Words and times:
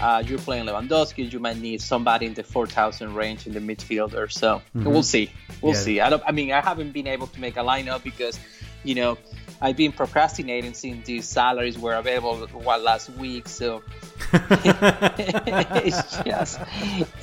Uh, 0.00 0.22
you're 0.26 0.38
playing 0.38 0.66
Lewandowski. 0.66 1.32
You 1.32 1.38
might 1.38 1.56
need 1.58 1.80
somebody 1.80 2.26
in 2.26 2.34
the 2.34 2.42
4,000 2.42 3.14
range 3.14 3.46
in 3.46 3.54
the 3.54 3.60
midfield 3.60 4.14
or 4.14 4.28
so. 4.28 4.60
Mhm. 4.76 4.84
We'll 4.84 5.02
see. 5.02 5.30
We'll 5.62 5.72
Yeah. 5.74 5.80
see. 5.80 6.00
I 6.00 6.10
don't. 6.10 6.22
I 6.26 6.32
mean, 6.32 6.52
I 6.52 6.60
haven't 6.60 6.92
been 6.92 7.06
able 7.06 7.26
to 7.28 7.40
make 7.40 7.56
a 7.56 7.60
lineup 7.60 8.02
because, 8.02 8.38
you 8.84 8.94
know, 8.94 9.16
I've 9.62 9.76
been 9.76 9.92
procrastinating 9.92 10.74
since 10.74 11.06
these 11.06 11.26
salaries 11.26 11.78
were 11.78 11.94
available 11.94 12.46
what 12.48 12.82
last 12.82 13.08
week. 13.10 13.48
So 13.48 13.82
it's 14.32 16.22
just, 16.24 16.60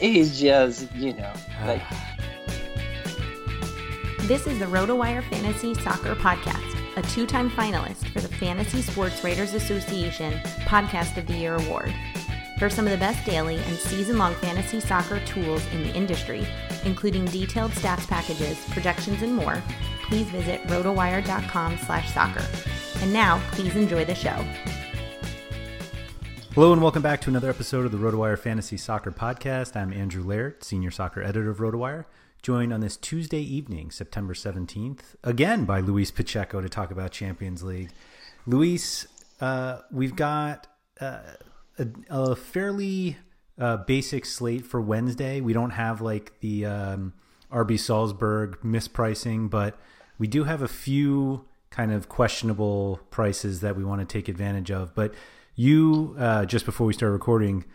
it's 0.01 0.40
just, 0.40 0.91
you 0.95 1.13
know, 1.13 1.31
like. 1.66 1.81
This 4.22 4.47
is 4.47 4.57
the 4.57 4.66
RotoWire 4.66 5.22
Fantasy 5.29 5.73
Soccer 5.75 6.16
Podcast, 6.16 6.78
a 6.97 7.01
two 7.03 7.25
time 7.28 7.50
finalist 7.51 8.07
for 8.13 8.22
the 8.22 8.29
Fantasy 8.29 8.81
Sports 8.81 9.22
Writers 9.23 9.53
Association 9.53 10.34
Podcast 10.66 11.17
of 11.17 11.28
the 11.28 11.34
Year 11.34 11.55
Award. 11.55 11.94
For 12.63 12.69
some 12.69 12.88
of 12.88 12.91
the 12.91 12.97
best 12.97 13.25
daily 13.25 13.57
and 13.57 13.75
season 13.75 14.18
long 14.18 14.35
fantasy 14.35 14.79
soccer 14.79 15.19
tools 15.25 15.62
in 15.74 15.84
the 15.84 15.94
industry, 15.94 16.47
including 16.85 17.25
detailed 17.25 17.72
stats 17.72 18.07
packages, 18.07 18.57
projections, 18.69 19.22
and 19.22 19.35
more, 19.35 19.62
please 20.03 20.29
visit 20.29 20.63
rotowire.com 20.68 21.78
slash 21.79 22.13
soccer. 22.13 22.46
And 23.02 23.12
now, 23.12 23.41
please 23.52 23.75
enjoy 23.75 24.06
the 24.06 24.16
show. 24.16 24.46
Hello 26.56 26.72
and 26.72 26.81
welcome 26.81 27.02
back 27.02 27.19
to 27.23 27.29
another 27.29 27.50
episode 27.50 27.85
of 27.85 27.91
the 27.91 27.97
RotoWire 27.97 28.40
Fantasy 28.40 28.78
Soccer 28.78 29.12
Podcast. 29.12 29.75
I'm 29.75 29.91
Andrew 29.91 30.23
Laird, 30.23 30.63
Senior 30.63 30.91
Soccer 30.91 31.22
Editor 31.22 31.50
of 31.50 31.57
RotoWire, 31.57 32.06
joined 32.41 32.72
on 32.72 32.79
this 32.79 32.96
Tuesday 32.96 33.41
evening, 33.41 33.91
September 33.91 34.34
17th, 34.34 35.18
again 35.22 35.66
by 35.66 35.81
Luis 35.81 36.12
Pacheco 36.12 36.62
to 36.62 36.69
talk 36.69 36.91
about 36.91 37.12
Champions 37.12 37.62
League. 37.62 37.90
Luis, 38.47 39.06
uh, 39.41 39.79
we've 39.91 40.16
got 40.16 40.68
uh, 41.02 41.19
a, 41.79 41.88
a 42.09 42.35
fairly 42.35 43.17
uh, 43.59 43.78
basic 43.78 44.25
slate 44.25 44.66
for 44.66 44.81
Wednesday. 44.81 45.41
We 45.41 45.53
don't 45.53 45.72
have 45.72 46.01
like 46.01 46.39
the 46.39 46.66
um, 46.66 47.13
RB 47.51 47.79
Salzburg 47.79 48.59
mispricing, 48.63 49.50
but 49.50 49.78
we 50.17 50.28
do 50.28 50.44
have 50.44 50.61
a 50.61 50.67
few 50.67 51.45
kind 51.69 51.91
of 51.91 52.07
questionable 52.09 53.00
prices 53.09 53.61
that 53.61 53.75
we 53.75 53.84
want 53.84 54.01
to 54.01 54.06
take 54.06 54.28
advantage 54.29 54.72
of. 54.72 54.94
But 54.94 55.13
you, 55.56 56.16
uh, 56.19 56.45
just 56.45 56.66
before 56.66 56.88
we 56.88 56.94
start 56.94 57.11
recording, 57.11 57.66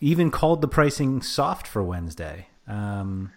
even 0.00 0.30
called 0.30 0.60
the 0.60 0.68
pricing 0.68 1.22
soft 1.22 1.66
for 1.66 1.82
Wednesday. 1.82 2.48
Um, 2.66 3.32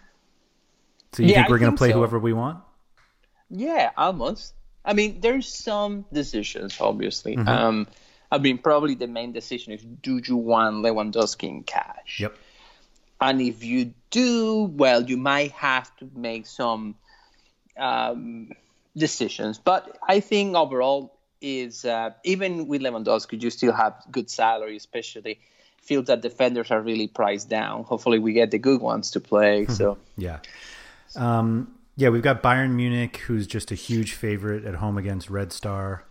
so 1.12 1.22
you 1.22 1.30
Yeah, 1.30 1.36
think 1.36 1.48
we're 1.50 1.58
going 1.58 1.72
to 1.72 1.76
play 1.78 1.90
so. 1.90 1.98
whoever 1.98 2.18
we 2.18 2.32
want? 2.32 2.58
Yeah, 3.48 3.90
almost. 3.96 4.54
I 4.84 4.92
mean, 4.94 5.20
there's 5.20 5.52
some 5.52 6.04
decisions, 6.12 6.76
obviously. 6.80 7.36
Mhm. 7.36 7.48
Um, 7.48 7.86
I 8.30 8.38
mean, 8.38 8.58
probably 8.58 8.94
the 8.94 9.06
main 9.06 9.32
decision 9.32 9.72
is 9.72 9.82
do 9.82 10.20
you 10.24 10.36
want 10.36 10.76
Lewandowski 10.76 11.48
in 11.48 11.62
cash? 11.64 12.20
Yep. 12.20 12.36
And 13.20 13.40
if 13.40 13.62
you 13.64 13.92
do, 14.10 14.70
well, 14.74 15.02
you 15.02 15.16
might 15.16 15.50
have 15.52 15.94
to 15.96 16.08
make 16.14 16.46
some 16.46 16.94
um, 17.76 18.50
decisions. 18.96 19.58
But 19.58 19.98
I 20.06 20.20
think 20.20 20.56
overall 20.56 21.18
is 21.40 21.84
uh, 21.84 22.10
even 22.24 22.66
with 22.66 22.82
Lewandowski, 22.82 23.42
you 23.42 23.50
still 23.50 23.72
have 23.72 23.94
good 24.10 24.30
salary, 24.30 24.76
especially 24.76 25.40
feels 25.80 26.06
that 26.06 26.20
defenders 26.20 26.70
are 26.70 26.80
really 26.80 27.08
priced 27.08 27.48
down. 27.48 27.84
Hopefully, 27.84 28.18
we 28.18 28.32
get 28.32 28.50
the 28.50 28.58
good 28.58 28.80
ones 28.80 29.10
to 29.12 29.20
play. 29.20 29.66
So 29.66 29.98
Yeah. 30.16 30.38
Um, 31.16 31.74
yeah, 31.96 32.08
we've 32.08 32.22
got 32.22 32.42
Bayern 32.42 32.72
Munich, 32.72 33.18
who's 33.18 33.46
just 33.46 33.70
a 33.70 33.74
huge 33.74 34.14
favorite 34.14 34.64
at 34.64 34.76
home 34.76 34.96
against 34.96 35.28
Red 35.28 35.52
Star. 35.52 36.04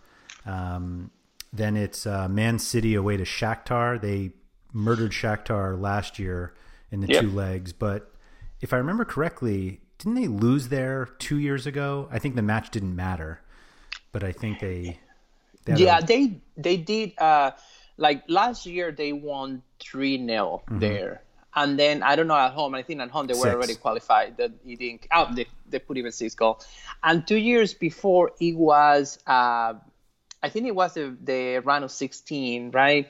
Um, 0.46 1.10
then 1.52 1.76
it's 1.76 2.06
uh, 2.06 2.28
Man 2.28 2.58
City 2.58 2.94
away 2.94 3.16
to 3.16 3.24
Shakhtar. 3.24 4.00
They 4.00 4.32
murdered 4.72 5.12
Shakhtar 5.12 5.78
last 5.80 6.18
year 6.18 6.54
in 6.90 7.00
the 7.00 7.08
Yep. 7.08 7.22
two 7.22 7.30
legs, 7.30 7.72
but 7.72 8.12
if 8.60 8.72
I 8.72 8.76
remember 8.76 9.04
correctly, 9.04 9.80
didn't 9.98 10.14
they 10.14 10.28
lose 10.28 10.68
there 10.68 11.06
two 11.18 11.38
years 11.38 11.66
ago? 11.66 12.08
I 12.10 12.18
think 12.18 12.34
the 12.36 12.42
match 12.42 12.70
didn't 12.70 12.94
matter, 12.96 13.40
but 14.12 14.22
I 14.24 14.32
think 14.32 14.60
they. 14.60 14.98
they 15.64 15.72
had 15.72 15.80
a- 15.80 15.84
yeah, 15.84 16.00
they 16.00 16.40
they 16.56 16.76
did. 16.76 17.12
Uh, 17.18 17.52
like 17.96 18.22
last 18.28 18.64
year, 18.66 18.92
they 18.92 19.12
won 19.12 19.62
three 19.78 20.16
0 20.24 20.62
there, 20.70 21.22
and 21.54 21.78
then 21.78 22.02
I 22.02 22.16
don't 22.16 22.28
know 22.28 22.34
at 22.36 22.52
home. 22.52 22.74
I 22.74 22.82
think 22.82 23.00
at 23.00 23.10
home 23.10 23.26
they 23.26 23.34
were 23.34 23.40
Six. 23.40 23.54
already 23.54 23.74
qualified. 23.74 24.36
That 24.38 24.52
he 24.64 24.76
didn't. 24.76 25.06
Oh, 25.12 25.28
they, 25.34 25.46
they 25.68 25.78
put 25.80 25.96
even 25.98 26.12
six 26.12 26.34
goal. 26.34 26.60
And 27.02 27.26
two 27.26 27.36
years 27.36 27.74
before, 27.74 28.32
it 28.40 28.56
was. 28.56 29.18
Uh, 29.26 29.74
I 30.42 30.48
think 30.48 30.66
it 30.66 30.74
was 30.74 30.94
the, 30.94 31.16
the 31.22 31.58
round 31.58 31.84
of 31.84 31.90
sixteen, 31.90 32.70
right? 32.70 33.08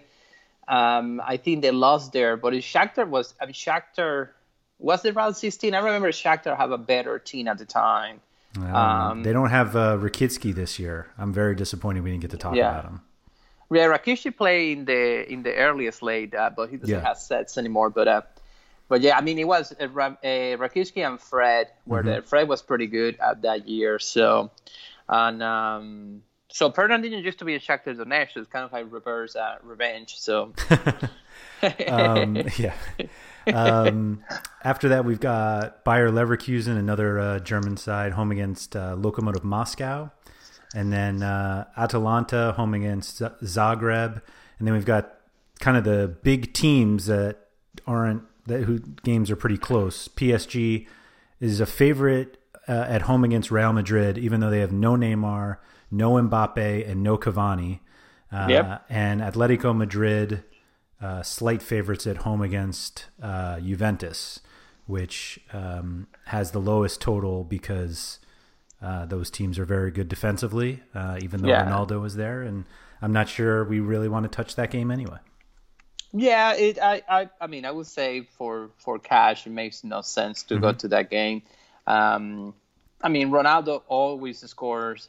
Um, 0.68 1.20
I 1.24 1.36
think 1.36 1.62
they 1.62 1.70
lost 1.70 2.12
there, 2.12 2.36
but 2.36 2.52
Shakhtar 2.54 3.08
was. 3.08 3.34
I 3.40 3.46
mean, 3.46 3.54
Shakhtar 3.54 4.28
was 4.78 5.02
the 5.02 5.12
round 5.12 5.36
16? 5.36 5.74
I 5.74 5.78
remember 5.78 6.10
Shakhtar 6.10 6.56
have 6.56 6.70
a 6.70 6.78
better 6.78 7.18
team 7.18 7.48
at 7.48 7.58
the 7.58 7.64
time. 7.66 8.20
Um, 8.72 9.22
they 9.22 9.32
don't 9.32 9.50
have 9.50 9.76
uh, 9.76 9.96
Rakitsky 9.98 10.54
this 10.54 10.78
year. 10.78 11.08
I'm 11.18 11.32
very 11.32 11.54
disappointed 11.54 12.02
we 12.02 12.10
didn't 12.10 12.22
get 12.22 12.30
to 12.30 12.36
talk 12.38 12.54
Yeah. 12.54 12.70
about 12.70 12.84
him. 12.84 13.00
Yeah, 13.72 13.86
Rakishi 13.86 14.36
played 14.36 14.78
in 14.78 14.84
the 14.84 15.32
in 15.32 15.42
the 15.44 15.54
earliest 15.54 16.02
late, 16.02 16.34
uh, 16.34 16.50
but 16.50 16.70
he 16.70 16.76
doesn't 16.76 16.94
Yeah. 16.94 17.04
have 17.06 17.18
sets 17.18 17.56
anymore. 17.58 17.90
But 17.90 18.08
uh, 18.08 18.22
but 18.88 19.00
yeah, 19.00 19.16
I 19.16 19.20
mean, 19.20 19.38
it 19.38 19.46
was 19.46 19.72
uh, 19.72 19.84
uh, 19.84 20.16
Rakishi 20.56 21.06
and 21.06 21.20
Fred 21.20 21.68
where 21.84 22.00
Mm-hmm. 22.02 22.10
there. 22.10 22.22
Fred 22.22 22.48
was 22.48 22.62
pretty 22.62 22.86
good 22.88 23.16
at 23.20 23.42
that 23.42 23.68
year. 23.68 23.98
So 24.00 24.50
and 25.08 25.40
um, 25.42 26.22
so 26.52 26.70
Fernandinho 26.70 27.22
used 27.22 27.38
to 27.38 27.44
be 27.44 27.54
a 27.54 27.60
Shakhtar 27.60 27.96
Donetsk, 27.96 28.34
so 28.34 28.40
it's 28.40 28.50
kind 28.50 28.64
of 28.64 28.72
like 28.72 28.86
reverse 28.90 29.36
uh, 29.36 29.56
revenge. 29.62 30.16
So 30.18 30.52
um, 31.88 32.42
yeah. 32.58 32.74
Um, 33.46 34.22
after 34.64 34.90
that, 34.90 35.04
we've 35.04 35.20
got 35.20 35.84
Bayer 35.84 36.10
Leverkusen, 36.10 36.76
another 36.76 37.18
uh, 37.18 37.38
German 37.38 37.76
side, 37.76 38.12
home 38.12 38.30
against 38.32 38.76
uh, 38.76 38.96
Lokomotiv 38.96 39.44
Moscow, 39.44 40.10
and 40.74 40.92
then 40.92 41.22
uh, 41.22 41.66
Atalanta 41.76 42.52
home 42.52 42.74
against 42.74 43.18
Z- 43.18 43.26
Zagreb, 43.42 44.20
and 44.58 44.68
then 44.68 44.74
we've 44.74 44.84
got 44.84 45.14
kind 45.60 45.76
of 45.76 45.84
the 45.84 46.16
big 46.22 46.52
teams 46.52 47.06
that 47.06 47.48
aren't 47.86 48.22
that 48.46 48.64
who 48.64 48.78
games 48.78 49.30
are 49.30 49.36
pretty 49.36 49.58
close. 49.58 50.08
PSG 50.08 50.86
is 51.40 51.60
a 51.60 51.66
favorite 51.66 52.38
uh, 52.68 52.86
at 52.88 53.02
home 53.02 53.24
against 53.24 53.50
Real 53.50 53.72
Madrid, 53.72 54.18
even 54.18 54.40
though 54.40 54.50
they 54.50 54.60
have 54.60 54.72
no 54.72 54.94
Neymar, 54.94 55.58
no 55.90 56.12
Mbappe, 56.12 56.88
and 56.88 57.02
no 57.02 57.16
Cavani. 57.18 57.80
Uh, 58.32 58.46
Yep. 58.48 58.84
And 58.88 59.20
Atletico 59.20 59.76
Madrid, 59.76 60.44
uh, 61.00 61.22
slight 61.22 61.62
favorites 61.62 62.06
at 62.06 62.18
home 62.18 62.42
against 62.42 63.06
uh, 63.22 63.58
Juventus, 63.60 64.40
which 64.86 65.40
um, 65.52 66.06
has 66.26 66.50
the 66.52 66.60
lowest 66.60 67.00
total 67.00 67.42
because 67.44 68.18
uh, 68.82 69.04
those 69.06 69.30
teams 69.30 69.58
are 69.58 69.64
very 69.64 69.90
good 69.90 70.08
defensively, 70.08 70.82
uh, 70.94 71.18
even 71.20 71.42
though 71.42 71.48
Yeah. 71.48 71.64
Ronaldo 71.66 72.00
was 72.00 72.16
there. 72.16 72.42
And 72.42 72.64
I'm 73.02 73.12
not 73.12 73.28
sure 73.28 73.64
we 73.64 73.80
really 73.80 74.08
want 74.08 74.24
to 74.24 74.28
touch 74.28 74.54
that 74.56 74.70
game 74.70 74.90
anyway. 74.90 75.18
Yeah, 76.12 76.54
it. 76.54 76.78
I, 76.80 77.02
I. 77.08 77.28
I 77.40 77.46
mean, 77.46 77.64
I 77.64 77.70
would 77.70 77.86
say 77.86 78.22
for 78.36 78.70
for 78.78 78.98
cash, 78.98 79.46
it 79.46 79.50
makes 79.50 79.84
no 79.84 80.00
sense 80.00 80.42
to 80.44 80.54
Mm-hmm. 80.54 80.62
go 80.64 80.72
to 80.72 80.88
that 80.88 81.08
game. 81.08 81.42
Um, 81.86 82.52
I 83.00 83.08
mean, 83.08 83.30
Ronaldo 83.30 83.82
always 83.86 84.40
scores 84.40 85.08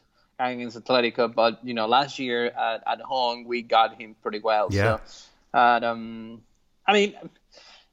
against 0.50 0.78
Atletico, 0.78 1.32
but 1.32 1.60
you 1.64 1.74
know, 1.74 1.86
last 1.86 2.18
year 2.18 2.46
at, 2.46 2.82
at 2.86 3.00
home 3.00 3.44
we 3.44 3.62
got 3.62 4.00
him 4.00 4.16
pretty 4.22 4.40
well. 4.40 4.68
Yeah. 4.70 4.98
So, 5.06 5.20
and, 5.54 5.84
um, 5.84 6.42
I 6.86 6.92
mean, 6.92 7.14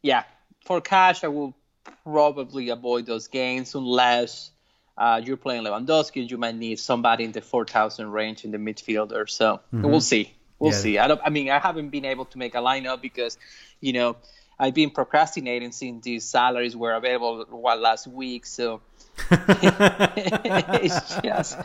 yeah, 0.02 0.24
for 0.66 0.82
cash, 0.82 1.24
I 1.24 1.28
will 1.28 1.56
probably 2.04 2.70
avoid 2.70 3.06
those 3.06 3.28
games 3.28 3.76
unless. 3.76 4.52
Uh, 4.98 5.22
you're 5.24 5.38
playing 5.38 5.64
Lewandowski, 5.64 6.30
you 6.30 6.38
might 6.38 6.56
need 6.56 6.78
somebody 6.78 7.24
in 7.24 7.32
the 7.32 7.40
4,000 7.40 8.12
range 8.12 8.44
in 8.44 8.52
the 8.52 8.58
midfielder. 8.58 9.30
So 9.30 9.62
we'll 9.72 10.02
see. 10.02 10.34
We'll 10.60 10.72
Yeah. 10.72 10.78
see. 10.78 10.98
I 10.98 11.08
don't. 11.08 11.22
I 11.24 11.30
mean, 11.30 11.50
I 11.50 11.58
haven't 11.58 11.88
been 11.88 12.04
able 12.04 12.26
to 12.26 12.38
make 12.38 12.54
a 12.54 12.58
lineup 12.58 13.02
because, 13.02 13.38
you 13.80 13.94
know, 13.94 14.18
I've 14.60 14.74
been 14.74 14.90
procrastinating 14.90 15.72
since 15.72 16.04
these 16.04 16.26
salaries 16.26 16.76
were 16.76 16.94
available 16.94 17.46
what 17.50 17.80
last 17.80 18.08
week. 18.08 18.46
So 18.46 18.82
it's 19.32 21.16
just, 21.22 21.58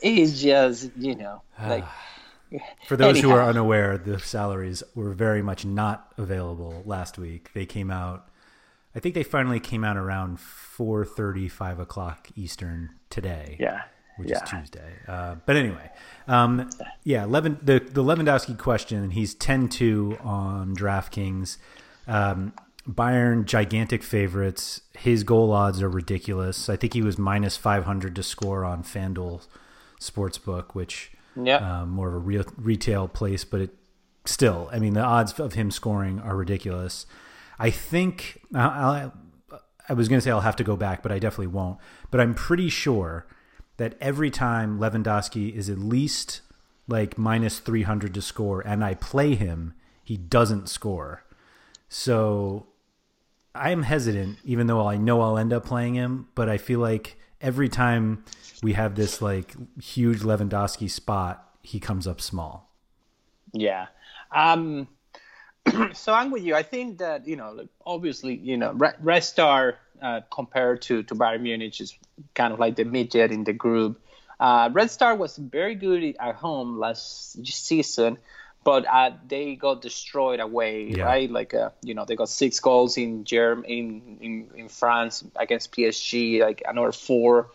it's 0.00 0.40
just, 0.40 0.90
you 0.96 1.16
know, 1.16 1.42
like 1.62 1.84
For 2.86 2.96
those 2.96 3.20
who 3.20 3.30
are 3.30 3.42
unaware, 3.42 3.96
the 3.98 4.18
salaries 4.18 4.82
were 4.94 5.12
very 5.12 5.42
much 5.42 5.64
not 5.64 6.12
available 6.16 6.82
last 6.84 7.18
week. 7.18 7.52
They 7.54 7.66
came 7.66 7.90
out, 7.90 8.28
I 8.94 9.00
think 9.00 9.14
they 9.14 9.22
finally 9.22 9.60
came 9.60 9.84
out 9.84 9.96
around 9.96 10.40
four 10.40 11.04
thirty, 11.04 11.48
five 11.48 11.78
o'clock 11.78 12.28
Eastern 12.34 12.90
today. 13.08 13.56
yeah, 13.60 13.82
which 14.16 14.30
yeah. 14.30 14.42
is 14.42 14.50
Tuesday. 14.50 14.92
Uh, 15.06 15.36
but 15.46 15.56
anyway, 15.56 15.90
um, 16.26 16.68
yeah, 17.04 17.24
Levin, 17.24 17.58
the 17.62 17.78
the 17.78 18.02
Lewandowski 18.02 18.58
question. 18.58 19.10
He's 19.10 19.34
10-2 19.34 20.24
on 20.24 20.74
DraftKings. 20.74 21.56
Um, 22.06 22.52
Bayern 22.88 23.44
gigantic 23.44 24.02
favorites. 24.02 24.80
His 24.98 25.22
goal 25.22 25.52
odds 25.52 25.82
are 25.82 25.88
ridiculous. 25.88 26.68
I 26.68 26.76
think 26.76 26.94
he 26.94 27.02
was 27.02 27.18
minus 27.18 27.56
five 27.56 27.84
hundred 27.84 28.16
to 28.16 28.22
score 28.22 28.64
on 28.64 28.82
FanDuel 28.82 29.46
Sportsbook, 30.00 30.74
which 30.74 31.12
Yeah. 31.36 31.82
um, 31.82 31.90
more 31.90 32.08
of 32.08 32.14
a 32.14 32.18
real 32.18 32.44
retail 32.56 33.06
place, 33.06 33.44
but 33.44 33.60
it 33.60 33.70
still. 34.24 34.68
I 34.72 34.78
mean, 34.78 34.94
the 34.94 35.02
odds 35.02 35.38
of 35.38 35.54
him 35.54 35.70
scoring 35.70 36.18
are 36.20 36.36
ridiculous. 36.36 37.06
I 37.58 37.70
think 37.70 38.40
I, 38.54 38.60
I, 38.60 39.10
I 39.88 39.92
was 39.92 40.08
going 40.08 40.18
to 40.18 40.24
say 40.24 40.30
I'll 40.30 40.40
have 40.40 40.56
to 40.56 40.64
go 40.64 40.76
back, 40.76 41.02
but 41.02 41.12
I 41.12 41.18
definitely 41.18 41.48
won't. 41.48 41.78
But 42.10 42.20
I'm 42.20 42.34
pretty 42.34 42.68
sure 42.70 43.26
that 43.76 43.96
every 44.00 44.30
time 44.30 44.78
Lewandowski 44.78 45.54
is 45.54 45.68
at 45.68 45.78
least 45.78 46.40
like 46.88 47.16
minus 47.18 47.58
300 47.60 48.12
to 48.14 48.22
score 48.22 48.60
and 48.66 48.84
I 48.84 48.94
play 48.94 49.34
him, 49.34 49.74
he 50.02 50.16
doesn't 50.16 50.68
score. 50.68 51.22
So 51.90 52.68
I'm 53.54 53.82
hesitant, 53.82 54.38
even 54.44 54.68
though 54.68 54.86
I 54.86 54.96
know 54.96 55.20
I'll 55.20 55.36
end 55.36 55.52
up 55.52 55.66
playing 55.66 55.94
him, 55.94 56.28
but 56.34 56.48
I 56.48 56.56
feel 56.56 56.78
like 56.78 57.18
every 57.40 57.68
time 57.68 58.24
we 58.62 58.74
have 58.74 58.94
this 58.94 59.20
like 59.20 59.54
huge 59.82 60.20
Lewandowski 60.20 60.88
spot, 60.88 61.46
he 61.62 61.80
comes 61.80 62.06
up 62.06 62.20
small. 62.20 62.70
Yeah. 63.52 63.88
Um, 64.30 64.86
so 65.92 66.14
I'm 66.14 66.30
with 66.30 66.44
you. 66.44 66.54
I 66.54 66.62
think 66.62 66.98
that 66.98 67.26
you 67.26 67.34
know, 67.34 67.66
obviously, 67.84 68.36
you 68.36 68.56
know, 68.56 68.72
Red 69.00 69.24
Star 69.24 69.78
uh, 70.00 70.20
compared 70.30 70.82
to 70.82 71.02
to 71.02 71.14
Bayern 71.16 71.42
Munich 71.42 71.80
is 71.80 71.98
kind 72.34 72.52
of 72.52 72.60
like 72.60 72.76
the 72.76 72.84
midget 72.84 73.32
in 73.32 73.42
the 73.42 73.52
group. 73.52 74.00
Uh, 74.38 74.70
Red 74.72 74.90
Star 74.92 75.16
was 75.16 75.36
very 75.36 75.74
good 75.74 76.16
at 76.20 76.36
home 76.36 76.78
last 76.78 77.44
season, 77.44 78.16
but 78.62 78.84
uh, 78.86 79.12
they 79.26 79.56
got 79.56 79.82
destroyed 79.82 80.40
away, 80.40 80.92
Yeah. 80.96 81.04
right? 81.04 81.30
Like, 81.30 81.54
uh, 81.54 81.70
you 81.82 81.94
know, 81.94 82.04
they 82.04 82.16
got 82.16 82.28
six 82.28 82.60
goals 82.60 82.96
in 82.98 83.24
Germ 83.24 83.64
in, 83.64 84.18
in 84.20 84.50
in 84.54 84.68
France 84.68 85.24
against 85.36 85.72
PSG, 85.72 86.40
like 86.40 86.62
another 86.66 86.92
four 86.92 87.48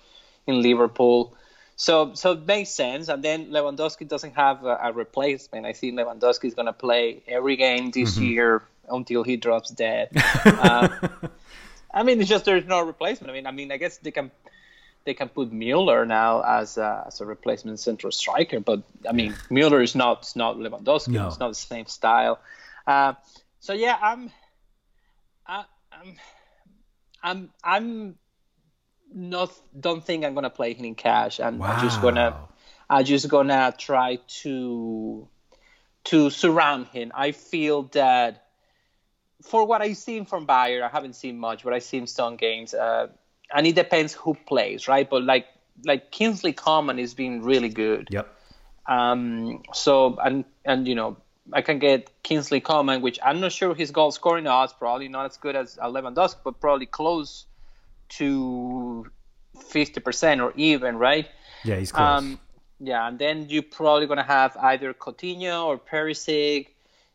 in 0.47 0.61
Liverpool. 0.61 1.33
So 1.75 2.13
so 2.13 2.31
it 2.31 2.45
makes 2.47 2.69
sense. 2.69 3.07
And 3.09 3.21
then 3.23 3.51
Lewandowski 3.51 4.07
doesn't 4.07 4.35
have 4.35 4.63
a, 4.65 4.79
a 4.81 4.91
replacement. 4.93 5.65
I 5.65 5.73
think 5.73 5.93
Lewandowski 5.99 6.45
is 6.45 6.53
going 6.55 6.67
to 6.67 6.73
play 6.73 7.21
every 7.27 7.55
game 7.57 7.91
this 7.91 8.17
year 8.17 8.63
until 8.89 9.23
he 9.23 9.35
drops 9.37 9.69
dead. 9.71 10.09
uh, 10.45 10.87
I 11.93 12.03
mean, 12.03 12.19
it's 12.19 12.29
just 12.29 12.45
there's 12.45 12.65
no 12.65 12.81
replacement. 12.81 13.29
I 13.29 13.33
mean, 13.33 13.45
I 13.47 13.51
mean, 13.51 13.71
I 13.71 13.77
guess 13.77 13.97
they 13.97 14.11
can 14.11 14.31
they 15.05 15.13
can 15.13 15.29
put 15.29 15.51
Mueller 15.51 16.05
now 16.05 16.41
as 16.41 16.77
a, 16.77 17.05
as 17.07 17.21
a 17.21 17.25
replacement 17.25 17.79
central 17.79 18.11
striker, 18.11 18.59
but 18.59 18.81
I 19.07 19.13
mean, 19.13 19.35
Mueller 19.49 19.81
is 19.81 19.95
not 19.95 20.31
not 20.35 20.57
Lewandowski. 20.57 21.09
No. 21.09 21.27
It's 21.27 21.39
not 21.39 21.49
the 21.49 21.55
same 21.55 21.85
style. 21.85 22.39
Uh, 22.85 23.13
so 23.59 23.73
yeah, 23.73 23.97
I'm 24.01 24.31
I, 25.45 25.65
I'm 25.91 26.15
I'm 27.23 27.49
I'm 27.63 28.15
not 29.13 29.51
don't 29.79 30.03
think 30.03 30.25
I'm 30.25 30.33
gonna 30.33 30.49
play 30.49 30.73
him 30.73 30.85
in 30.85 30.95
cash. 30.95 31.39
and 31.39 31.63
I'm 31.63 31.81
just 31.81 32.01
gonna 32.01 32.35
I'm 32.89 33.05
just 33.05 33.29
gonna 33.29 33.73
try 33.77 34.19
to 34.41 35.27
to 36.05 36.29
surround 36.29 36.87
him. 36.87 37.11
I 37.15 37.31
feel 37.31 37.83
that 37.93 38.45
for 39.41 39.65
what 39.65 39.81
I've 39.81 39.97
seen 39.97 40.25
from 40.25 40.45
Bayer, 40.45 40.83
I 40.83 40.89
haven't 40.89 41.15
seen 41.15 41.37
much, 41.37 41.63
but 41.63 41.73
I've 41.73 41.83
seen 41.83 42.07
some 42.07 42.35
games, 42.35 42.73
uh, 42.73 43.07
and 43.53 43.67
it 43.67 43.75
depends 43.75 44.13
who 44.13 44.35
plays, 44.47 44.87
right? 44.87 45.09
But 45.09 45.23
like 45.23 45.47
like 45.83 46.11
Kingsley 46.11 46.53
Coman 46.53 46.99
is 46.99 47.13
being 47.13 47.41
really 47.41 47.69
good. 47.69 48.07
Yep. 48.11 48.27
Um, 48.87 49.63
so 49.73 50.17
and 50.23 50.45
and 50.63 50.87
you 50.87 50.95
know 50.95 51.17
I 51.53 51.61
can 51.61 51.79
get 51.79 52.11
Kingsley 52.23 52.59
Coman, 52.59 53.01
which 53.01 53.19
I'm 53.23 53.39
not 53.39 53.51
sure 53.51 53.75
his 53.75 53.91
goal 53.91 54.11
scoring 54.11 54.47
odds 54.47 54.73
probably 54.73 55.07
not 55.07 55.25
as 55.25 55.37
good 55.37 55.55
as 55.55 55.77
Lewandowski, 55.77 56.37
but 56.43 56.59
probably 56.59 56.85
close 56.87 57.45
to 58.09 59.05
50% 59.57 60.43
or 60.43 60.53
even, 60.55 60.97
right? 60.97 61.27
Yeah, 61.63 61.75
he's 61.75 61.91
close. 61.91 62.19
Um, 62.19 62.39
yeah, 62.79 63.07
and 63.07 63.17
then 63.17 63.47
you're 63.49 63.63
probably 63.63 64.07
gonna 64.07 64.23
have 64.23 64.57
either 64.57 64.93
Coutinho 64.93 65.65
or 65.65 65.77
Perisic, 65.77 66.67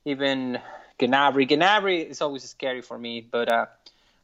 even 0.04 0.60
Gnabry. 0.98 1.48
Gnabry 1.48 2.08
is 2.08 2.20
always 2.20 2.44
scary 2.44 2.82
for 2.82 2.98
me, 2.98 3.20
but 3.20 3.50
uh, 3.50 3.66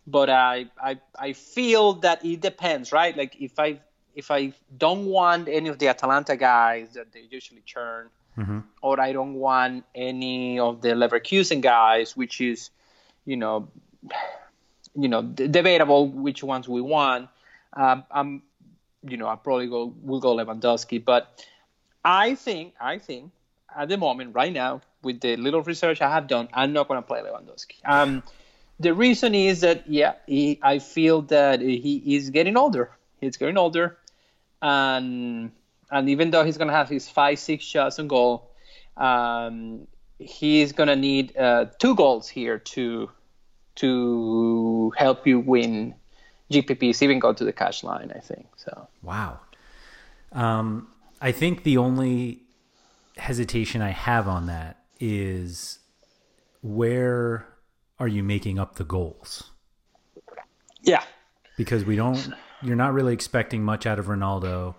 but 0.06 0.30
I 0.30 0.66
I 0.82 0.98
I 1.18 1.32
feel 1.32 1.94
that 1.94 2.24
it 2.24 2.40
depends, 2.40 2.92
right? 2.92 3.16
Like 3.16 3.36
if 3.40 3.58
I 3.58 3.80
if 4.14 4.30
I 4.30 4.52
don't 4.76 5.06
want 5.06 5.48
any 5.48 5.68
of 5.68 5.78
the 5.78 5.88
Atalanta 5.88 6.36
guys 6.36 6.94
that 6.94 7.12
they 7.12 7.24
usually 7.30 7.62
churn, 7.66 8.08
or 8.82 9.00
I 9.00 9.12
don't 9.12 9.34
want 9.34 9.84
any 9.94 10.58
of 10.58 10.80
the 10.80 10.90
Leverkusen 10.90 11.60
guys, 11.60 12.16
which 12.16 12.40
is, 12.40 12.70
you 13.24 13.36
know, 13.36 13.68
you 14.94 15.08
know, 15.08 15.22
d- 15.22 15.48
debatable 15.48 16.08
which 16.08 16.42
ones 16.42 16.68
we 16.68 16.80
want. 16.80 17.28
Um, 17.74 18.04
I'm, 18.10 18.42
you 19.06 19.16
know, 19.16 19.28
I 19.28 19.36
probably 19.36 19.68
go 19.68 19.92
will 20.02 20.20
go 20.20 20.34
Lewandowski, 20.34 21.04
but 21.04 21.44
I 22.04 22.34
think 22.34 22.74
I 22.80 22.98
think 22.98 23.32
at 23.76 23.88
the 23.88 23.96
moment 23.98 24.34
right 24.34 24.52
now 24.52 24.80
with 25.02 25.20
the 25.20 25.36
little 25.36 25.62
research 25.62 26.00
I 26.00 26.10
have 26.10 26.26
done, 26.26 26.48
I'm 26.52 26.72
not 26.72 26.88
going 26.88 26.98
to 26.98 27.06
play 27.06 27.20
Lewandowski. 27.20 27.76
Um, 27.84 28.22
the 28.78 28.94
reason 28.94 29.34
is 29.34 29.60
that 29.60 29.88
yeah, 29.88 30.14
he, 30.26 30.58
I 30.62 30.78
feel 30.78 31.22
that 31.22 31.60
he 31.60 32.16
is 32.16 32.30
getting 32.30 32.56
older. 32.56 32.90
He's 33.20 33.36
getting 33.36 33.56
older, 33.56 33.98
and 34.60 35.50
and 35.90 36.08
even 36.10 36.30
though 36.30 36.44
he's 36.44 36.58
gonna 36.58 36.72
have 36.72 36.88
his 36.88 37.08
five 37.08 37.38
six 37.38 37.64
shots 37.64 37.98
on 37.98 38.08
goal, 38.08 38.50
um, 38.96 39.86
he's 40.18 40.72
gonna 40.72 40.96
need 40.96 41.36
uh, 41.36 41.66
two 41.78 41.94
goals 41.94 42.28
here 42.28 42.58
to 42.58 43.10
to 43.76 44.92
help 44.96 45.26
you 45.26 45.40
win 45.40 45.94
GPPs, 46.50 47.02
even 47.02 47.18
go 47.18 47.32
to 47.32 47.44
the 47.44 47.52
cash 47.52 47.82
line. 47.82 48.12
I 48.14 48.20
think 48.20 48.46
so. 48.56 48.88
Wow. 49.02 49.40
Um, 50.32 50.88
I 51.20 51.32
think 51.32 51.62
the 51.62 51.78
only 51.78 52.40
hesitation 53.16 53.80
I 53.80 53.90
have 53.90 54.28
on 54.28 54.46
that 54.46 54.82
is 55.00 55.78
where 56.62 57.46
are 57.98 58.08
you 58.08 58.22
making 58.22 58.58
up 58.58 58.76
the 58.76 58.84
goals? 58.84 59.50
Yeah. 60.82 61.02
Because 61.56 61.84
we 61.84 61.96
don't, 61.96 62.32
you're 62.62 62.76
not 62.76 62.92
really 62.92 63.12
expecting 63.12 63.62
much 63.62 63.86
out 63.86 63.98
of 63.98 64.06
Ronaldo. 64.06 64.74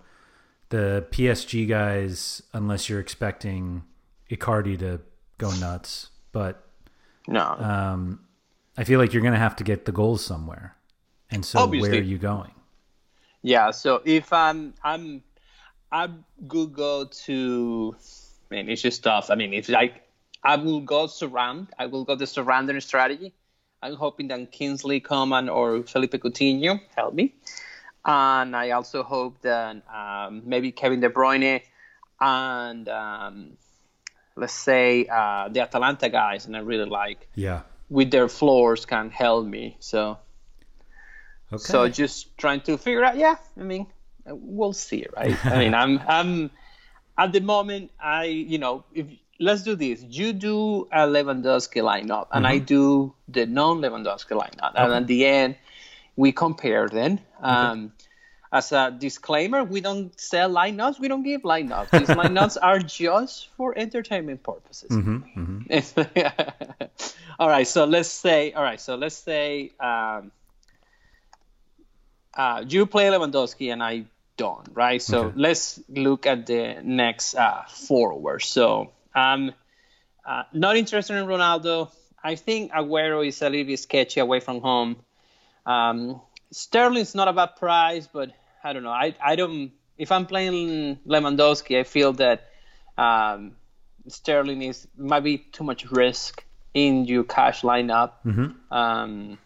The 0.70 1.06
PSG 1.10 1.68
guys, 1.68 2.42
unless 2.52 2.88
you're 2.88 3.00
expecting 3.00 3.82
Icardi 4.30 4.78
to 4.80 5.00
go 5.38 5.50
nuts, 5.56 6.10
but 6.32 6.64
No. 7.26 7.42
um, 7.42 8.20
I 8.76 8.84
feel 8.84 9.00
like 9.00 9.12
you're 9.12 9.22
going 9.22 9.34
to 9.34 9.40
have 9.40 9.56
to 9.56 9.64
get 9.64 9.84
the 9.86 9.92
goals 9.92 10.24
somewhere. 10.24 10.76
And 11.30 11.44
so 11.44 11.58
Obviously. 11.60 11.90
where 11.90 12.00
are 12.00 12.02
you 12.04 12.18
going? 12.18 12.52
Yeah, 13.42 13.70
so 13.70 14.02
if 14.04 14.32
I'm 14.32 14.74
I'm 14.82 15.22
I 15.92 16.08
could 16.48 16.72
go 16.72 17.04
to 17.04 17.96
I 18.50 18.54
mean 18.54 18.68
it's 18.68 18.82
just 18.82 19.02
tough. 19.04 19.30
I 19.30 19.36
mean 19.36 19.52
if 19.54 19.68
like 19.68 20.07
I 20.48 20.56
will 20.56 20.80
go 20.80 21.06
surround, 21.06 21.68
I 21.78 21.86
will 21.92 22.04
go 22.04 22.14
the 22.14 22.26
surrounding 22.26 22.80
strategy. 22.80 23.34
I'm 23.82 23.96
hoping 23.96 24.28
that 24.28 24.50
Kingsley 24.50 24.98
Coman 24.98 25.48
or 25.50 25.82
Felipe 25.82 26.14
Coutinho 26.24 26.80
help 26.96 27.12
me. 27.12 27.34
And 28.04 28.56
I 28.56 28.70
also 28.70 29.02
hope 29.02 29.42
that 29.42 29.82
um, 29.92 30.42
maybe 30.46 30.72
Kevin 30.72 31.00
De 31.00 31.10
Bruyne 31.10 31.60
and 32.18 32.88
um, 32.88 33.58
let's 34.36 34.54
say 34.54 35.06
uh, 35.06 35.48
the 35.50 35.60
Atalanta 35.60 36.08
guys, 36.08 36.46
and 36.46 36.56
I 36.56 36.60
really 36.60 36.88
like 36.88 37.28
Yeah. 37.34 37.60
with 37.90 38.10
their 38.10 38.28
floors 38.28 38.86
can 38.86 39.10
help 39.10 39.46
me. 39.46 39.76
So 39.80 40.16
Okay. 41.52 41.62
so 41.62 41.88
just 41.88 42.36
trying 42.38 42.60
to 42.62 42.78
figure 42.78 43.04
out. 43.04 43.16
Yeah, 43.16 43.36
I 43.56 43.64
mean, 43.64 43.86
we'll 44.26 44.72
see, 44.72 45.06
right? 45.14 45.38
I 45.44 45.58
mean, 45.58 45.74
I'm 45.82 46.00
I'm 46.06 46.50
at 47.16 47.32
the 47.32 47.40
moment. 47.40 47.90
I 48.00 48.24
you 48.24 48.58
know 48.58 48.84
if 48.94 49.06
let's 49.38 49.62
do 49.62 49.76
this. 49.76 50.02
You 50.02 50.32
do 50.32 50.88
a 50.92 51.06
Lewandowski 51.06 51.82
lineup, 51.82 52.28
and 52.32 52.46
I 52.46 52.58
do 52.58 53.14
the 53.28 53.46
non-Lewandowski 53.46 54.36
lineup, 54.38 54.72
and 54.74 54.92
at 54.92 55.06
the 55.06 55.26
end 55.26 55.56
we 56.16 56.32
compare 56.32 56.88
them. 56.88 57.20
Um, 57.40 57.92
As 58.50 58.72
a 58.72 58.90
disclaimer, 58.90 59.62
we 59.62 59.82
don't 59.82 60.18
sell 60.18 60.48
lineups. 60.50 60.98
We 60.98 61.08
don't 61.08 61.22
give 61.22 61.42
lineups. 61.42 61.90
These 61.90 62.08
lineups 62.22 62.56
are 62.60 62.78
just 62.78 63.48
for 63.56 63.76
entertainment 63.76 64.42
purposes. 64.42 64.90
all 67.38 67.48
right. 67.48 67.68
So 67.68 67.84
let's 67.84 68.08
say. 68.08 68.52
All 68.52 68.62
right. 68.62 68.80
So 68.80 68.96
let's 68.96 69.16
say. 69.16 69.72
Um, 69.78 70.32
uh, 72.34 72.64
you 72.66 72.86
play 72.86 73.06
Lewandowski 73.06 73.72
and 73.72 73.82
I 73.82 74.04
don't, 74.36 74.68
right? 74.72 75.02
So 75.02 75.26
Okay. 75.26 75.32
let's 75.36 75.80
look 75.88 76.26
at 76.26 76.46
the 76.46 76.80
next 76.82 77.34
uh, 77.34 77.62
forward. 77.68 78.42
So 78.42 78.92
I'm 79.14 79.52
uh, 80.24 80.42
not 80.52 80.76
interested 80.76 81.16
in 81.16 81.26
Ronaldo. 81.26 81.90
I 82.22 82.34
think 82.34 82.72
Aguero 82.72 83.26
is 83.26 83.40
a 83.42 83.48
little 83.48 83.66
bit 83.66 83.78
sketchy 83.78 84.20
away 84.20 84.40
from 84.40 84.60
home. 84.60 84.96
Um, 85.64 86.20
Sterling's 86.50 87.14
not 87.14 87.28
a 87.28 87.32
bad 87.32 87.56
price, 87.56 88.08
but 88.12 88.30
I 88.62 88.72
don't 88.72 88.82
know. 88.82 88.90
I, 88.90 89.14
I 89.22 89.36
don't. 89.36 89.72
If 89.96 90.12
I'm 90.12 90.26
playing 90.26 90.98
Lewandowski, 91.06 91.78
I 91.78 91.84
feel 91.84 92.12
that 92.14 92.48
um, 92.96 93.52
Sterling 94.08 94.62
is 94.62 94.86
might 94.96 95.24
be 95.24 95.38
too 95.38 95.64
much 95.64 95.90
risk 95.90 96.44
in 96.74 97.04
your 97.04 97.24
cash 97.24 97.62
lineup. 97.62 98.12
Um, 98.70 99.38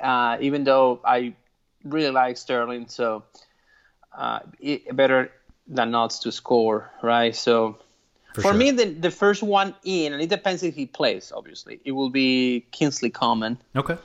uh, 0.00 0.38
even 0.40 0.64
though 0.64 1.00
I 1.04 1.34
really 1.84 2.10
like 2.10 2.36
Sterling, 2.36 2.88
so 2.88 3.24
uh, 4.16 4.40
it, 4.60 4.94
better 4.94 5.30
than 5.66 5.90
not 5.90 6.10
to 6.22 6.32
score, 6.32 6.90
right? 7.02 7.34
So 7.34 7.78
for, 8.42 8.48
sure. 8.48 8.54
me, 8.54 8.70
the, 8.70 8.86
the 8.86 9.10
first 9.10 9.42
one 9.42 9.74
in, 9.84 10.12
and 10.12 10.22
it 10.22 10.28
depends 10.28 10.62
if 10.62 10.74
he 10.74 10.86
plays, 10.86 11.32
obviously, 11.34 11.80
it 11.84 11.92
will 11.92 12.10
be 12.10 12.64
Kingsley 12.70 13.10
Coman. 13.10 13.58
Okay. 13.74 13.96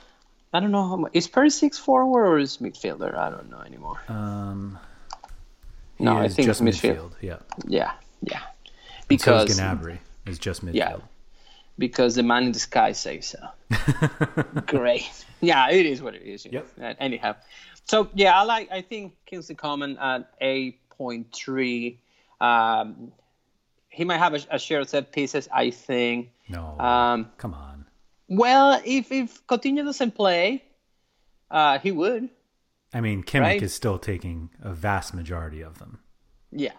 I 0.52 0.60
don't 0.60 0.70
know 0.70 0.86
how 0.86 0.96
much. 0.96 1.12
Is 1.14 1.28
Perisic 1.28 1.74
forward 1.78 2.26
or 2.26 2.38
is 2.38 2.58
midfielder? 2.58 3.16
I 3.16 3.30
don't 3.30 3.50
know 3.50 3.60
anymore. 3.60 4.00
Um, 4.08 4.78
No, 5.98 6.16
I 6.16 6.28
think 6.28 6.46
just 6.46 6.60
it's 6.60 6.80
midfield. 6.80 7.12
Yeah. 7.20 7.38
yeah, 7.66 7.92
yeah. 8.22 8.40
So 8.40 9.06
Because 9.08 9.58
Gnabry 9.58 9.98
is 10.26 10.38
just 10.38 10.64
midfield. 10.64 10.74
yeah, 10.74 10.96
because 11.78 12.14
the 12.14 12.22
man 12.22 12.44
in 12.44 12.52
the 12.52 12.58
sky 12.58 12.92
says 12.92 13.34
so. 13.34 13.38
Great. 14.66 15.10
Yeah, 15.40 15.70
it 15.70 15.86
is 15.86 16.02
what 16.02 16.14
it 16.14 16.22
is. 16.22 16.46
Yep. 16.46 16.78
know. 16.78 16.86
Uh, 16.86 16.94
Anyhow, 17.00 17.34
so 17.84 18.08
yeah, 18.14 18.38
I 18.38 18.44
like. 18.44 18.70
I 18.70 18.82
think 18.82 19.14
Kingsley 19.26 19.54
Coman 19.54 19.96
at 19.98 20.30
eight 20.40 20.80
point 20.90 21.32
three. 21.34 21.98
Um, 22.40 23.12
he 23.92 24.04
might 24.04 24.18
have 24.18 24.34
a, 24.34 24.40
a 24.50 24.58
share 24.58 24.80
of 24.80 24.88
set 24.88 25.12
pieces. 25.12 25.48
I 25.52 25.70
think. 25.70 26.30
No. 26.48 26.78
Um, 26.80 27.30
come 27.38 27.54
on. 27.54 27.86
Well, 28.28 28.80
if 28.84 29.12
if 29.12 29.46
Coutinho 29.46 29.84
doesn't 29.84 30.14
play, 30.14 30.64
uh, 31.50 31.78
he 31.78 31.92
would. 31.92 32.28
I 32.94 33.00
mean, 33.00 33.22
Kimmich 33.22 33.40
right? 33.40 33.62
is 33.62 33.74
still 33.74 33.98
taking 33.98 34.50
a 34.60 34.72
vast 34.72 35.14
majority 35.14 35.62
of 35.62 35.78
them. 35.78 35.98
Yeah. 36.50 36.72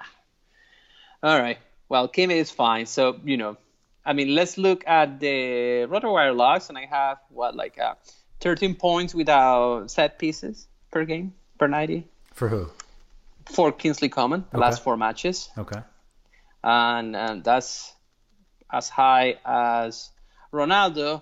All 1.22 1.40
right. 1.40 1.58
Well, 1.90 2.08
Kim 2.08 2.32
is 2.32 2.52
fine. 2.52 2.86
So 2.86 3.20
you 3.24 3.38
know, 3.38 3.58
I 4.06 4.14
mean, 4.14 4.34
let's 4.36 4.58
look 4.58 4.84
at 4.88 5.20
the 5.20 5.88
RotoWire 5.90 6.36
logs, 6.36 6.70
and 6.70 6.78
I 6.78 6.86
have 6.86 7.18
what 7.30 7.56
like 7.56 7.80
uh, 7.80 7.96
13 8.42 8.76
points 8.76 9.14
without 9.16 9.90
set 9.92 10.20
pieces 10.20 10.68
per 10.92 11.06
game 11.06 11.34
per 11.58 11.68
90 11.68 12.08
For 12.34 12.50
who? 12.50 12.70
for 13.52 13.72
Kingsley 13.72 14.10
Coman, 14.10 14.46
the 14.52 14.58
Okay. 14.58 14.66
last 14.66 14.84
four 14.84 14.96
matches, 14.98 15.50
Okay. 15.58 15.82
And, 16.64 17.16
and 17.16 17.44
that's 17.44 17.94
as 18.72 18.90
high 18.90 19.38
as 19.46 20.10
Ronaldo. 20.52 21.22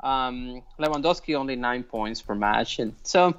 Um, 0.00 0.62
Lewandowski 0.78 1.34
only 1.36 1.56
nine 1.56 1.82
points 1.82 2.20
per 2.20 2.34
match, 2.34 2.78
and 2.78 2.94
so 3.02 3.34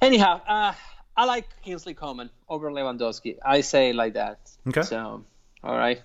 anyhow, 0.00 0.40
uh, 0.46 0.72
I 1.16 1.24
like 1.24 1.46
Kingsley 1.62 1.94
Coman 1.94 2.30
over 2.48 2.70
Lewandowski. 2.70 3.38
I 3.44 3.60
say 3.60 3.90
it 3.90 3.96
like 3.96 4.14
that. 4.14 4.38
Okay. 4.68 4.82
So, 4.82 5.24
all 5.62 5.76
right. 5.76 6.00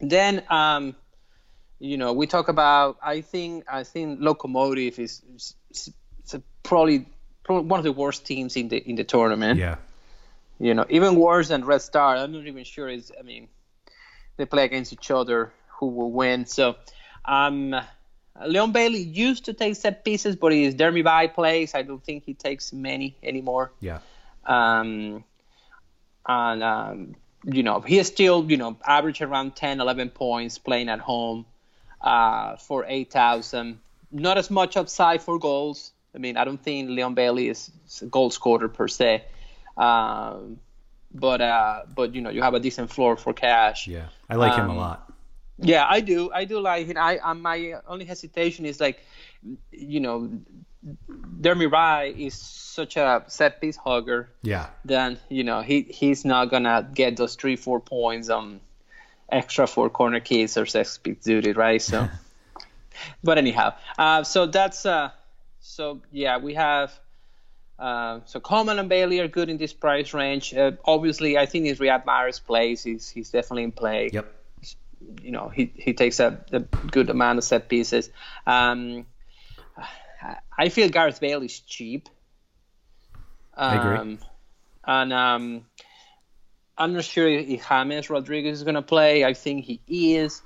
Then, 0.00 0.42
um, 0.50 0.94
you 1.78 1.96
know, 1.96 2.12
we 2.12 2.26
talk 2.26 2.48
about. 2.48 2.98
I 3.02 3.20
think 3.20 3.64
I 3.68 3.84
think 3.84 4.20
Lokomotiv 4.20 4.98
is, 4.98 5.22
is, 5.34 5.54
is 5.70 6.36
probably, 6.62 7.06
probably 7.44 7.68
one 7.68 7.80
of 7.80 7.84
the 7.84 7.92
worst 7.92 8.26
teams 8.26 8.56
in 8.56 8.68
the 8.68 8.76
in 8.76 8.96
the 8.96 9.04
tournament 9.04 9.58
Yeah. 9.58 9.76
You 10.62 10.74
know, 10.74 10.86
even 10.90 11.16
worse 11.16 11.48
than 11.48 11.64
Red 11.64 11.82
Star. 11.82 12.16
I'm 12.16 12.30
not 12.30 12.46
even 12.46 12.62
sure. 12.62 12.88
Is 12.88 13.10
I 13.18 13.22
mean, 13.22 13.48
they 14.36 14.44
play 14.44 14.64
against 14.64 14.92
each 14.92 15.10
other. 15.10 15.52
Who 15.78 15.88
will 15.88 16.12
win? 16.12 16.46
So, 16.46 16.76
um, 17.24 17.74
Leon 18.46 18.70
Bailey 18.70 19.00
used 19.00 19.46
to 19.46 19.54
take 19.54 19.74
set 19.74 20.04
pieces, 20.04 20.36
but 20.36 20.52
his 20.52 20.76
Demirbay 20.76 21.34
plays. 21.34 21.74
I 21.74 21.82
don't 21.82 22.02
think 22.04 22.22
he 22.24 22.34
takes 22.34 22.72
many 22.72 23.16
anymore. 23.24 23.72
Yeah. 23.80 23.98
Um, 24.46 25.24
and 26.28 26.62
um, 26.62 27.16
you 27.44 27.64
know, 27.64 27.80
he 27.80 27.98
is 27.98 28.06
still 28.06 28.48
you 28.48 28.56
know 28.56 28.76
average 28.86 29.20
around 29.20 29.56
10, 29.56 29.80
11 29.80 30.10
points 30.10 30.58
playing 30.58 30.88
at 30.88 31.00
home 31.00 31.44
uh, 32.00 32.54
for 32.54 32.84
eight 32.86 33.10
thousand. 33.10 33.80
Not 34.12 34.38
as 34.38 34.48
much 34.48 34.76
upside 34.76 35.22
for 35.22 35.40
goals. 35.40 35.90
I 36.14 36.18
mean, 36.18 36.36
I 36.36 36.44
don't 36.44 36.62
think 36.62 36.88
Leon 36.88 37.14
Bailey 37.14 37.48
is 37.48 37.72
a 38.00 38.06
goal 38.06 38.30
scorer 38.30 38.68
per 38.68 38.86
se. 38.86 39.24
Um, 39.76 40.58
but 41.14 41.40
uh, 41.40 41.82
but 41.94 42.14
you 42.14 42.20
know, 42.22 42.30
you 42.30 42.42
have 42.42 42.54
a 42.54 42.60
decent 42.60 42.90
floor 42.90 43.16
for 43.16 43.32
cash. 43.32 43.86
Yeah. 43.86 44.08
I 44.28 44.36
like 44.36 44.54
him 44.54 44.68
a 44.68 44.72
Um, 44.72 44.76
lot. 44.76 45.12
Yeah, 45.58 45.86
I 45.88 46.00
do. 46.00 46.30
I 46.32 46.44
do 46.44 46.58
like 46.60 46.88
it. 46.88 46.96
I, 46.96 47.18
I 47.22 47.32
my 47.34 47.74
only 47.86 48.04
hesitation 48.04 48.64
is 48.66 48.80
like, 48.80 49.00
you 49.70 50.00
know, 50.00 50.30
Demirbay 51.40 52.16
is 52.18 52.34
such 52.34 52.96
a 52.96 53.24
set 53.28 53.60
piece 53.60 53.76
hugger. 53.76 54.28
Yeah. 54.42 54.68
Then 54.84 55.18
you 55.28 55.44
know 55.44 55.60
he 55.62 55.82
he's 55.82 56.24
not 56.24 56.50
gonna 56.50 56.88
get 56.94 57.16
those 57.16 57.34
three 57.36 57.56
four 57.56 57.80
points 57.80 58.28
on 58.30 58.60
extra 59.28 59.66
for 59.66 59.88
corner 59.90 60.20
kicks 60.20 60.56
or 60.56 60.66
set 60.66 60.98
piece 61.02 61.18
duty, 61.22 61.52
right? 61.52 61.80
So, 61.80 62.08
but 63.22 63.38
anyhow, 63.38 63.74
uh, 63.98 64.24
so 64.24 64.46
that's 64.46 64.86
uh, 64.86 65.10
so 65.60 66.00
yeah, 66.10 66.38
we 66.38 66.54
have. 66.54 66.98
Uh, 67.82 68.20
so 68.26 68.38
Coleman 68.38 68.78
and 68.78 68.88
Bailey 68.88 69.18
are 69.18 69.26
good 69.26 69.50
in 69.50 69.56
this 69.56 69.72
price 69.72 70.14
range. 70.14 70.54
Uh, 70.54 70.70
obviously, 70.84 71.36
I 71.36 71.46
think 71.46 71.66
his 71.66 71.80
Riyad 71.80 72.04
Mahrez 72.04 72.40
plays. 72.42 72.84
He's 72.84 73.08
he's 73.08 73.30
definitely 73.30 73.64
in 73.64 73.72
play 73.72 74.10
Yep. 74.12 74.32
you 75.20 75.32
know, 75.32 75.48
he, 75.48 75.72
he 75.74 75.92
takes 75.92 76.20
a, 76.20 76.44
a 76.52 76.60
good 76.60 77.10
amount 77.10 77.38
of 77.38 77.44
set 77.44 77.68
pieces. 77.68 78.08
Um, 78.46 79.06
I 80.56 80.68
feel 80.68 80.88
Gareth 80.90 81.18
Bale 81.20 81.42
is 81.42 81.58
cheap. 81.58 82.08
I 83.56 83.74
agree. 83.74 83.96
Um, 83.96 84.18
and 84.84 85.12
um, 85.12 85.66
I'm 86.78 86.92
not 86.94 87.02
sure 87.02 87.28
if 87.28 87.68
James 87.68 88.10
Rodriguez 88.10 88.58
is 88.58 88.62
going 88.62 88.76
to 88.76 88.82
play. 88.82 89.24
I 89.24 89.34
think 89.34 89.64
he 89.64 90.14
is, 90.14 90.40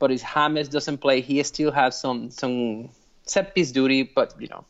but 0.00 0.10
if 0.10 0.24
James 0.34 0.68
doesn't 0.68 0.98
play, 0.98 1.20
he 1.20 1.40
still 1.44 1.70
has 1.70 2.00
some 2.00 2.30
some 2.30 2.90
set 3.22 3.54
piece 3.54 3.70
duty. 3.70 4.02
But 4.02 4.34
you 4.40 4.48
know, 4.48 4.64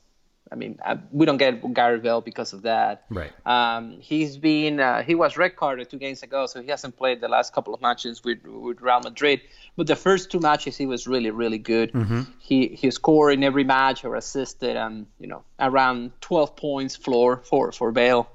I 0.52 0.57
mean, 0.57 0.78
uh, 0.85 0.97
we 1.12 1.26
don't 1.26 1.37
get 1.37 1.75
Gareth 1.75 2.02
Bale 2.02 2.21
because 2.21 2.52
of 2.52 2.62
that. 2.62 3.04
Right. 3.09 3.30
Um, 3.47 3.99
he's 4.00 4.37
been 4.37 4.80
uh, 4.80 5.02
he 5.02 5.14
was 5.14 5.37
red 5.37 5.54
carded 5.54 5.88
two 5.88 5.99
games 5.99 6.23
ago, 6.25 6.47
so 6.47 6.61
he 6.61 6.69
hasn't 6.69 6.97
played 6.97 7.21
the 7.21 7.28
last 7.28 7.52
couple 7.52 7.73
of 7.73 7.80
matches 7.80 8.25
with 8.25 8.45
with 8.45 8.80
Real 8.80 9.00
Madrid. 9.00 9.42
But 9.76 9.87
the 9.87 9.97
first 9.97 10.30
two 10.30 10.40
matches, 10.40 10.76
he 10.76 10.87
was 10.87 11.07
really 11.07 11.30
really 11.30 11.59
good. 11.59 11.92
He 12.40 12.69
he 12.69 12.90
scored 12.90 13.35
in 13.35 13.45
every 13.45 13.64
match 13.64 14.04
or 14.04 14.16
assisted, 14.16 14.76
and 14.76 15.07
you 15.21 15.28
know 15.28 15.45
around 15.61 16.12
12 16.21 16.57
points 16.57 16.97
floor 16.97 17.42
for 17.45 17.71
for 17.71 17.92
Bale 17.92 18.28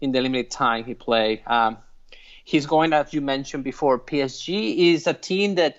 in 0.00 0.12
the 0.12 0.20
limited 0.20 0.50
time 0.50 0.84
he 0.84 0.94
played. 0.94 1.42
Um, 1.46 1.76
he's 2.44 2.64
going 2.64 2.94
as 2.94 3.12
you 3.12 3.20
mentioned 3.20 3.64
before. 3.64 3.98
PSG 3.98 4.94
is 4.94 5.06
a 5.06 5.12
team 5.12 5.56
that 5.56 5.76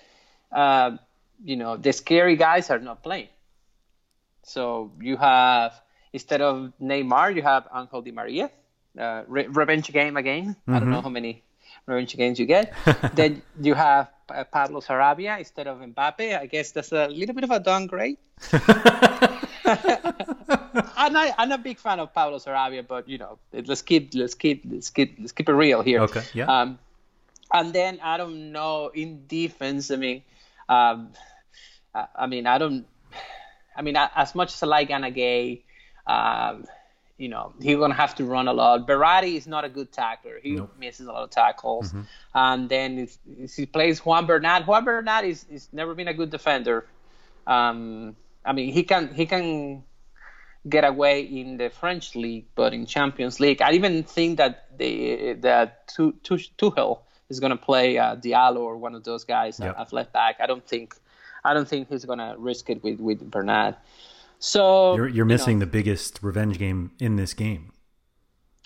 uh, 0.52 0.96
you 1.44 1.56
know 1.56 1.76
the 1.76 1.92
scary 1.92 2.36
guys 2.36 2.70
are 2.70 2.78
not 2.78 3.02
playing. 3.02 3.28
So 4.44 4.92
you 5.00 5.16
have 5.16 5.80
instead 6.12 6.40
of 6.40 6.72
Neymar, 6.80 7.34
you 7.34 7.42
have 7.42 7.68
Angel 7.74 8.02
Di 8.02 8.10
Maria. 8.10 8.50
Uh, 8.98 9.22
re- 9.26 9.46
revenge 9.46 9.90
game 9.90 10.16
again. 10.16 10.54
I 10.68 10.78
don't 10.78 10.90
know 10.90 11.00
how 11.00 11.08
many 11.08 11.42
revenge 11.86 12.14
games 12.16 12.38
you 12.38 12.46
get. 12.46 12.74
then 13.14 13.42
you 13.60 13.74
have 13.74 14.10
uh, 14.28 14.44
Pablo 14.44 14.80
Sarabia 14.80 15.38
instead 15.38 15.66
of 15.66 15.78
Mbappe. 15.78 16.38
I 16.38 16.46
guess 16.46 16.72
that's 16.72 16.92
a 16.92 17.08
little 17.08 17.34
bit 17.34 17.44
of 17.44 17.50
a 17.50 17.60
downgrade. 17.60 18.18
I'm 20.96 21.16
I'm 21.16 21.48
not 21.48 21.60
a 21.60 21.62
big 21.62 21.78
fan 21.78 22.00
of 22.00 22.12
Pablo 22.12 22.38
Sarabia, 22.38 22.86
but 22.86 23.08
you 23.08 23.18
know, 23.18 23.38
let's 23.52 23.82
keep 23.82 24.14
let's 24.14 24.34
keep 24.34 24.64
let's 24.68 24.90
keep 24.90 25.16
let's 25.18 25.32
keep 25.32 25.48
it 25.48 25.52
real 25.52 25.82
here. 25.82 26.00
Okay, 26.02 26.22
yeah. 26.34 26.46
Um, 26.46 26.78
and 27.52 27.72
then 27.72 28.00
I 28.02 28.16
don't 28.16 28.52
know 28.52 28.90
in 28.94 29.26
defense. 29.26 29.90
I 29.90 29.96
mean, 29.96 30.22
um, 30.68 31.12
I, 31.94 32.06
I 32.14 32.26
mean, 32.26 32.46
I 32.46 32.58
don't. 32.58 32.86
I 33.76 33.82
mean, 33.82 33.96
as 33.96 34.34
much 34.34 34.52
as 34.54 34.62
I 34.62 34.66
like 34.66 34.88
Anagay, 34.90 35.62
um, 36.06 36.64
you 37.18 37.28
know, 37.28 37.52
he's 37.60 37.76
gonna 37.76 37.94
have 37.94 38.14
to 38.16 38.24
run 38.24 38.48
a 38.48 38.52
lot. 38.52 38.86
Berardi 38.88 39.36
is 39.36 39.46
not 39.46 39.64
a 39.64 39.68
good 39.68 39.92
tackler. 39.92 40.38
He 40.42 40.52
Nope. 40.52 40.74
misses 40.78 41.06
a 41.06 41.12
lot 41.12 41.22
of 41.22 41.30
tackles. 41.30 41.94
And 42.34 42.68
then 42.68 42.98
if, 42.98 43.18
if 43.26 43.54
he 43.54 43.66
plays 43.66 44.04
Juan 44.04 44.26
Bernat, 44.26 44.66
Juan 44.66 44.84
Bernat 44.84 45.24
is, 45.24 45.44
is 45.50 45.68
never 45.72 45.94
been 45.94 46.08
a 46.08 46.14
good 46.14 46.30
defender. 46.30 46.86
Um, 47.46 48.16
I 48.44 48.52
mean, 48.52 48.72
he 48.72 48.82
can 48.82 49.14
he 49.14 49.26
can 49.26 49.84
get 50.68 50.84
away 50.84 51.22
in 51.22 51.56
the 51.56 51.70
French 51.70 52.14
league, 52.14 52.46
but 52.54 52.72
in 52.72 52.86
Champions 52.86 53.40
League, 53.40 53.60
I 53.62 53.72
even 53.72 54.04
think 54.04 54.38
that 54.38 54.78
the 54.78 55.34
that 55.40 55.88
Tu- 55.88 56.14
Tu- 56.22 56.50
Tuchel 56.58 57.00
is 57.28 57.40
going 57.40 57.50
to 57.50 57.56
play 57.56 57.98
uh, 57.98 58.16
Diallo 58.16 58.60
or 58.60 58.76
one 58.76 58.94
of 58.94 59.04
those 59.04 59.24
guys 59.24 59.58
Yep. 59.58 59.74
at, 59.76 59.80
at 59.80 59.92
left 59.92 60.12
back. 60.12 60.36
I 60.40 60.46
don't 60.46 60.66
think 60.66 60.94
I 61.44 61.54
don't 61.54 61.68
think 61.68 61.88
he's 61.88 62.04
going 62.04 62.18
to 62.18 62.34
risk 62.38 62.70
it 62.70 62.82
with 62.82 63.00
with 63.00 63.28
Bernat. 63.30 63.78
So 64.38 64.96
You're, 64.96 65.06
you're 65.06 65.14
you 65.14 65.24
know, 65.24 65.26
missing 65.26 65.58
the 65.60 65.66
biggest 65.66 66.20
revenge 66.22 66.58
game 66.58 66.92
in 66.98 67.16
this 67.16 67.32
game. 67.34 67.72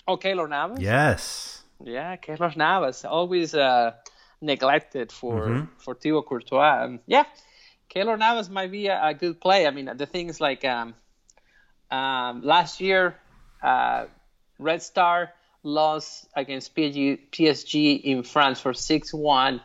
Oh, 0.07 0.17
Keylor 0.17 0.49
Navas. 0.49 0.79
Yes. 0.79 1.63
Yeah, 1.83 2.15
Keylor 2.17 2.55
Navas 2.55 3.05
always 3.05 3.53
uh, 3.53 3.91
neglected 4.41 5.11
for 5.11 5.47
Mhm. 5.47 5.67
for 5.77 5.93
Thibaut 5.95 6.25
Courtois. 6.25 6.83
Um, 6.85 6.99
yeah, 7.05 7.25
Keylor 7.93 8.17
Navas 8.17 8.49
might 8.49 8.71
be 8.71 8.87
a, 8.87 9.07
a 9.07 9.13
good 9.13 9.39
play. 9.39 9.67
I 9.67 9.71
mean, 9.71 9.89
the 9.95 10.05
thing 10.07 10.29
is 10.29 10.39
like 10.41 10.65
um, 10.65 10.95
um, 11.91 12.41
last 12.41 12.81
year, 12.81 13.15
uh, 13.61 14.05
Red 14.59 14.81
Star 14.81 15.33
lost 15.63 16.27
against 16.35 16.75
PSG, 16.75 17.19
PSG 17.31 18.01
in 18.03 18.23
France 18.23 18.59
for 18.59 18.73
six 18.73 19.13
one, 19.13 19.61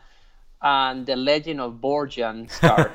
and 0.63 1.05
the 1.05 1.15
legend 1.15 1.59
of 1.59 1.73
Borjan 1.73 2.49
star. 2.49 2.89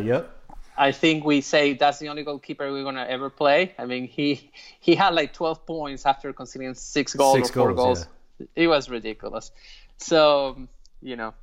yep. 0.04 0.34
I 0.76 0.92
think 0.92 1.24
we 1.24 1.40
say 1.40 1.72
that's 1.72 1.98
the 1.98 2.08
only 2.08 2.22
goalkeeper 2.22 2.70
we're 2.70 2.84
gonna 2.84 3.06
ever 3.08 3.30
play. 3.30 3.74
I 3.78 3.86
mean, 3.86 4.06
he 4.06 4.52
he 4.78 4.94
had 4.94 5.14
like 5.14 5.32
12 5.32 5.66
points 5.66 6.06
after 6.06 6.32
conceding 6.32 6.74
six 6.74 7.14
goals 7.14 7.36
Six 7.36 7.50
or 7.50 7.52
four 7.52 7.74
goals, 7.74 8.04
goals. 8.04 8.48
It 8.54 8.68
was 8.68 8.88
ridiculous. 8.88 9.50
So 9.96 10.68
you 11.02 11.16
know, 11.16 11.34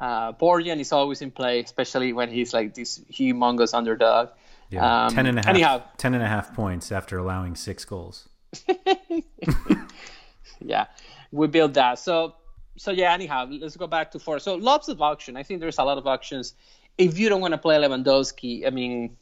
uh, 0.00 0.32
Borjan 0.34 0.78
is 0.78 0.92
always 0.92 1.22
in 1.22 1.32
play, 1.32 1.60
especially 1.60 2.12
when 2.12 2.30
he's 2.30 2.54
like 2.54 2.74
this 2.74 3.00
humongous 3.10 3.74
underdog. 3.74 4.28
Yeah. 4.70 5.06
Um, 5.06 5.14
ten 5.14 5.26
and 5.26 5.38
a 5.38 5.40
half. 5.40 5.48
Anyhow, 5.48 5.82
Ten 5.96 6.14
and 6.14 6.22
a 6.22 6.28
half 6.28 6.54
points 6.54 6.92
after 6.92 7.18
allowing 7.18 7.56
six 7.56 7.84
goals. 7.84 8.28
yeah, 10.60 10.86
we 11.32 11.46
built 11.48 11.74
that. 11.74 11.98
So 11.98 12.34
so 12.78 12.90
yeah. 12.90 13.12
Anyhow, 13.12 13.46
let's 13.50 13.76
go 13.76 13.86
back 13.86 14.12
to 14.12 14.18
four. 14.18 14.38
So 14.38 14.54
lots 14.54 14.88
of 14.88 15.02
auction. 15.02 15.36
I 15.36 15.42
think 15.42 15.60
there's 15.60 15.78
a 15.78 15.84
lot 15.84 15.98
of 15.98 16.06
auctions. 16.06 16.54
If 16.96 17.18
you 17.18 17.28
don't 17.28 17.40
want 17.40 17.52
to 17.52 17.58
play 17.58 17.76
Lewandowski, 17.76 18.66
I 18.66 18.70
mean, 18.70 19.16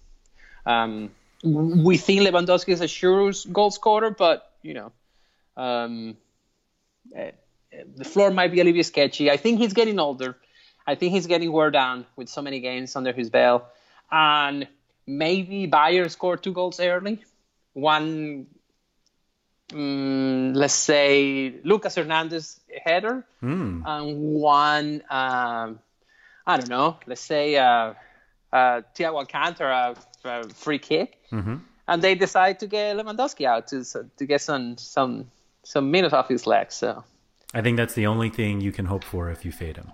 um, 0.65 1.11
we 1.43 1.97
think 1.97 2.23
Lewandowski 2.23 2.71
is 2.71 2.81
a 2.81 2.89
sure 2.89 3.33
goal 3.53 3.71
scorer, 3.71 4.11
but 4.11 4.53
you 4.63 4.75
know, 4.75 4.93
um, 5.57 6.17
eh, 7.15 7.33
the 7.97 8.05
floor 8.05 8.31
might 8.31 8.53
be 8.53 8.61
a 8.61 8.65
little 8.65 8.79
bit 8.79 8.87
sketchy. 8.87 9.31
I 9.31 9.37
think 9.37 9.59
he's 9.59 9.73
getting 9.73 9.99
older. 9.99 10.37
I 10.87 10.95
think 10.95 11.13
he's 11.13 11.27
getting 11.27 11.51
wore 11.51 11.71
down 11.71 12.07
with 12.17 12.29
so 12.29 12.43
many 12.43 12.61
games 12.61 12.95
under 12.95 13.13
his 13.13 13.29
belt, 13.29 13.65
and 14.11 14.69
maybe 15.07 15.67
Bayer 15.67 16.09
scored 16.09 16.43
two 16.43 16.53
goals 16.53 16.81
early. 16.81 17.25
One 17.73 18.47
mm, 19.73 20.55
let's 20.55 20.75
say 20.75 21.55
Lucas 21.65 21.95
Hernandez 21.97 22.61
header 22.85 23.25
Hmm. 23.41 23.83
and 23.87 24.17
one 24.41 25.03
um, 25.11 25.79
I 26.47 26.57
don't 26.57 26.69
know 26.69 26.97
let's 27.07 27.21
say 27.21 27.57
uh, 27.57 27.95
uh, 28.53 28.81
Thiago 28.95 29.17
Alcantara 29.19 29.95
uh, 30.25 30.43
free 30.55 30.79
kick 30.79 31.19
Mm-hmm. 31.33 31.57
and 31.89 32.03
they 32.03 32.15
decide 32.15 32.61
to 32.61 32.67
get 32.69 32.97
Lewandowski 32.97 33.45
out 33.47 33.67
to 33.69 33.85
to 34.19 34.27
get 34.27 34.41
some 34.41 34.77
some 34.79 35.31
some 35.65 35.91
minutes 35.91 36.15
off 36.15 36.29
his 36.29 36.47
legs 36.47 36.75
so 36.77 37.03
I 37.55 37.63
think 37.63 37.77
that's 37.77 37.95
the 37.95 38.07
only 38.07 38.29
thing 38.31 38.61
you 38.61 38.73
can 38.73 38.87
hope 38.87 39.05
for 39.05 39.31
if 39.31 39.45
you 39.45 39.53
fade 39.53 39.77
him. 39.77 39.91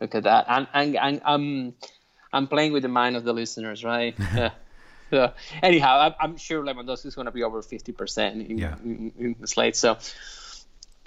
look 0.00 0.14
at 0.14 0.24
that 0.24 0.44
and 0.48 0.66
and, 0.74 0.96
and 0.96 1.20
I'm 1.24 1.74
I'm 2.32 2.46
playing 2.46 2.72
with 2.72 2.82
the 2.82 2.88
mind 2.88 3.16
of 3.16 3.24
the 3.24 3.32
listeners 3.32 3.82
right 3.84 4.14
Anyhow, 5.62 5.98
I'm, 6.00 6.14
I'm 6.20 6.36
sure 6.36 6.62
Lewandowski 6.62 7.06
is 7.06 7.14
going 7.14 7.26
to 7.26 7.30
be 7.32 7.42
over 7.42 7.62
50% 7.62 8.48
in, 8.48 8.58
Yeah. 8.58 8.74
in, 8.84 9.12
in 9.18 9.36
the 9.40 9.46
slate. 9.46 9.76
So, 9.76 9.98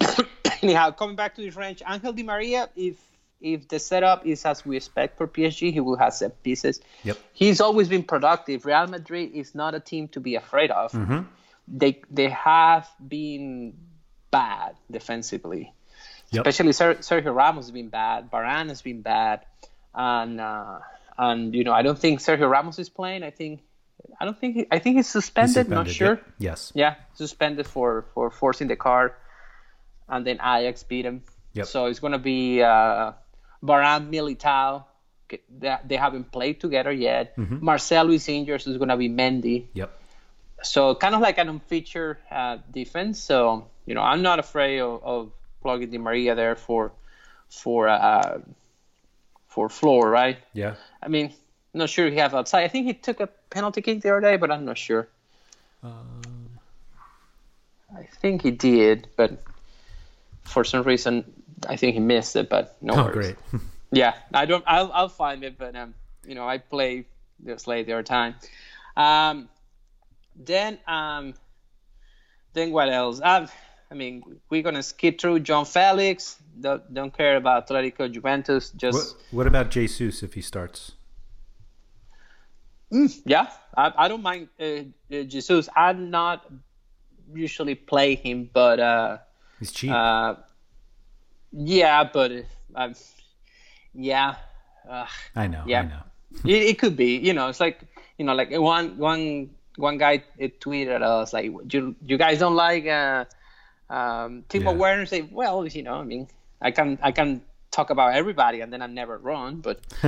anyhow, 0.62 0.90
coming 0.90 1.16
back 1.16 1.34
to 1.36 1.42
the 1.42 1.50
French, 1.50 1.82
Angel 1.86 2.12
Di 2.12 2.22
Maria, 2.22 2.68
if 2.76 2.96
if 3.40 3.68
the 3.68 3.78
setup 3.78 4.24
is 4.26 4.44
as 4.46 4.64
we 4.64 4.76
expect 4.76 5.18
for 5.18 5.28
PSG, 5.28 5.70
he 5.72 5.80
will 5.80 5.96
have 5.96 6.14
set 6.14 6.42
pieces. 6.42 6.80
Yep. 7.02 7.18
He's 7.34 7.60
always 7.60 7.88
been 7.88 8.02
productive. 8.02 8.64
Real 8.64 8.86
Madrid 8.86 9.32
is 9.34 9.54
not 9.54 9.74
a 9.74 9.80
team 9.80 10.08
to 10.08 10.20
be 10.20 10.36
afraid 10.36 10.70
of. 10.70 10.92
Mm-hmm. 10.92 11.20
They 11.68 12.00
they 12.10 12.30
have 12.30 12.88
been 13.06 13.74
bad 14.30 14.76
defensively. 14.90 15.72
Yep. 16.30 16.46
Especially 16.46 16.72
Ser- 16.72 16.94
Sergio 16.96 17.34
Ramos 17.34 17.66
has 17.66 17.70
been 17.70 17.88
bad. 17.90 18.30
Varane 18.30 18.68
has 18.68 18.80
been 18.82 19.02
bad, 19.02 19.44
and 19.94 20.40
uh, 20.40 20.78
and 21.18 21.54
you 21.54 21.64
know 21.64 21.72
I 21.72 21.82
don't 21.82 21.98
think 21.98 22.20
Sergio 22.20 22.48
Ramos 22.50 22.78
is 22.78 22.88
playing. 22.88 23.22
I 23.22 23.30
think 23.30 23.60
I 24.20 24.24
don't 24.24 24.38
think 24.38 24.56
he, 24.56 24.66
I 24.70 24.78
think 24.78 24.96
he's 24.96 25.08
suspended. 25.08 25.68
Not 25.68 25.86
Suspended, 25.86 25.94
sure. 25.94 26.08
yep. 26.16 26.34
Yes. 26.38 26.72
Yeah, 26.74 26.94
suspended 27.14 27.66
for 27.66 28.06
for 28.14 28.30
forcing 28.30 28.68
the 28.68 28.76
card, 28.76 29.12
and 30.08 30.26
then 30.26 30.36
Ajax 30.36 30.82
beat 30.84 31.04
him. 31.04 31.22
Yep. 31.54 31.66
So 31.66 31.86
it's 31.86 32.00
gonna 32.00 32.18
be 32.18 32.62
uh, 32.62 33.12
Varane, 33.62 34.10
Militao. 34.10 34.84
They 35.58 35.96
haven't 35.96 36.30
played 36.30 36.60
together 36.60 36.92
yet. 36.92 37.36
Mm-hmm. 37.36 37.64
Marcelo 37.64 38.10
is 38.10 38.28
injured, 38.28 38.62
so 38.62 38.70
it's 38.70 38.78
gonna 38.78 38.96
be 38.96 39.08
Mendy. 39.08 39.66
Yep. 39.74 39.90
So 40.62 40.94
kind 40.94 41.14
of 41.14 41.20
like 41.20 41.38
an 41.38 41.48
unfeatured 41.48 42.18
uh, 42.30 42.58
defense. 42.70 43.20
So 43.20 43.68
you 43.86 43.94
know 43.94 44.02
I'm 44.02 44.22
not 44.22 44.38
afraid 44.38 44.80
of, 44.80 45.02
of 45.02 45.32
plugging 45.62 45.90
Di 45.90 45.98
Maria 45.98 46.34
there 46.34 46.56
for 46.56 46.92
for 47.48 47.88
uh, 47.88 48.38
for 49.48 49.68
floor, 49.68 50.08
right? 50.10 50.38
Yeah. 50.52 50.74
I 51.02 51.08
mean, 51.08 51.32
not 51.72 51.88
sure 51.90 52.10
he 52.10 52.16
have 52.16 52.34
outside. 52.34 52.64
I 52.64 52.68
think 52.68 52.86
he 52.86 52.94
took 52.94 53.20
a 53.20 53.28
penalty 53.54 53.80
kick 53.80 54.02
the 54.02 54.10
other 54.10 54.20
day, 54.20 54.36
but 54.36 54.50
I'm 54.50 54.64
not 54.64 54.76
sure. 54.76 55.08
Um, 55.82 56.50
I 57.96 58.02
think 58.20 58.42
he 58.42 58.50
did, 58.50 59.08
but 59.16 59.30
for 60.44 60.64
some 60.64 60.82
reason 60.82 61.24
I 61.68 61.76
think 61.76 61.94
he 61.94 62.00
missed 62.00 62.34
it. 62.36 62.48
But 62.48 62.76
no 62.82 62.94
Oh, 62.94 63.04
worries. 63.04 63.14
great. 63.14 63.36
Yeah, 63.92 64.14
I 64.32 64.44
don't. 64.46 64.64
I'll 64.66 64.90
I'll 64.92 65.08
find 65.08 65.44
it, 65.44 65.56
but 65.56 65.76
um, 65.76 65.94
you 66.26 66.34
know, 66.34 66.48
I 66.48 66.58
play 66.58 67.04
this 67.38 67.68
late 67.68 67.86
the 67.86 67.92
other 67.92 68.02
time. 68.02 68.34
Um, 68.96 69.48
then 70.34 70.78
um, 70.88 71.34
then 72.54 72.72
what 72.72 72.88
else? 72.88 73.20
Um, 73.22 73.46
I 73.92 73.94
mean, 73.94 74.24
we're 74.50 74.62
gonna 74.64 74.82
skip 74.82 75.20
through 75.20 75.40
Joao 75.46 75.62
Felix. 75.62 76.42
Don't, 76.60 76.82
don't 76.92 77.16
care 77.16 77.36
about 77.36 77.68
Atletico 77.68 78.10
Juventus. 78.10 78.70
Just 78.70 79.14
What, 79.14 79.22
what 79.30 79.46
about 79.46 79.70
Jesus 79.70 80.24
if 80.24 80.34
he 80.34 80.42
starts? 80.42 80.92
Yeah, 82.90 83.48
I, 83.76 83.92
I 83.96 84.08
don't 84.08 84.22
mind 84.22 84.48
uh, 84.60 84.64
uh, 85.12 85.22
Jesus. 85.24 85.68
I'm 85.74 86.10
not 86.10 86.44
usually 87.32 87.74
play 87.74 88.14
him, 88.14 88.50
but 88.52 88.78
uh, 88.80 89.18
He's 89.58 89.72
cheap. 89.72 89.90
uh, 89.90 90.34
yeah, 91.52 92.04
but 92.12 92.32
uh, 92.74 92.88
yeah, 93.94 94.36
uh, 94.88 95.06
I 95.34 95.46
know. 95.46 95.64
yeah. 95.66 95.80
I 95.80 95.84
know. 95.84 96.02
it, 96.44 96.62
it 96.62 96.78
could 96.78 96.96
be. 96.96 97.16
You 97.16 97.32
know, 97.32 97.48
it's 97.48 97.60
like 97.60 97.80
you 98.18 98.24
know, 98.24 98.34
like 98.34 98.50
one 98.50 98.98
one 98.98 99.50
one 99.76 99.98
guy 99.98 100.22
uh, 100.40 100.48
tweeted 100.60 101.02
us 101.02 101.32
like, 101.32 101.46
you 101.72 101.94
you 102.04 102.18
guys 102.18 102.38
don't 102.38 102.56
like 102.56 102.86
uh, 102.86 103.24
um, 103.90 104.44
Timo 104.48 104.64
Yeah. 104.66 104.70
Werner? 104.72 105.06
Say, 105.06 105.22
well, 105.22 105.66
you 105.66 105.82
know, 105.82 105.94
I 105.94 106.04
mean, 106.04 106.28
I 106.60 106.70
can 106.70 106.98
I 107.02 107.12
can 107.12 107.42
talk 107.74 107.90
about 107.90 108.14
everybody 108.14 108.60
and 108.60 108.72
then 108.72 108.80
I'm 108.82 108.94
never 108.94 109.18
wrong, 109.18 109.56
but 109.60 109.80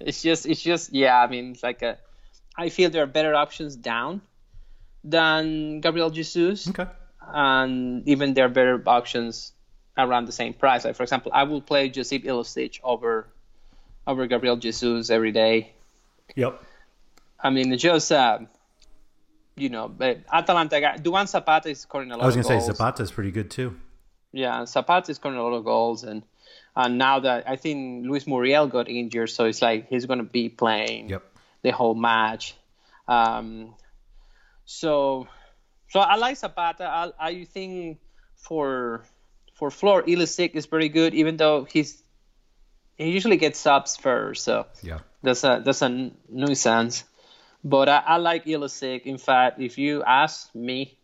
it's 0.00 0.22
just 0.22 0.46
it's 0.46 0.62
just 0.62 0.92
yeah. 0.92 1.20
I 1.20 1.26
mean, 1.28 1.52
it's 1.52 1.62
like 1.62 1.82
a, 1.82 1.98
I 2.56 2.68
feel 2.70 2.90
there 2.90 3.02
are 3.02 3.06
better 3.18 3.34
options 3.34 3.76
down 3.76 4.22
than 5.04 5.80
Gabriel 5.80 6.10
Jesus 6.10 6.68
Okay. 6.68 6.86
and 7.20 8.08
even 8.08 8.34
there 8.34 8.46
are 8.46 8.48
better 8.48 8.82
options 8.86 9.52
around 9.96 10.26
the 10.26 10.32
same 10.32 10.52
price. 10.54 10.84
Like 10.84 10.96
for 10.96 11.02
example, 11.02 11.30
I 11.34 11.44
will 11.44 11.60
play 11.62 11.88
Josip 11.88 12.24
Ilicic 12.24 12.80
over 12.82 13.28
over 14.06 14.26
Gabriel 14.26 14.56
Jesus 14.56 15.10
every 15.10 15.32
day. 15.32 15.72
Yep. 16.34 16.62
I 17.38 17.50
mean, 17.50 17.72
it's 17.72 17.82
just 17.82 18.10
uh, 18.10 18.38
you 19.56 19.68
know, 19.68 19.88
but 19.88 20.20
Atalanta 20.32 20.80
guy 20.80 20.96
Duvan 20.96 21.28
Zapata 21.28 21.68
is 21.68 21.80
scoring 21.80 22.10
a 22.10 22.16
lot. 22.16 22.22
I 22.22 22.26
was 22.26 22.36
gonna 22.36 22.60
say 22.60 22.60
Zapata 22.60 23.02
is 23.02 23.10
pretty 23.12 23.30
good 23.30 23.50
too. 23.50 23.76
Yeah, 24.32 24.64
Zapata 24.66 25.10
is 25.10 25.16
scoring 25.16 25.38
a 25.38 25.42
lot 25.42 25.54
of 25.54 25.64
goals, 25.64 26.04
and 26.04 26.22
and 26.74 26.98
now 26.98 27.20
that 27.20 27.48
I 27.48 27.56
think 27.56 28.06
Luis 28.06 28.26
Muriel 28.26 28.66
got 28.66 28.88
injured, 28.88 29.30
so 29.30 29.44
it's 29.44 29.62
like 29.62 29.88
he's 29.88 30.06
gonna 30.06 30.24
be 30.24 30.48
playing 30.48 31.10
Yep. 31.10 31.22
the 31.62 31.70
whole 31.70 31.94
match. 31.94 32.54
Um, 33.08 33.74
so, 34.64 35.28
so 35.90 36.00
I 36.00 36.16
like 36.16 36.36
Zapata. 36.36 36.84
I, 36.84 37.12
I 37.18 37.44
think 37.44 37.98
for 38.36 39.04
for 39.54 39.70
floor, 39.70 40.02
Ilicic 40.02 40.54
is 40.54 40.66
pretty 40.66 40.88
good, 40.88 41.14
even 41.14 41.36
though 41.36 41.64
he's 41.64 42.02
he 42.96 43.10
usually 43.10 43.36
gets 43.36 43.58
subs 43.58 43.96
first, 43.96 44.44
so 44.44 44.66
Yeah. 44.82 45.00
that's 45.22 45.44
a 45.44 45.62
that's 45.64 45.82
a 45.82 46.10
nuisance. 46.28 47.04
But 47.64 47.88
I, 47.88 48.02
I 48.06 48.16
like 48.18 48.44
Ilicic. 48.46 49.02
In 49.02 49.18
fact, 49.18 49.60
if 49.60 49.76
you 49.78 50.02
ask 50.02 50.54
me, 50.54 50.98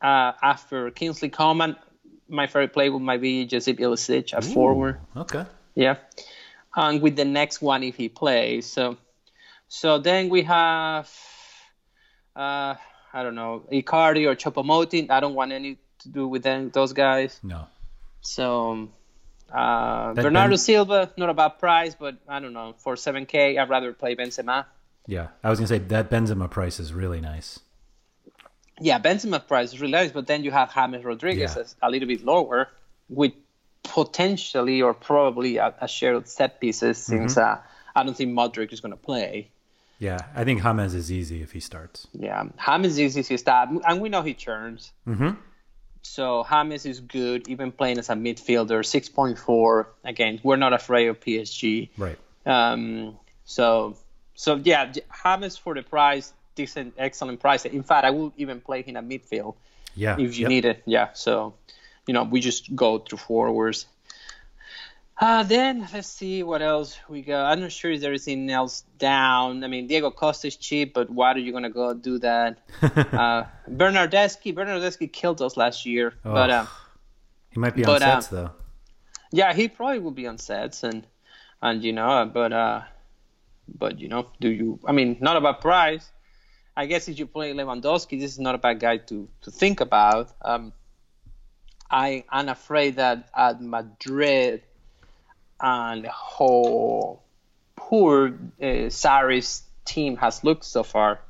uh, 0.00 0.32
after 0.42 0.90
Kingsley 0.90 1.28
Coman, 1.28 1.76
my 2.30 2.46
favorite 2.46 2.72
play 2.72 2.88
would 2.88 3.02
might 3.02 3.20
be 3.20 3.44
Josip 3.44 3.78
Ilicic 3.78 4.32
at 4.32 4.44
forward. 4.44 5.00
Okay. 5.16 5.44
Yeah. 5.74 5.96
And 6.74 7.02
with 7.02 7.16
the 7.16 7.24
next 7.24 7.60
one 7.60 7.82
if 7.82 7.96
he 7.96 8.08
plays. 8.08 8.66
So 8.66 8.96
so 9.68 9.98
then 9.98 10.28
we 10.28 10.42
have 10.42 11.10
uh 12.36 12.74
I 13.12 13.22
don't 13.24 13.34
know, 13.34 13.64
Icardi 13.72 14.26
or 14.30 14.36
Choupo-Moting. 14.36 15.10
I 15.10 15.18
don't 15.18 15.34
want 15.34 15.50
any 15.52 15.78
to 16.00 16.08
do 16.08 16.28
with 16.28 16.44
them, 16.44 16.70
those 16.70 16.92
guys. 16.92 17.40
No. 17.42 17.66
So 18.20 18.88
uh, 19.52 20.12
That 20.12 20.22
Bernardo 20.22 20.50
Ben- 20.50 20.58
Silva, 20.58 21.12
not 21.16 21.28
a 21.28 21.34
bad 21.34 21.58
price, 21.58 21.96
but 21.98 22.16
I 22.28 22.38
don't 22.38 22.52
know. 22.52 22.74
For 22.78 22.94
7K, 22.94 23.58
I'd 23.58 23.68
rather 23.68 23.92
play 23.92 24.14
Benzema. 24.14 24.66
Yeah. 25.06 25.28
I 25.42 25.50
was 25.50 25.58
gonna 25.58 25.66
say 25.66 25.78
that 25.78 26.08
Benzema 26.08 26.48
price 26.48 26.78
is 26.78 26.92
really 26.94 27.20
nice. 27.20 27.58
Yeah, 28.80 28.98
Benzema 28.98 29.46
price 29.46 29.72
is 29.72 29.80
really 29.80 29.92
nice, 29.92 30.10
but 30.10 30.26
then 30.26 30.42
you 30.44 30.50
have 30.50 30.72
James 30.74 31.04
Rodriguez 31.04 31.54
Yeah. 31.54 31.62
as 31.62 31.76
a 31.82 31.90
little 31.90 32.08
bit 32.08 32.24
lower 32.24 32.68
with 33.08 33.32
potentially 33.82 34.82
or 34.82 34.94
probably 34.94 35.56
a, 35.58 35.74
a 35.80 35.88
share 35.88 36.14
of 36.14 36.26
set 36.26 36.60
pieces 36.60 36.98
since 36.98 37.34
Mm-hmm. 37.34 37.58
uh, 37.58 37.62
I 37.94 38.04
don't 38.04 38.16
think 38.16 38.32
Modric 38.32 38.72
is 38.72 38.80
going 38.80 38.92
to 38.92 38.96
play. 38.96 39.50
Yeah. 39.98 40.18
I 40.34 40.44
think 40.44 40.62
James 40.62 40.94
is 40.94 41.10
easy 41.10 41.42
if 41.42 41.52
he 41.52 41.60
starts. 41.60 42.06
Yeah, 42.12 42.44
James 42.64 42.86
is 42.86 43.00
easy 43.00 43.22
to 43.24 43.36
start, 43.38 43.68
and 43.86 44.00
we 44.00 44.08
know 44.08 44.22
he 44.22 44.32
churns. 44.34 44.92
Mm-hmm. 45.06 45.30
So 46.02 46.46
James 46.50 46.86
is 46.86 47.00
good, 47.00 47.48
even 47.48 47.72
playing 47.72 47.98
as 47.98 48.08
a 48.08 48.14
midfielder, 48.14 48.80
6.4. 48.80 49.86
Again, 50.04 50.40
we're 50.42 50.56
not 50.56 50.72
afraid 50.72 51.08
of 51.08 51.20
PSG. 51.20 51.90
Right. 51.98 52.16
Um, 52.46 53.18
so, 53.44 53.96
so 54.34 54.54
yeah, 54.56 54.90
James 55.24 55.56
for 55.58 55.74
the 55.74 55.82
price, 55.82 56.32
decent, 56.54 56.94
excellent 56.98 57.40
price. 57.40 57.64
In 57.64 57.82
fact, 57.82 58.04
I 58.04 58.10
would 58.10 58.32
even 58.36 58.60
play 58.60 58.82
him 58.82 58.96
at 58.96 59.04
midfield 59.08 59.54
Yeah. 59.94 60.14
if 60.18 60.36
you 60.36 60.42
Yep. 60.42 60.48
need 60.48 60.64
it. 60.64 60.82
Yeah. 60.86 61.08
So, 61.14 61.54
you 62.06 62.14
know, 62.14 62.24
we 62.24 62.40
just 62.40 62.74
go 62.74 62.98
through 62.98 63.18
forwards. 63.18 63.86
Uh, 65.20 65.42
then 65.42 65.86
let's 65.92 66.08
see 66.08 66.42
what 66.42 66.62
else 66.62 66.98
we 67.06 67.20
got. 67.20 67.52
I'm 67.52 67.60
not 67.60 67.72
sure 67.72 67.90
if 67.92 68.00
there's 68.00 68.26
anything 68.26 68.50
else 68.50 68.84
down. 68.98 69.62
I 69.64 69.66
mean, 69.68 69.86
Diego 69.86 70.10
Costa 70.10 70.46
is 70.46 70.56
cheap, 70.56 70.94
but 70.94 71.10
why 71.10 71.32
are 71.32 71.38
you 71.38 71.52
gonna 71.52 71.68
go 71.68 71.92
do 71.92 72.18
that? 72.20 72.56
uh, 72.82 73.44
Bernardeschi, 73.68 74.54
Bernardeschi 74.54 75.12
killed 75.12 75.42
us 75.42 75.58
last 75.58 75.84
year, 75.84 76.14
but 76.24 76.48
uh, 76.48 76.64
He 77.50 77.60
might 77.60 77.74
be 77.76 77.84
on 77.84 77.86
but, 77.92 78.02
uh, 78.02 78.20
sets 78.20 78.28
though. 78.28 78.50
yeah, 79.30 79.52
he 79.52 79.68
probably 79.68 79.98
will 79.98 80.10
be 80.10 80.26
on 80.26 80.38
sets 80.38 80.84
and 80.84 81.06
and 81.60 81.84
you 81.84 81.92
know, 81.92 82.24
but 82.32 82.54
uh, 82.54 82.80
but 83.68 84.00
you 84.00 84.08
know, 84.08 84.26
do 84.40 84.48
you? 84.48 84.78
I 84.86 84.92
mean, 84.92 85.18
not 85.20 85.36
about 85.36 85.60
price. 85.60 86.10
I 86.76 86.86
guess 86.86 87.08
if 87.08 87.18
you 87.18 87.26
play 87.26 87.52
Lewandowski, 87.52 88.18
this 88.20 88.32
is 88.32 88.38
not 88.38 88.54
a 88.54 88.58
bad 88.58 88.80
guy 88.80 88.98
to 88.98 89.28
to 89.42 89.50
think 89.50 89.80
about. 89.80 90.32
Um, 90.42 90.72
I 91.90 92.24
am 92.30 92.48
afraid 92.48 92.96
that 92.96 93.28
at 93.34 93.60
Madrid 93.60 94.62
and 95.60 96.06
how 96.06 97.20
poor 97.76 98.28
uh, 98.28 98.64
Sarri's 98.88 99.62
team 99.84 100.16
has 100.16 100.44
looked 100.44 100.64
so 100.64 100.82
far. 100.82 101.20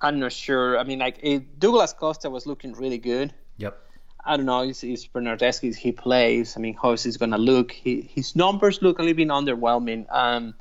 I'm 0.00 0.20
not 0.20 0.32
sure. 0.32 0.78
I 0.78 0.84
mean, 0.84 0.98
like 0.98 1.18
eh, 1.22 1.40
Douglas 1.58 1.94
Costa 1.94 2.28
was 2.28 2.46
looking 2.46 2.74
really 2.74 2.98
good. 2.98 3.32
Yep. 3.56 3.80
I 4.24 4.36
don't 4.36 4.46
know. 4.46 4.60
It's, 4.60 4.84
it's 4.84 5.06
Bernardeschi. 5.06 5.74
He 5.74 5.92
plays. 5.92 6.56
I 6.56 6.60
mean, 6.60 6.74
how 6.80 6.92
is 6.92 7.04
he 7.04 7.12
going 7.12 7.30
to 7.30 7.38
look? 7.38 7.72
He, 7.72 8.02
his 8.02 8.36
numbers 8.36 8.82
look 8.82 8.98
a 8.98 9.02
little 9.02 9.16
bit 9.16 9.28
underwhelming. 9.28 10.06
Um, 10.10 10.54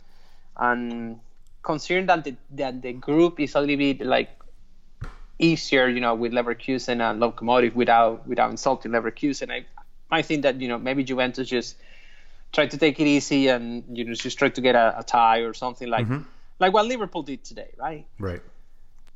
and 0.56 1.20
considering 1.64 2.06
that 2.08 2.24
the, 2.24 2.36
that 2.52 2.82
the 2.82 2.94
group 2.94 3.40
is 3.40 3.56
a 3.56 3.62
little 3.62 3.78
bit 3.78 4.02
like 4.06 4.30
easier, 5.40 5.88
you 5.88 6.00
know, 6.02 6.14
with 6.14 6.32
Leverkusen 6.34 7.02
and 7.02 7.22
Lokomotiv 7.22 7.74
without 7.74 8.28
without 8.28 8.52
insulting 8.52 8.92
Leverkusen, 8.92 9.50
I 9.52 9.66
I 10.12 10.22
think 10.22 10.44
that 10.44 10.62
you 10.62 10.68
know 10.68 10.78
maybe 10.78 11.04
Juventus 11.04 11.48
just 11.50 11.76
try 12.52 12.68
to 12.68 12.78
take 12.78 13.00
it 13.00 13.08
easy 13.08 13.48
and 13.48 13.84
you 13.98 14.04
know 14.06 14.14
just 14.14 14.38
try 14.38 14.50
to 14.50 14.62
get 14.62 14.76
a, 14.76 15.00
a 15.00 15.04
tie 15.04 15.40
or 15.40 15.54
something 15.56 15.90
like 15.90 16.08
like 16.60 16.74
what 16.74 16.86
Liverpool 16.86 17.24
did 17.24 17.44
today, 17.44 17.72
right? 17.80 18.06
Right. 18.20 18.42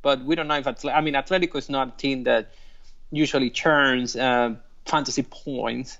but 0.02 0.24
we 0.24 0.34
don't 0.34 0.48
know 0.48 0.56
if 0.58 0.66
Atle- 0.66 0.90
I 0.90 1.00
mean 1.02 1.14
Atletico 1.14 1.56
is 1.56 1.68
not 1.68 1.88
a 1.88 1.96
team 1.96 2.24
that 2.24 2.50
usually 3.10 3.50
churns 3.50 4.16
uh, 4.16 4.54
fantasy 4.86 5.22
points 5.22 5.98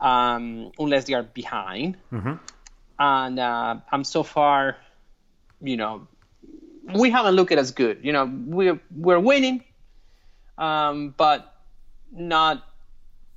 um, 0.00 0.70
unless 0.78 1.04
they 1.04 1.14
are 1.14 1.22
behind. 1.22 1.96
And 2.98 3.38
uh, 3.38 3.76
I'm 3.92 4.04
so 4.04 4.22
far, 4.22 4.76
you 5.66 5.76
know, 5.76 6.06
we 6.94 7.10
haven't 7.10 7.34
looked 7.34 7.52
as 7.52 7.72
good. 7.72 7.98
You 8.02 8.12
know, 8.12 8.30
we're 8.46 8.80
we're 8.96 9.18
winning, 9.20 9.64
um, 10.58 11.14
but 11.16 11.52
not 12.12 12.64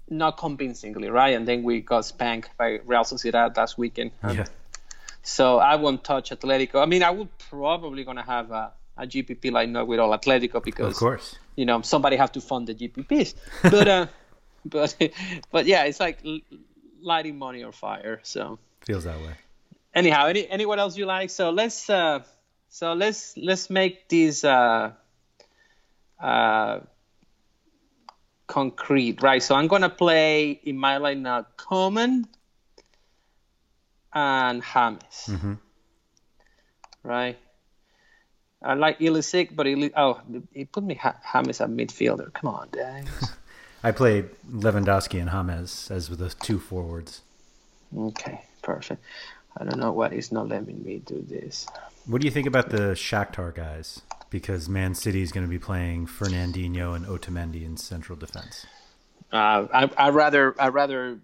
not 0.09 0.37
convincingly, 0.37 1.09
right? 1.09 1.35
And 1.35 1.47
then 1.47 1.63
we 1.63 1.81
got 1.81 2.05
spanked 2.05 2.49
by 2.57 2.79
Real 2.85 3.03
Sociedad 3.03 3.55
last 3.57 3.77
weekend. 3.77 4.11
Yeah. 4.23 4.45
So 5.21 5.59
I 5.59 5.75
won't 5.75 6.03
touch 6.03 6.31
Atletico. 6.31 6.81
I 6.81 6.85
mean, 6.85 7.03
I 7.03 7.11
would 7.11 7.29
probably 7.49 8.03
gonna 8.03 8.23
have 8.23 8.51
a, 8.51 8.71
a 8.97 9.05
GPP 9.05 9.51
like 9.51 9.69
not 9.69 9.87
with 9.87 9.99
all 9.99 10.17
Atletico 10.17 10.63
because 10.63 10.93
Of 10.93 10.95
course. 10.97 11.35
you 11.55 11.65
know 11.65 11.81
somebody 11.81 12.15
have 12.15 12.31
to 12.33 12.41
fund 12.41 12.67
the 12.67 12.73
GPPs. 12.75 13.35
But 13.63 13.87
uh, 13.87 14.07
but 14.65 14.95
but 15.51 15.65
yeah, 15.65 15.83
it's 15.83 15.99
like 15.99 16.19
lighting 17.01 17.37
money 17.37 17.63
or 17.63 17.71
fire. 17.71 18.19
So 18.23 18.59
Feels 18.85 19.03
that 19.03 19.17
way. 19.19 19.33
Anyhow, 19.93 20.27
any 20.27 20.47
anyone 20.47 20.79
else 20.79 20.97
you 20.97 21.05
like? 21.05 21.29
So 21.29 21.49
let's 21.49 21.89
uh, 21.89 22.19
so 22.69 22.93
let's 22.93 23.35
let's 23.37 23.69
make 23.69 24.07
these 24.07 24.43
uh, 24.43 24.91
uh, 26.21 26.79
concrete, 28.47 29.21
right? 29.21 29.41
So 29.41 29.55
I'm 29.55 29.67
gonna 29.67 29.89
play 29.89 30.51
in 30.51 30.77
my 30.77 30.97
lineup 30.97 31.45
Coman 31.57 32.27
and 34.13 34.63
James, 34.63 35.29
right? 37.03 37.37
I 38.61 38.73
like 38.73 38.99
Ilicic, 38.99 39.55
but 39.55 39.67
Ili- 39.67 39.93
oh, 39.95 40.19
he 40.53 40.65
put 40.65 40.83
me 40.83 40.95
ha- 40.95 41.15
James 41.23 41.61
at 41.61 41.69
midfielder. 41.69 42.33
Come 42.33 42.49
on, 42.53 42.67
dang. 42.71 43.07
I 43.83 43.91
played 43.91 44.29
Lewandowski 44.51 45.21
and 45.21 45.29
James 45.29 45.89
as 45.89 46.09
the 46.09 46.29
two 46.29 46.59
forwards. 46.59 47.21
okay, 47.97 48.41
perfect. 48.61 49.01
I 49.59 49.65
don't 49.65 49.79
know 49.79 49.91
what 49.91 50.13
is 50.13 50.31
not 50.31 50.47
letting 50.47 50.83
me 50.83 50.99
do 50.99 51.21
this. 51.27 51.67
What 52.05 52.21
do 52.21 52.27
you 52.27 52.31
think 52.31 52.47
about 52.47 52.69
the 52.69 52.93
Shakhtar 52.95 53.53
guys? 53.53 54.01
Because 54.29 54.69
Man 54.69 54.95
City 54.95 55.21
is 55.21 55.31
going 55.31 55.45
to 55.45 55.49
be 55.49 55.59
playing 55.59 56.07
Fernandinho 56.07 56.95
and 56.95 57.05
Otamendi 57.05 57.65
in 57.65 57.75
central 57.75 58.17
defense. 58.17 58.65
Uh, 59.31 59.67
I 59.73 59.89
I 59.97 60.09
rather 60.09 60.55
I 60.59 60.69
rather 60.69 61.19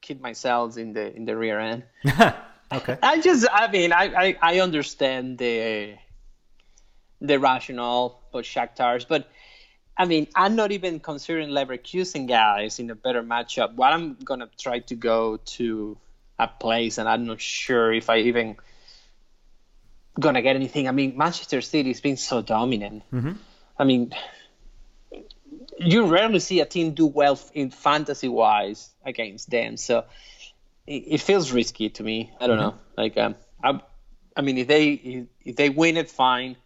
keep 0.00 0.20
myself 0.20 0.76
in 0.78 0.92
the 0.92 1.14
in 1.14 1.24
the 1.24 1.36
rear 1.36 1.60
end. 1.60 1.84
okay. 2.72 2.98
I 3.02 3.20
just 3.20 3.46
I 3.52 3.70
mean 3.70 3.92
I, 3.92 4.04
I, 4.04 4.36
I 4.40 4.60
understand 4.60 5.38
the 5.38 5.94
the 7.20 7.38
rationale 7.38 8.22
for 8.32 8.42
Shakhtar's, 8.42 9.04
but 9.04 9.28
I 9.96 10.06
mean 10.06 10.26
I'm 10.34 10.56
not 10.56 10.72
even 10.72 10.98
considering 11.00 11.50
Leverkusen 11.50 12.26
guys 12.26 12.78
in 12.80 12.90
a 12.90 12.94
better 12.94 13.22
matchup. 13.22 13.74
What 13.74 13.92
I'm 13.92 14.14
gonna 14.14 14.48
try 14.58 14.80
to 14.80 14.94
go 14.96 15.36
to 15.36 15.96
a 16.38 16.48
place, 16.48 16.98
and 16.98 17.08
I'm 17.08 17.26
not 17.26 17.40
sure 17.40 17.92
if 17.92 18.10
I 18.10 18.18
even 18.18 18.56
gonna 20.18 20.42
get 20.42 20.56
anything. 20.56 20.88
I 20.88 20.92
mean 20.92 21.16
Manchester 21.16 21.60
City's 21.60 22.00
been 22.00 22.16
so 22.16 22.42
dominant. 22.42 23.02
Mm-hmm. 23.12 23.32
I 23.78 23.84
mean 23.84 24.12
you 25.78 26.06
rarely 26.06 26.38
see 26.38 26.60
a 26.60 26.66
team 26.66 26.92
do 26.92 27.06
well 27.06 27.38
in 27.52 27.70
fantasy 27.70 28.28
wise 28.28 28.90
against 29.04 29.50
them. 29.50 29.76
So 29.76 30.04
it, 30.86 31.04
it 31.06 31.20
feels 31.20 31.52
risky 31.52 31.90
to 31.90 32.02
me. 32.02 32.32
I 32.40 32.46
don't 32.46 32.56
know. 32.56 32.74
Like 32.96 33.16
um, 33.18 33.34
I, 33.62 33.80
I 34.36 34.42
mean, 34.42 34.58
if 34.58 34.68
they 34.68 35.26
if 35.44 35.56
they 35.56 35.70
win 35.70 35.96
it, 35.96 36.10
fine. 36.10 36.56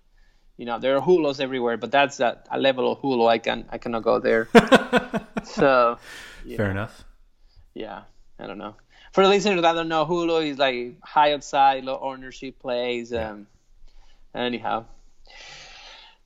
You 0.56 0.66
know, 0.66 0.78
there 0.78 0.96
are 0.96 1.00
hulos 1.00 1.40
everywhere, 1.40 1.78
but 1.78 1.90
that's 1.90 2.20
a, 2.20 2.42
a 2.50 2.58
level 2.58 2.92
of 2.92 3.00
hulo 3.00 3.28
I 3.28 3.38
can 3.38 3.66
I 3.70 3.78
cannot 3.78 4.02
go 4.02 4.18
there. 4.18 4.48
so 5.44 5.98
Fair 6.44 6.66
know, 6.66 6.70
enough. 6.70 7.04
yeah, 7.74 8.02
I 8.38 8.46
don't 8.46 8.58
know. 8.58 8.74
For 9.12 9.24
the 9.24 9.28
listeners 9.30 9.60
that 9.62 9.72
don't 9.72 9.88
know, 9.88 10.06
Hulu 10.06 10.46
is 10.50 10.58
like 10.58 11.00
high 11.02 11.32
outside, 11.32 11.84
low 11.84 11.98
ownership 12.00 12.58
plays. 12.60 13.12
Um, 13.12 13.46
anyhow. 14.34 14.84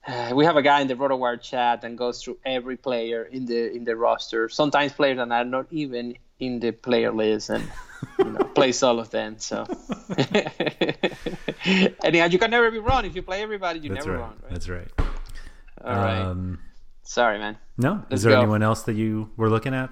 Uh, 0.07 0.33
we 0.35 0.45
have 0.45 0.57
a 0.57 0.63
guy 0.63 0.81
in 0.83 0.89
the 0.89 0.95
RotoWire 0.95 1.41
chat 1.41 1.83
and 1.85 1.97
goes 1.97 2.23
through 2.23 2.39
every 2.45 2.77
player 2.77 3.25
in 3.25 3.47
the 3.47 3.73
in 3.73 3.85
the 3.85 3.97
roster. 3.97 4.49
Sometimes 4.49 4.93
players 4.93 5.17
that 5.17 5.31
are 5.33 5.45
not 5.45 5.67
even 5.71 6.17
in 6.41 6.61
the 6.61 6.73
player 6.73 7.11
list 7.13 7.49
and 7.49 7.71
you 8.19 8.25
know, 8.25 8.41
plays 8.55 8.83
all 8.83 8.99
of 9.01 9.09
them. 9.11 9.39
So 9.39 9.65
anyhow, 12.05 12.27
you 12.27 12.39
can 12.39 12.51
never 12.51 12.71
be 12.71 12.79
wrong 12.79 13.05
if 13.05 13.15
you 13.17 13.23
play 13.23 13.43
everybody. 13.43 13.81
You 13.81 13.91
That's 13.91 14.05
never 14.05 14.19
right. 14.19 14.25
wrong. 14.25 14.37
Right? 14.43 14.53
That's 14.53 14.69
right. 14.69 14.89
All 15.85 15.97
right. 15.97 16.21
Um, 16.21 16.59
Sorry, 17.03 17.39
man. 17.39 17.59
no, 17.77 18.03
Let's 18.11 18.21
is 18.21 18.23
there 18.25 18.33
go. 18.33 18.41
anyone 18.41 18.63
else 18.63 18.83
that 18.85 18.95
you 18.95 19.31
were 19.37 19.51
looking 19.51 19.75
at? 19.75 19.91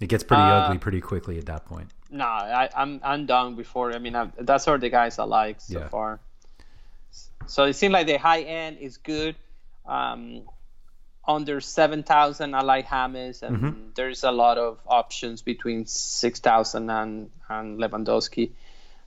It 0.00 0.08
gets 0.08 0.24
pretty 0.24 0.42
Uh, 0.42 0.46
ugly 0.46 0.78
pretty 0.78 1.00
quickly 1.00 1.38
at 1.38 1.46
that 1.46 1.64
point. 1.64 1.90
No, 2.10 2.24
I, 2.24 2.68
I'm 2.76 3.00
I'm 3.02 3.26
done 3.26 3.56
before. 3.56 3.92
I 3.92 3.98
mean, 3.98 4.14
I, 4.14 4.30
that's 4.38 4.68
all 4.68 4.78
the 4.78 4.90
guys 4.90 5.18
I 5.18 5.24
like 5.24 5.60
so 5.60 5.78
Yeah. 5.80 5.88
far. 5.88 6.20
So 7.46 7.64
it 7.64 7.74
seems 7.74 7.92
like 7.92 8.06
the 8.06 8.18
high 8.18 8.42
end 8.42 8.78
is 8.78 8.96
good. 8.98 9.36
Um, 9.86 10.42
under 11.26 11.60
seven 11.60 12.02
thousand, 12.02 12.54
I 12.54 12.60
like 12.62 12.88
James, 12.90 13.42
and 13.42 13.56
Mm-hmm. 13.56 13.80
there's 13.94 14.24
a 14.24 14.30
lot 14.30 14.58
of 14.58 14.78
options 14.86 15.42
between 15.42 15.86
six 15.86 16.40
thousand 16.40 16.90
and 16.90 17.30
and 17.48 17.78
Lewandowski. 17.78 18.52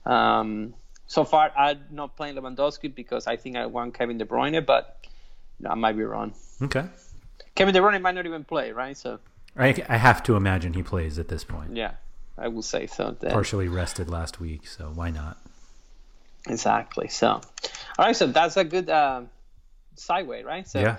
Um, 0.04 0.74
so 1.06 1.24
far, 1.24 1.50
I'm 1.56 1.80
not 1.90 2.16
playing 2.16 2.34
Lewandowski 2.36 2.94
because 2.94 3.26
I 3.26 3.36
think 3.36 3.56
I 3.56 3.66
want 3.66 3.94
Kevin 3.94 4.18
De 4.18 4.24
Bruyne, 4.24 4.64
but 4.66 4.98
I 5.68 5.74
might 5.74 5.96
be 5.96 6.02
wrong. 6.04 6.34
Okay. 6.62 6.84
Kevin 7.54 7.72
De 7.74 7.80
Bruyne 7.80 8.00
might 8.02 8.14
not 8.14 8.26
even 8.26 8.44
play, 8.44 8.72
right? 8.72 8.96
So 8.96 9.18
I, 9.56 9.74
I 9.88 9.96
have 9.96 10.22
to 10.24 10.36
imagine 10.36 10.74
he 10.74 10.82
plays 10.82 11.18
at 11.18 11.28
this 11.28 11.44
point. 11.44 11.76
yeah, 11.76 11.92
I 12.38 12.48
will 12.48 12.62
say 12.62 12.86
so. 12.86 13.16
Then. 13.18 13.32
Partially 13.32 13.68
rested 13.68 14.08
last 14.08 14.40
week, 14.40 14.66
so 14.66 14.90
why 14.94 15.10
not? 15.10 15.38
Exactly. 16.48 17.08
So, 17.08 17.28
all 17.28 17.42
right. 17.98 18.16
So 18.16 18.26
that's 18.26 18.56
a 18.56 18.64
good 18.64 18.88
uh, 18.88 19.22
sideway, 19.96 20.42
right? 20.42 20.66
So, 20.66 20.80
yeah. 20.80 20.96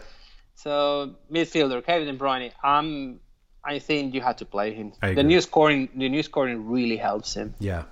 So 0.55 1.15
midfielder 1.31 1.83
Kevin 1.85 2.07
De 2.07 2.13
Bruyne. 2.21 2.51
Um, 2.63 3.19
I 3.63 3.79
think 3.79 4.13
you 4.13 4.21
have 4.21 4.37
to 4.37 4.45
play 4.45 4.73
him. 4.73 4.93
The 5.01 5.23
new 5.23 5.41
scoring, 5.41 5.89
the 5.95 6.09
new 6.09 6.23
scoring 6.23 6.69
really 6.69 6.97
helps 6.97 7.33
him. 7.33 7.55
Yeah. 7.59 7.83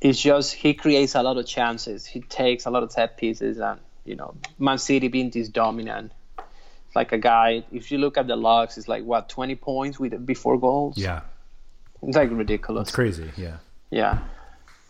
It's 0.00 0.20
just 0.20 0.54
he 0.54 0.74
creates 0.74 1.14
a 1.14 1.22
lot 1.22 1.36
of 1.36 1.46
chances. 1.46 2.06
He 2.06 2.20
takes 2.20 2.66
a 2.66 2.70
lot 2.70 2.82
of 2.82 2.90
set 2.92 3.16
pieces, 3.16 3.58
and 3.58 3.78
you 4.04 4.16
know, 4.16 4.34
Man 4.58 4.78
City 4.78 5.08
being 5.08 5.30
this 5.30 5.48
dominant. 5.48 6.12
Like 6.94 7.12
a 7.12 7.18
guy. 7.18 7.64
If 7.72 7.90
you 7.90 7.98
look 7.98 8.18
at 8.18 8.26
the 8.26 8.36
logs, 8.36 8.76
it's 8.76 8.88
like 8.88 9.04
what 9.04 9.28
20 9.28 9.54
points 9.54 9.98
with 9.98 10.26
before 10.26 10.58
goals. 10.58 10.98
Yeah. 10.98 11.22
It's 12.02 12.16
like 12.16 12.30
ridiculous. 12.30 12.88
It's 12.88 12.94
crazy. 12.94 13.30
Yeah. 13.36 13.58
Yeah. 13.90 14.18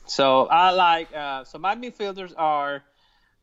So 0.06 0.46
I 0.46 0.70
like 0.70 1.14
uh, 1.14 1.44
so 1.44 1.58
my 1.58 1.74
midfielders 1.74 2.32
are 2.36 2.82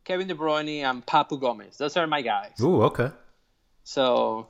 Kevin 0.04 0.28
De 0.28 0.36
Bruyne 0.36 0.84
and 0.84 1.06
Papu 1.06 1.40
Gomez. 1.40 1.78
Those 1.78 1.96
are 1.98 2.08
my 2.08 2.22
guys. 2.22 2.60
Ooh, 2.62 2.84
okay. 2.84 3.12
So 3.84 4.48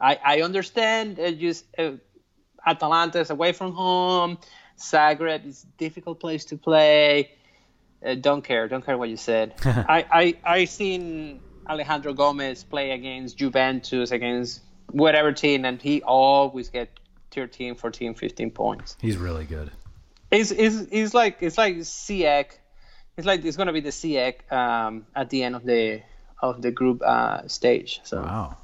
I 0.00 0.18
I 0.24 0.42
understand 0.42 1.18
uh, 1.18 1.32
just 1.32 1.64
uh, 1.78 1.92
Atalanta 2.66 3.20
is 3.20 3.30
away 3.30 3.52
from 3.52 3.72
home. 3.72 4.38
Zagreb 4.78 5.46
is 5.46 5.64
a 5.64 5.78
difficult 5.78 6.20
place 6.20 6.46
to 6.46 6.56
play. 6.56 7.32
Uh, 8.04 8.14
don't 8.14 8.42
care. 8.42 8.66
Don't 8.68 8.84
care 8.84 8.96
what 8.96 9.08
you 9.08 9.16
said. 9.16 9.54
I 9.64 10.06
I 10.10 10.36
I 10.44 10.64
seen 10.64 11.40
Alejandro 11.68 12.14
Gomez 12.14 12.64
play 12.64 12.92
against 12.92 13.36
Juventus 13.36 14.10
against 14.10 14.62
whatever 14.90 15.32
team, 15.32 15.64
and 15.64 15.80
he 15.80 16.02
always 16.02 16.68
get 16.70 16.88
13, 17.30 17.74
14, 17.74 18.14
15 18.14 18.50
points. 18.50 18.96
He's 19.00 19.16
really 19.16 19.44
good. 19.44 19.70
He's, 20.30 20.52
it's, 20.52 20.76
it's 20.90 21.14
like 21.14 21.38
it's 21.40 21.58
like 21.58 21.76
Siak. 21.76 22.52
It's 23.16 23.26
like 23.26 23.44
it's 23.44 23.56
gonna 23.56 23.72
be 23.72 23.80
the 23.80 23.90
Siak 23.90 24.50
um, 24.52 25.06
at 25.14 25.30
the 25.30 25.42
end 25.42 25.56
of 25.56 25.64
the 25.64 26.02
of 26.40 26.62
the 26.62 26.70
group 26.70 27.02
uh, 27.02 27.46
stage. 27.48 28.00
So 28.04 28.22
Wow. 28.22 28.56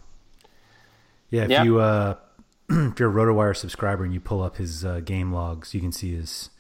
Yeah, 1.29 1.47
if 1.51 1.65
you 1.65 1.81
uh 1.81 2.17
if 2.69 2.99
you're 2.99 3.11
a 3.11 3.13
RotoWire 3.13 3.57
subscriber 3.57 4.05
and 4.05 4.13
you 4.13 4.21
pull 4.21 4.43
up 4.43 4.57
his 4.57 4.85
uh, 4.85 5.01
game 5.01 5.33
logs, 5.33 5.75
you 5.75 5.81
can 5.81 5.93
see 5.93 6.15
his 6.15 6.51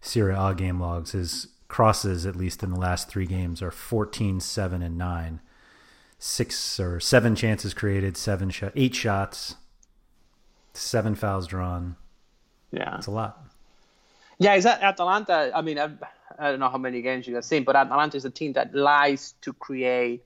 Serie 0.00 0.34
A 0.36 0.54
game 0.54 0.80
logs. 0.80 1.12
His 1.12 1.48
crosses, 1.68 2.26
at 2.26 2.36
least 2.36 2.62
in 2.62 2.70
the 2.70 2.78
last 2.78 3.08
three 3.08 3.26
games, 3.26 3.60
are 3.62 3.70
14, 3.70 4.40
7, 4.40 4.82
and 4.82 4.96
9. 4.96 5.40
Six 6.18 6.80
or 6.80 6.98
seven 6.98 7.34
chances 7.34 7.74
created, 7.74 8.16
seven 8.16 8.48
shot, 8.48 8.72
eight 8.74 8.94
shots, 8.94 9.56
seven 10.76 11.14
fouls 11.14 11.46
drawn. 11.46 11.96
yeah, 12.72 12.96
It's 12.98 13.06
a 13.06 13.10
lot. 13.10 13.42
yeah. 14.38 14.54
Is 14.54 14.64
that 14.64 14.82
Atalanta? 14.82 15.50
I 15.54 15.62
mean, 15.62 15.78
I, 15.78 15.90
I 16.38 16.50
don't 16.50 16.60
know 16.60 16.68
how 16.68 16.78
many 16.78 17.02
games 17.02 17.26
you 17.26 17.34
have 17.36 17.44
seen, 17.44 17.64
but 17.64 17.76
Atalanta 17.76 18.16
is 18.16 18.24
a 18.24 18.30
team 18.30 18.52
that 18.54 18.74
likes 18.74 19.32
to 19.42 19.52
create, 19.52 20.22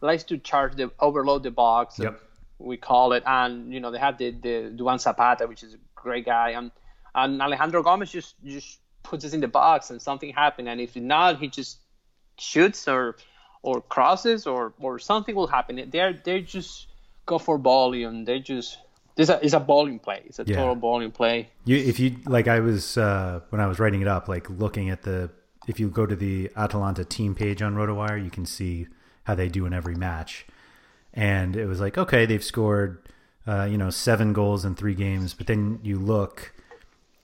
likes 0.00 0.24
to 0.24 0.38
charge 0.38 0.76
the 0.76 0.90
overload 1.00 1.42
the 1.42 1.50
box. 1.50 1.98
Yep. 1.98 2.20
we 2.58 2.76
call 2.76 3.12
it, 3.12 3.22
and 3.26 3.72
you 3.72 3.80
know 3.80 3.90
they 3.90 3.98
have 3.98 4.18
the 4.18 4.30
the 4.32 4.72
Duvan 4.76 4.98
Zapata, 5.00 5.46
which 5.46 5.62
is 5.62 5.74
a 5.74 5.78
great 5.94 6.24
guy, 6.26 6.50
and 6.50 6.70
and 7.14 7.40
Alejandro 7.42 7.82
Gomez 7.82 8.10
just 8.10 8.34
just 8.44 8.78
puts 9.02 9.24
us 9.24 9.32
in 9.32 9.40
the 9.40 9.48
box, 9.48 9.90
and 9.90 10.00
something 10.02 10.32
happens, 10.32 10.68
and 10.68 10.80
if 10.80 10.94
not, 10.96 11.38
he 11.38 11.48
just 11.48 11.78
shoots 12.38 12.86
or 12.88 13.16
or 13.62 13.80
crosses 13.80 14.46
or 14.46 14.72
or 14.78 14.98
something 14.98 15.34
will 15.34 15.46
happen. 15.46 15.88
They're 15.90 16.12
they 16.12 16.42
just 16.42 16.86
go 17.26 17.38
for 17.38 17.58
volume. 17.58 18.24
They 18.24 18.38
just 18.40 18.78
this 19.18 19.28
a, 19.28 19.38
it's 19.44 19.52
a 19.52 19.60
bowling 19.60 19.98
play. 19.98 20.22
It's 20.26 20.38
a 20.38 20.44
Yeah. 20.46 20.56
total 20.56 20.76
bowling 20.76 21.10
play. 21.10 21.50
You, 21.66 21.76
if 21.76 21.98
you 22.00 22.16
like, 22.24 22.46
I 22.48 22.60
was 22.60 22.96
uh, 22.96 23.40
when 23.50 23.60
I 23.60 23.66
was 23.66 23.78
writing 23.78 24.00
it 24.00 24.08
up, 24.08 24.28
like 24.28 24.48
looking 24.48 24.88
at 24.90 25.02
the. 25.02 25.30
If 25.66 25.78
you 25.78 25.90
go 25.90 26.06
to 26.06 26.16
the 26.16 26.50
Atalanta 26.56 27.04
team 27.04 27.34
page 27.34 27.60
on 27.60 27.74
RotoWire, 27.74 28.24
you 28.24 28.30
can 28.30 28.46
see 28.46 28.86
how 29.24 29.34
they 29.34 29.48
do 29.50 29.66
in 29.66 29.74
every 29.74 29.94
match, 29.96 30.46
and 31.12 31.54
it 31.56 31.66
was 31.66 31.78
like, 31.78 31.98
okay, 31.98 32.24
they've 32.24 32.42
scored, 32.44 33.02
uh, 33.46 33.64
you 33.70 33.76
know, 33.76 33.90
seven 33.90 34.32
goals 34.32 34.64
in 34.64 34.74
three 34.76 34.94
games, 34.94 35.34
but 35.34 35.46
then 35.46 35.78
you 35.82 35.98
look, 35.98 36.54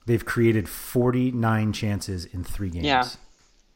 they've 0.05 0.23
created 0.23 0.69
forty 0.69 1.31
nine 1.31 1.73
chances 1.73 2.25
in 2.25 2.43
three 2.43 2.69
games. 2.69 2.85
Yeah. 2.85 3.05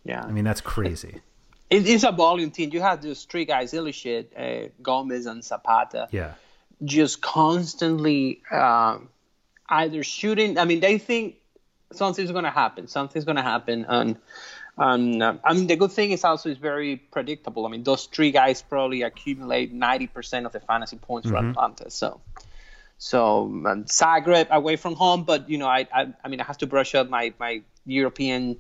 Yeah, 0.04 0.22
I 0.24 0.32
mean 0.32 0.44
that's 0.46 0.62
crazy. 0.62 1.22
it, 1.70 1.88
it's 1.88 2.04
a 2.04 2.12
volume 2.12 2.52
team. 2.52 2.70
You 2.72 2.82
have 2.82 3.02
those 3.02 3.24
three 3.26 3.46
guys, 3.46 3.74
Ilicic, 3.74 4.28
uh, 4.38 4.70
Gomez, 4.82 5.26
and 5.26 5.44
Zapata. 5.44 6.08
Yeah, 6.12 6.34
just 6.84 7.22
constantly 7.22 8.42
um, 8.52 9.10
either 9.68 10.04
shooting. 10.04 10.58
I 10.58 10.66
mean, 10.66 10.80
they 10.80 10.98
think 10.98 11.36
something's 11.92 12.32
going 12.32 12.46
to 12.46 12.52
happen. 12.52 12.88
Something's 12.88 13.26
going 13.26 13.38
to 13.38 13.44
happen, 13.44 13.86
and 13.88 14.18
and 14.78 15.22
uh, 15.24 15.36
I 15.44 15.54
mean, 15.54 15.68
the 15.68 15.76
good 15.76 15.92
thing 15.92 16.12
is 16.12 16.24
also 16.24 16.50
it's 16.50 16.60
very 16.60 16.98
predictable. 16.98 17.66
I 17.66 17.70
mean, 17.70 17.84
those 17.84 18.06
three 18.06 18.32
guys 18.32 18.62
probably 18.62 19.02
accumulate 19.02 19.74
ninety 19.74 20.08
percent 20.08 20.46
of 20.46 20.52
the 20.52 20.60
fantasy 20.60 20.98
points 20.98 21.30
for 21.30 21.38
Atalanta. 21.38 21.90
So. 21.90 22.22
So 23.02 23.44
um, 23.44 23.86
Zagreb 23.86 24.50
away 24.50 24.76
from 24.76 24.94
home, 24.96 25.24
but 25.24 25.50
you 25.50 25.58
know, 25.58 25.68
I, 25.68 25.88
I 25.94 26.14
I 26.22 26.28
mean, 26.28 26.42
I 26.42 26.44
have 26.44 26.58
to 26.58 26.68
brush 26.68 26.96
up 26.96 27.10
my 27.10 27.34
my 27.40 27.62
European 27.86 28.58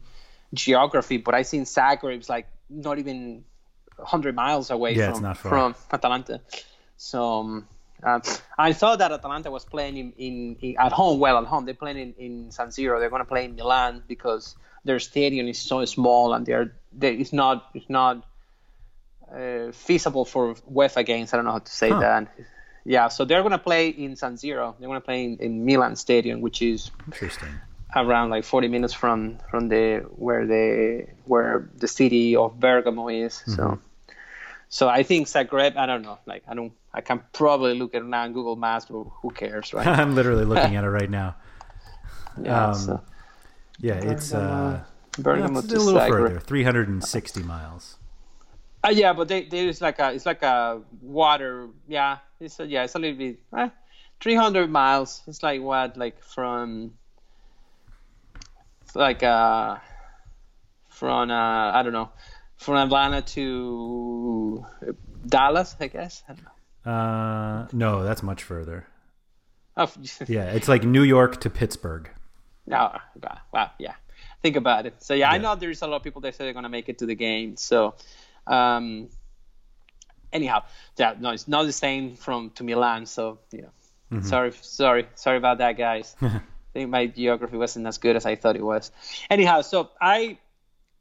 geography, 0.53 1.17
but 1.17 1.35
I 1.35 1.41
seen 1.41 1.65
Zagreb's 1.65 2.29
like 2.29 2.47
not 2.69 2.99
even 2.99 3.43
100 3.99 4.35
miles 4.35 4.69
away 4.71 4.95
Yeah, 4.95 5.13
from 5.13 5.33
from 5.35 5.75
Atalanta. 5.91 6.41
So 6.97 7.39
um, 7.41 7.67
uh, 8.03 8.19
I 8.57 8.71
saw 8.73 8.95
that 8.95 9.11
Atalanta 9.11 9.51
was 9.51 9.65
playing 9.65 9.97
in, 9.97 10.13
in, 10.17 10.55
in 10.61 10.75
at 10.77 10.91
home. 10.91 11.19
Well, 11.19 11.37
at 11.37 11.45
home 11.45 11.65
they're 11.65 11.73
playing 11.73 11.97
in, 11.99 12.13
in 12.17 12.51
San 12.51 12.67
Siro. 12.69 12.99
They're 12.99 13.09
going 13.09 13.21
to 13.21 13.27
play 13.27 13.45
in 13.45 13.55
Milan 13.55 14.03
because 14.07 14.55
their 14.85 14.99
stadium 14.99 15.47
is 15.47 15.59
so 15.59 15.83
small 15.85 16.33
and 16.33 16.45
they're 16.45 16.73
they, 16.93 17.13
it's 17.15 17.33
not 17.33 17.65
it's 17.73 17.89
not 17.89 18.25
uh, 19.33 19.71
feasible 19.71 20.25
for 20.25 20.55
UEFA 20.55 21.05
games. 21.05 21.33
I 21.33 21.37
don't 21.37 21.45
know 21.45 21.51
how 21.51 21.59
to 21.59 21.71
say 21.71 21.89
Huh. 21.89 21.99
that. 21.99 22.27
yeah. 22.85 23.07
So 23.09 23.25
they're 23.25 23.43
gonna 23.43 23.57
play 23.59 23.89
in 23.89 24.15
San 24.15 24.35
Siro. 24.35 24.75
They're 24.79 24.87
gonna 24.87 25.01
play 25.01 25.25
in, 25.25 25.37
in 25.37 25.65
Milan 25.65 25.95
Stadium, 25.95 26.41
which 26.41 26.61
is 26.61 26.91
Interesting. 27.05 27.49
around 27.95 28.29
like 28.29 28.43
40 28.45 28.67
minutes 28.69 28.93
from 28.93 29.39
from 29.51 29.67
the 29.69 30.05
where 30.15 30.45
the 30.47 31.07
where 31.25 31.69
the 31.77 31.87
city 31.87 32.35
of 32.35 32.59
Bergamo 32.59 33.09
is. 33.09 33.43
So, 33.45 33.79
so 34.69 34.87
I 34.89 35.03
think 35.03 35.27
Zagreb. 35.27 35.75
I 35.77 35.85
don't 35.85 36.01
know. 36.01 36.17
Like 36.25 36.43
I 36.47 36.55
don't. 36.55 36.73
I 36.93 37.01
can 37.01 37.21
probably 37.33 37.77
look 37.77 37.93
at 37.93 38.01
it 38.01 38.05
now 38.05 38.23
on 38.23 38.33
Google 38.33 38.55
Maps, 38.55 38.85
but 38.89 39.03
who 39.21 39.29
cares, 39.31 39.73
right? 39.73 39.85
I'm 39.99 40.15
literally 40.15 40.45
looking 40.45 40.75
at 40.75 40.83
it 40.83 40.89
right 40.99 41.09
now. 41.09 41.35
yeah. 42.41 42.67
Um, 42.67 42.75
so 42.75 43.01
Yeah, 43.79 43.95
it's 43.95 44.33
uh, 44.33 44.83
Bergamo 45.17 45.59
it's 45.59 45.67
to 45.67 45.75
a 45.75 45.79
little 45.79 45.99
further, 45.99 46.39
360 46.39 47.43
miles. 47.43 47.97
Uh, 48.83 48.89
yeah, 48.89 49.13
but 49.13 49.27
they, 49.27 49.43
there's 49.43 49.81
like 49.81 49.99
a 49.99 50.13
it's 50.13 50.25
like 50.25 50.41
a 50.41 50.81
water. 51.01 51.67
Yeah, 51.87 52.17
it's 52.39 52.59
a, 52.59 52.65
yeah, 52.65 52.83
it's 52.85 52.95
a 52.95 52.99
little 52.99 53.17
bit. 53.17 53.39
Eh, 53.55 53.69
300 54.21 54.69
miles. 54.69 55.21
It's 55.27 55.43
like 55.43 55.61
what, 55.61 55.97
like 55.97 56.23
from, 56.23 56.93
it's 58.81 58.95
like 58.95 59.21
uh, 59.21 59.77
from 60.87 61.29
uh, 61.29 61.71
I 61.71 61.83
don't 61.83 61.93
know, 61.93 62.09
from 62.57 62.75
Atlanta 62.75 63.21
to 63.21 64.65
Dallas, 65.27 65.75
I 65.79 65.87
guess. 65.87 66.23
I 66.27 66.33
don't 66.33 66.43
know. 66.43 66.51
Uh, 66.85 67.67
no, 67.73 68.03
that's 68.03 68.23
much 68.23 68.43
further. 68.43 68.87
Oh, 69.77 69.91
Yeah, 70.27 70.45
it's 70.51 70.67
like 70.67 70.83
New 70.83 71.03
York 71.03 71.39
to 71.41 71.49
Pittsburgh. 71.49 72.09
no, 72.65 72.97
wow, 73.21 73.37
wow, 73.53 73.71
yeah. 73.79 73.93
Think 74.41 74.55
about 74.55 74.85
it. 74.85 75.01
So 75.03 75.13
yeah, 75.13 75.29
I 75.29 75.37
know 75.37 75.55
there's 75.55 75.81
a 75.81 75.87
lot 75.87 75.97
of 75.97 76.03
people 76.03 76.21
that 76.21 76.35
say 76.35 76.45
they're 76.45 76.53
gonna 76.53 76.69
make 76.69 76.87
it 76.89 76.99
to 76.99 77.05
the 77.05 77.15
game. 77.15 77.57
So, 77.57 77.95
um, 78.47 79.09
anyhow, 80.31 80.63
yeah, 80.97 81.15
no, 81.19 81.31
it's 81.31 81.47
not 81.47 81.63
the 81.65 81.73
same 81.73 82.15
from 82.15 82.51
to 82.51 82.63
Milan. 82.63 83.05
So 83.05 83.39
you 83.51 83.63
know, 83.63 83.69
Mm-hmm. 84.11 84.25
sorry, 84.25 84.51
sorry, 84.61 85.07
sorry 85.13 85.37
about 85.37 85.59
that, 85.59 85.77
guys. 85.77 86.15
I 86.21 86.41
think 86.73 86.89
my 86.89 87.05
geography 87.05 87.57
wasn't 87.57 87.85
as 87.85 87.99
good 87.99 88.15
as 88.15 88.25
I 88.25 88.35
thought 88.35 88.55
it 88.55 88.63
was. 88.63 88.91
Anyhow, 89.29 89.61
so 89.61 89.89
I, 90.01 90.39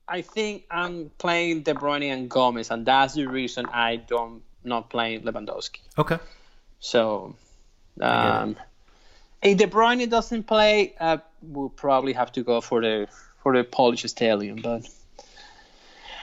I 0.06 0.20
think 0.20 0.64
I'm 0.70 1.10
playing 1.16 1.62
De 1.62 1.72
Bruyne 1.72 2.12
and 2.12 2.28
Gomez, 2.28 2.70
and 2.70 2.84
that's 2.84 3.14
the 3.14 3.26
reason 3.26 3.64
I 3.64 3.96
don't 3.96 4.42
not 4.68 4.90
playing 4.90 5.22
Lewandowski. 5.22 5.80
Okay. 5.96 6.18
So, 6.80 7.34
um, 8.00 8.56
if 9.42 9.58
De 9.58 9.66
Bruyne 9.66 10.08
doesn't 10.08 10.44
play, 10.44 10.94
uh, 11.00 11.18
we'll 11.42 11.68
probably 11.70 12.12
have 12.12 12.32
to 12.32 12.42
go 12.42 12.60
for 12.60 12.80
the 12.80 13.08
for 13.42 13.56
the 13.56 13.64
Polish 13.64 14.02
stallion. 14.04 14.60
But 14.62 14.88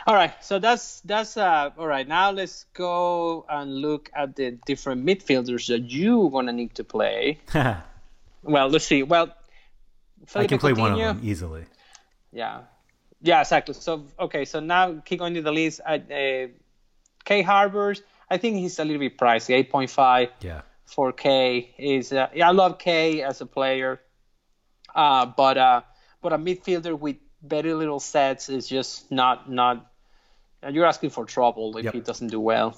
all 0.08 0.16
right, 0.16 0.34
so 0.44 0.60
that's 0.60 1.02
that's 1.02 1.36
uh, 1.38 1.72
all 1.78 1.88
right. 1.88 2.08
Now 2.08 2.32
let's 2.32 2.66
go 2.74 3.46
and 3.50 3.76
look 3.76 4.12
at 4.14 4.36
the 4.36 4.52
different 4.66 5.06
midfielders 5.06 5.68
that 5.68 5.90
you 5.92 6.30
gonna 6.32 6.54
need 6.54 6.76
to 6.76 6.84
play. 6.84 7.40
Well, 8.48 8.70
let's 8.70 8.86
see. 8.86 9.02
Well, 9.02 9.36
Philippe 10.28 10.50
can 10.50 10.60
play 10.60 10.74
one 10.74 10.92
of 10.92 11.00
them 11.00 11.20
easily. 11.24 11.66
yeah. 12.32 12.62
Yeah, 13.22 13.42
exactly. 13.42 13.74
So 13.74 14.06
okay, 14.20 14.46
so 14.46 14.60
now 14.60 15.02
keep 15.04 15.18
going 15.18 15.34
to 15.34 15.42
the 15.42 15.52
list. 15.52 15.82
Uh, 15.84 15.98
Kai 15.98 17.42
Havertz, 17.42 18.02
I 18.30 18.38
think 18.38 18.58
he's 18.58 18.80
a 18.80 18.84
little 18.86 19.00
bit 19.00 19.18
pricey, 19.18 19.54
eight 19.56 19.70
point 19.70 19.90
five 19.90 20.30
Yeah. 20.42 20.62
for 20.86 21.12
K. 21.12 21.74
Is 21.78 22.12
uh, 22.12 22.28
yeah, 22.34 22.50
I 22.50 22.52
love 22.52 22.80
K 22.80 23.22
as 23.22 23.42
a 23.42 23.46
player, 23.46 24.00
uh, 24.96 25.26
but 25.28 25.58
uh, 25.58 25.82
but 26.22 26.34
a 26.34 26.38
midfielder 26.38 26.98
with 26.98 27.18
very 27.44 27.74
little 27.74 28.00
sets 28.00 28.50
is 28.50 28.68
just 28.68 29.12
not 29.12 29.50
not. 29.50 29.86
uh, 30.64 30.70
You're 30.70 30.86
asking 30.88 31.12
for 31.12 31.26
trouble 31.26 31.78
if 31.78 31.86
Yep. 31.86 31.94
he 31.94 32.00
doesn't 32.02 32.30
do 32.32 32.40
well. 32.40 32.76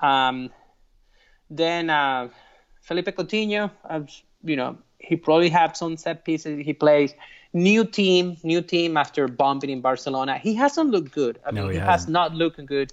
Um, 0.00 0.50
then 1.50 1.90
uh, 1.90 2.28
Philippe 2.82 3.12
Coutinho, 3.12 3.70
uh, 3.88 4.00
you 4.44 4.56
know, 4.56 4.78
he 4.98 5.16
probably 5.16 5.50
have 5.50 5.76
some 5.76 5.96
set 5.96 6.24
pieces. 6.24 6.64
He 6.64 6.72
plays 6.72 7.14
new 7.52 7.84
team, 7.84 8.36
new 8.42 8.62
team 8.62 8.96
after 8.96 9.28
bumping 9.28 9.70
in 9.70 9.80
Barcelona. 9.80 10.38
He 10.38 10.54
hasn't 10.54 10.90
looked 10.90 11.12
good. 11.12 11.38
I 11.46 11.50
No, 11.50 11.62
mean, 11.64 11.72
he 11.72 11.78
he, 11.78 11.84
has 11.84 12.08
not 12.08 12.34
looking 12.34 12.66
good. 12.66 12.92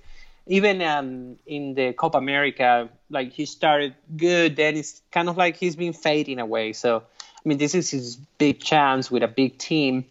Even 0.50 0.82
um, 0.82 1.38
in 1.46 1.76
the 1.76 1.94
Copa 1.94 2.18
America, 2.18 2.90
like 3.12 3.32
he 3.32 3.46
started 3.46 3.94
good, 4.18 4.56
then 4.56 4.76
it's 4.76 5.00
kind 5.12 5.30
of 5.30 5.38
like 5.38 5.56
he's 5.58 5.76
been 5.76 5.94
fading 5.94 6.40
away. 6.40 6.74
So, 6.74 6.98
I 6.98 7.42
mean, 7.46 7.60
this 7.60 7.76
is 7.76 7.92
his 7.92 8.16
big 8.16 8.60
chance 8.60 9.12
with 9.12 9.22
a 9.22 9.28
big 9.28 9.60
team, 9.60 10.06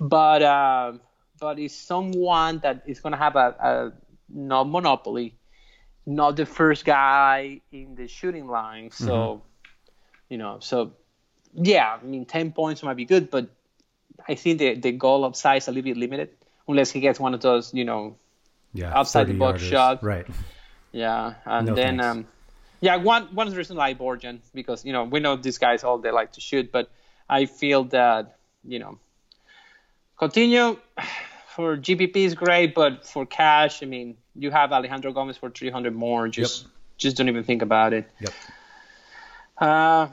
but 0.00 0.42
uh, 0.42 0.92
but 1.38 1.58
it's 1.58 1.76
someone 1.76 2.60
that 2.60 2.84
is 2.86 3.00
going 3.00 3.12
to 3.12 3.18
have 3.18 3.36
a, 3.36 3.54
a 3.60 3.92
no 4.30 4.64
monopoly, 4.64 5.36
not 6.06 6.36
the 6.36 6.46
first 6.46 6.86
guy 6.86 7.60
in 7.70 7.94
the 7.94 8.08
shooting 8.08 8.46
line. 8.46 8.90
So, 8.92 9.42
you 10.30 10.38
know, 10.38 10.56
so 10.60 10.94
yeah, 11.52 11.98
I 12.00 12.02
mean, 12.02 12.24
ten 12.24 12.52
points 12.52 12.82
might 12.82 12.96
be 12.96 13.04
good, 13.04 13.30
but 13.30 13.50
I 14.26 14.36
think 14.36 14.58
the 14.58 14.74
the 14.74 14.92
goal 14.92 15.26
upside 15.26 15.58
is 15.58 15.68
a 15.68 15.70
little 15.70 15.84
bit 15.84 15.98
limited 15.98 16.30
unless 16.66 16.90
he 16.90 17.00
gets 17.00 17.20
one 17.20 17.34
of 17.34 17.42
those, 17.42 17.74
you 17.74 17.84
know, 17.84 18.16
Yeah. 18.74 18.98
Outside 18.98 19.24
the 19.24 19.32
30 19.32 19.38
box 19.38 19.62
yarders. 19.62 19.70
shot. 19.70 20.02
Right. 20.02 20.26
yeah, 20.92 21.34
and 21.44 21.66
No 21.68 21.74
then 21.74 22.00
um, 22.00 22.26
yeah, 22.80 22.96
one 22.96 23.24
one 23.34 23.52
reason 23.52 23.78
I 23.78 23.88
like 23.88 23.98
Borjan 23.98 24.40
because 24.54 24.84
you 24.84 24.92
know 24.92 25.04
we 25.04 25.20
know 25.20 25.36
these 25.36 25.58
guys 25.58 25.84
all 25.84 25.98
they 25.98 26.10
like 26.10 26.32
to 26.32 26.40
shoot, 26.40 26.72
but 26.72 26.90
I 27.28 27.46
feel 27.46 27.84
that 27.84 28.36
you 28.64 28.78
know 28.78 28.98
Coutinho 30.20 30.78
for 31.54 31.76
GPP 31.76 32.16
is 32.16 32.34
great, 32.34 32.74
but 32.74 33.06
for 33.06 33.26
cash, 33.26 33.82
I 33.82 33.86
mean, 33.86 34.16
you 34.34 34.50
have 34.50 34.72
Alejandro 34.72 35.12
Gomez 35.12 35.36
for 35.36 35.50
300 35.50 35.94
more. 35.94 36.28
Just 36.28 36.66
just 36.96 37.16
don't 37.16 37.28
even 37.28 37.44
think 37.44 37.62
about 37.62 37.92
it. 37.92 38.10
Yep. 38.20 38.32
Uh, 39.58 40.08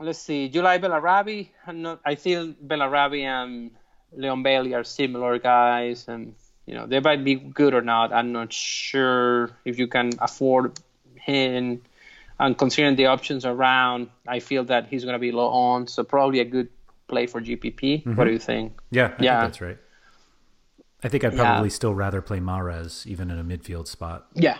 let's 0.00 0.18
see. 0.18 0.48
July 0.48 0.78
Bellarabi. 0.78 1.48
I'm 1.66 1.82
not, 1.82 2.00
I 2.04 2.14
feel 2.16 2.52
Bellarabi 2.52 3.22
and 3.22 3.70
Leon 4.12 4.42
Bailey 4.42 4.74
are 4.74 4.84
similar 4.84 5.38
guys, 5.38 6.08
and 6.08 6.34
you 6.66 6.74
know 6.74 6.86
they 6.86 7.00
might 7.00 7.24
be 7.24 7.34
good 7.34 7.74
or 7.74 7.82
not. 7.82 8.12
I'm 8.12 8.32
not 8.32 8.52
sure 8.52 9.50
if 9.64 9.78
you 9.78 9.86
can 9.86 10.12
afford 10.18 10.78
him. 11.16 11.82
And 12.38 12.58
considering 12.58 12.96
the 12.96 13.06
options 13.06 13.44
around, 13.44 14.08
I 14.26 14.40
feel 14.40 14.64
that 14.64 14.88
he's 14.88 15.04
going 15.04 15.14
to 15.14 15.20
be 15.20 15.30
low 15.30 15.48
on, 15.48 15.86
so 15.86 16.02
probably 16.02 16.40
a 16.40 16.44
good 16.44 16.68
play 17.06 17.26
for 17.26 17.40
GPP. 17.40 18.16
What 18.16 18.24
do 18.24 18.32
you 18.32 18.38
think? 18.40 18.80
Yeah. 18.90 19.12
I 19.18 19.22
Yeah. 19.22 19.40
think 19.40 19.52
that's 19.52 19.60
right. 19.60 19.78
I 21.04 21.08
think 21.08 21.24
I'd 21.24 21.34
Yeah. 21.34 21.44
probably 21.44 21.70
still 21.70 21.94
rather 21.94 22.20
play 22.20 22.40
Mahrez 22.40 23.06
even 23.06 23.30
in 23.30 23.38
a 23.38 23.44
midfield 23.44 23.86
spot. 23.86 24.26
Yeah. 24.34 24.58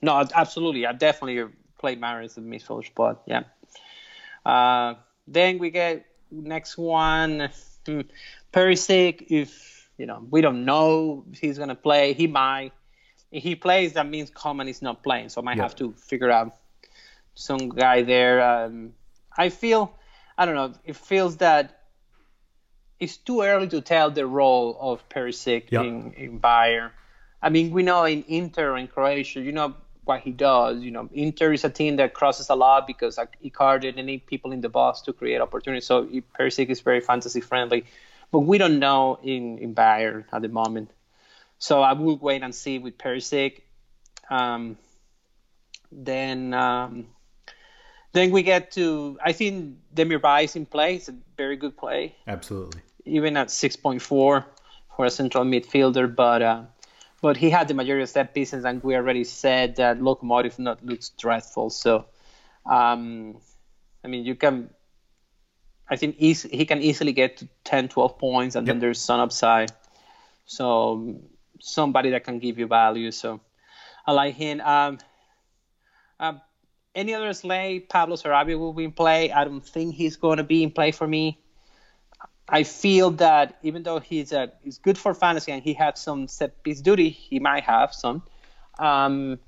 No, 0.00 0.24
absolutely. 0.34 0.86
I 0.86 0.92
definitely 0.92 1.52
play 1.78 1.96
Mahrez 1.96 2.38
in 2.38 2.44
midfield 2.48 2.86
spot. 2.86 3.22
Yeah. 3.26 3.42
Uh, 4.46 4.94
then 5.26 5.58
we 5.58 5.70
get 5.70 6.06
next 6.30 6.78
one, 6.78 7.50
hmm, 7.86 8.00
Perisic. 8.52 9.26
If 9.28 9.79
you 10.00 10.06
know, 10.06 10.26
we 10.30 10.40
don't 10.40 10.64
know 10.64 11.24
if 11.30 11.38
he's 11.38 11.58
gonna 11.58 11.74
play. 11.74 12.14
He 12.14 12.26
might. 12.26 12.72
If 13.30 13.42
he 13.42 13.54
plays, 13.54 13.92
that 13.92 14.08
means 14.08 14.30
Coman 14.30 14.66
is 14.66 14.80
not 14.80 15.02
playing. 15.02 15.28
So 15.28 15.42
I 15.42 15.44
might 15.44 15.58
Yeah. 15.58 15.64
have 15.64 15.76
to 15.76 15.92
figure 15.92 16.30
out 16.30 16.56
some 17.34 17.68
guy 17.68 18.02
there. 18.02 18.36
Um, 18.50 18.94
I 19.36 19.50
feel, 19.50 19.92
I 20.38 20.46
don't 20.46 20.54
know. 20.54 20.72
It 20.84 20.96
feels 20.96 21.36
that 21.36 21.64
it's 22.98 23.18
too 23.18 23.42
early 23.42 23.68
to 23.68 23.80
tell 23.80 24.10
the 24.10 24.26
role 24.26 24.76
of 24.80 25.06
Perisic 25.08 25.64
Yeah. 25.70 25.82
in 25.82 26.12
in 26.14 26.40
Bayern. 26.40 26.90
I 27.42 27.48
mean, 27.50 27.70
we 27.70 27.82
know 27.82 28.04
in 28.04 28.24
Inter 28.26 28.76
and 28.76 28.90
Croatia, 28.90 29.40
you 29.40 29.52
know 29.52 29.74
what 30.04 30.20
he 30.20 30.32
does. 30.32 30.82
You 30.82 30.90
know, 30.90 31.08
Inter 31.12 31.52
is 31.52 31.64
a 31.64 31.70
team 31.70 31.96
that 31.96 32.14
crosses 32.14 32.48
a 32.50 32.54
lot 32.54 32.86
because 32.86 33.18
like, 33.18 33.36
Icardi 33.42 33.94
they 33.94 34.02
need 34.02 34.26
people 34.26 34.52
in 34.52 34.60
the 34.60 34.68
box 34.68 35.02
to 35.02 35.12
create 35.12 35.40
opportunities. 35.40 35.86
So 35.86 36.06
Perisic 36.34 36.68
is 36.70 36.80
very 36.80 37.00
fantasy 37.00 37.40
friendly, 37.40 37.84
but 38.30 38.40
we 38.40 38.58
don't 38.58 38.78
know 38.78 39.18
in 39.22 39.58
in 39.58 39.74
Bayern 39.74 40.24
at 40.32 40.42
the 40.42 40.48
moment. 40.48 40.90
So 41.58 41.82
I 41.82 41.92
will 41.92 42.16
wait 42.16 42.42
and 42.42 42.54
see 42.54 42.78
with 42.78 42.96
Perisic. 42.96 43.60
Um, 44.30 44.78
then 45.92 46.54
um, 46.54 47.06
then 48.12 48.30
we 48.30 48.42
get 48.42 48.72
to 48.72 49.18
I 49.22 49.32
think 49.32 49.76
Demirbay 49.94 50.44
is 50.44 50.56
in 50.56 50.66
play. 50.66 50.96
It's 50.96 51.08
a 51.08 51.16
very 51.36 51.56
good 51.56 51.76
play 51.76 52.14
Absolutely. 52.26 52.80
even 53.04 53.36
at 53.36 53.48
6.4 53.48 54.00
for 54.00 54.44
a 55.06 55.10
central 55.10 55.44
midfielder, 55.44 56.14
but 56.14 56.42
uh, 56.42 56.62
but 57.22 57.36
he 57.36 57.50
had 57.50 57.68
the 57.68 57.74
majority 57.74 58.02
of 58.02 58.08
set 58.08 58.34
pieces, 58.34 58.64
and 58.64 58.82
we 58.82 58.94
already 58.94 59.24
said 59.24 59.76
that 59.76 59.98
Lokomotiv 59.98 60.58
not 60.58 60.84
looks 60.84 61.10
dreadful. 61.10 61.70
So, 61.70 62.06
um, 62.64 63.36
I 64.02 64.08
mean, 64.08 64.24
you 64.24 64.34
can, 64.34 64.70
I 65.90 65.96
think 65.96 66.16
he 66.16 66.64
can 66.64 66.80
easily 66.80 67.12
get 67.12 67.38
to 67.38 67.48
10, 67.64 67.88
12 67.88 68.18
points, 68.18 68.54
and 68.54 68.66
then 68.66 68.78
there's 68.78 69.00
some 69.00 69.18
upside. 69.18 69.72
So, 70.46 71.20
somebody 71.60 72.10
that 72.10 72.22
can 72.22 72.38
give 72.38 72.58
you 72.60 72.68
value. 72.68 73.10
So, 73.10 73.40
I 74.06 74.12
like 74.12 74.36
him. 74.36 74.60
Um, 74.60 74.98
um, 76.20 76.40
any 76.94 77.14
other 77.14 77.32
slay, 77.32 77.80
Pablo 77.80 78.16
Sarabia 78.16 78.58
will 78.58 78.72
be 78.72 78.84
in 78.84 78.92
play. 78.92 79.32
I 79.32 79.44
don't 79.44 79.66
think 79.66 79.96
he's 79.96 80.16
going 80.16 80.36
to 80.36 80.44
be 80.44 80.62
in 80.62 80.70
play 80.70 80.92
for 80.92 81.06
me. 81.06 81.40
I 82.48 82.64
feel 82.64 83.12
that 83.12 83.58
even 83.62 83.84
though 83.84 84.00
he's 84.00 84.32
a, 84.32 84.52
he's 84.62 84.78
good 84.78 84.98
for 84.98 85.14
fantasy 85.14 85.52
and 85.52 85.62
he 85.62 85.72
had 85.72 85.96
some 85.96 86.26
set 86.26 86.62
piece 86.62 86.80
duty, 86.80 87.10
he 87.10 87.38
might 87.38 87.64
have 87.64 87.94
some. 87.94 88.22
Um, 88.78 89.38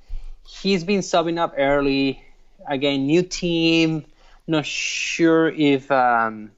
he's 0.47 0.85
been 0.85 1.01
subbing 1.01 1.39
up 1.39 1.55
early. 1.57 2.23
again, 2.67 3.07
new 3.07 3.23
team. 3.23 4.05
Not 4.47 4.67
sure 4.67 5.49
if 5.49 5.91
um, 5.91 6.53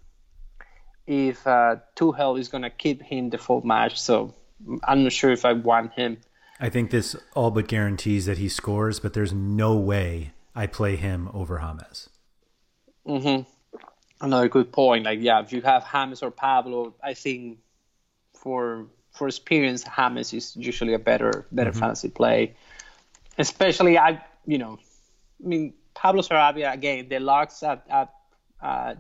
if 1.07 1.47
uh, 1.47 1.77
Tuchel 1.97 2.39
is 2.39 2.49
gonna 2.49 2.71
keep 2.71 3.03
him 3.03 3.31
the 3.31 3.39
full 3.39 3.63
match. 3.63 4.01
So 4.01 4.35
I'm 4.83 5.03
not 5.05 5.13
sure 5.13 5.33
if 5.33 5.45
I 5.45 5.53
want 5.53 5.93
him. 5.93 6.19
I 6.61 6.71
think 6.71 6.91
this 6.91 7.17
all 7.35 7.51
but 7.51 7.69
guarantees 7.69 8.27
that 8.27 8.39
he 8.39 8.49
scores, 8.49 9.01
but 9.01 9.13
there's 9.13 9.33
no 9.33 9.77
way 9.77 10.33
I 10.55 10.67
play 10.67 10.97
him 10.97 11.29
over 11.35 11.59
James. 11.59 12.09
Mm-hmm. 13.07 13.43
Another 14.21 14.49
good 14.49 14.73
point. 14.73 15.05
Like, 15.05 15.19
yeah, 15.21 15.41
if 15.41 15.53
you 15.53 15.61
have 15.63 15.85
James 15.85 16.23
or 16.23 16.31
Pablo, 16.31 16.95
I 17.03 17.15
think 17.15 17.59
for 18.33 18.87
for 19.13 19.29
experience, 19.29 19.85
James 19.85 20.33
is 20.33 20.57
usually 20.57 20.95
a 20.95 20.99
better 20.99 21.47
better 21.53 21.71
mm-hmm. 21.71 21.81
fantasy 21.81 22.09
play. 22.09 22.55
Especially, 23.37 23.99
I 23.99 24.25
you 24.47 24.59
know, 24.59 24.79
I 25.45 25.47
mean 25.47 25.75
Pablo 25.95 26.23
Sarabia 26.23 26.73
again. 26.73 27.09
The 27.09 27.21
locks 27.21 27.63
at, 27.63 27.87
at 27.89 28.13
uh, 28.61 28.95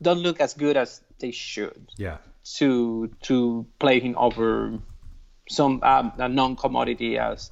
don't 0.00 0.18
look 0.18 0.40
as 0.40 0.54
good 0.54 0.76
as 0.76 1.00
they 1.18 1.30
should. 1.30 1.90
Yeah. 1.96 2.18
To 2.58 3.08
to 3.22 3.66
play 3.78 4.00
him 4.00 4.16
over 4.18 4.78
some 5.48 5.80
um, 5.82 6.12
a 6.18 6.28
non-commodity 6.28 7.18
as 7.18 7.50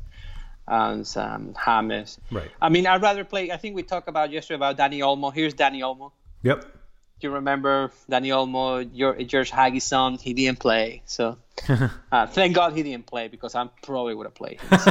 as 0.69 1.17
um, 1.17 1.55
James. 1.65 2.19
Right. 2.31 2.51
I 2.61 2.69
mean, 2.69 2.87
I'd 2.87 3.03
rather 3.03 3.25
play. 3.25 3.51
I 3.51 3.57
think 3.57 3.75
we 3.75 3.83
talked 3.83 4.09
about 4.09 4.31
yesterday 4.31 4.57
about 4.57 4.77
Dani 4.77 5.01
Olmo. 5.01 5.33
Here's 5.33 5.55
Dani 5.55 5.81
Olmo. 5.81 6.13
Yep. 6.43 6.63
Do 6.63 7.29
you 7.29 7.35
remember 7.35 7.93
Dani 8.11 8.29
Olmo, 8.29 8.89
your 8.93 9.15
George 9.23 9.51
Hagi's 9.51 9.85
son? 9.85 10.19
He 10.19 10.35
didn't 10.35 10.59
play, 10.59 11.03
so 11.07 11.39
uh, 12.13 12.27
thank 12.27 12.55
God 12.55 12.75
he 12.75 12.83
didn't 12.83 13.07
play 13.07 13.29
because 13.29 13.55
I 13.55 13.69
probably 13.83 14.15
would 14.15 14.27
have 14.27 14.35
played. 14.35 14.61
Him, 14.61 14.79
so. 14.79 14.91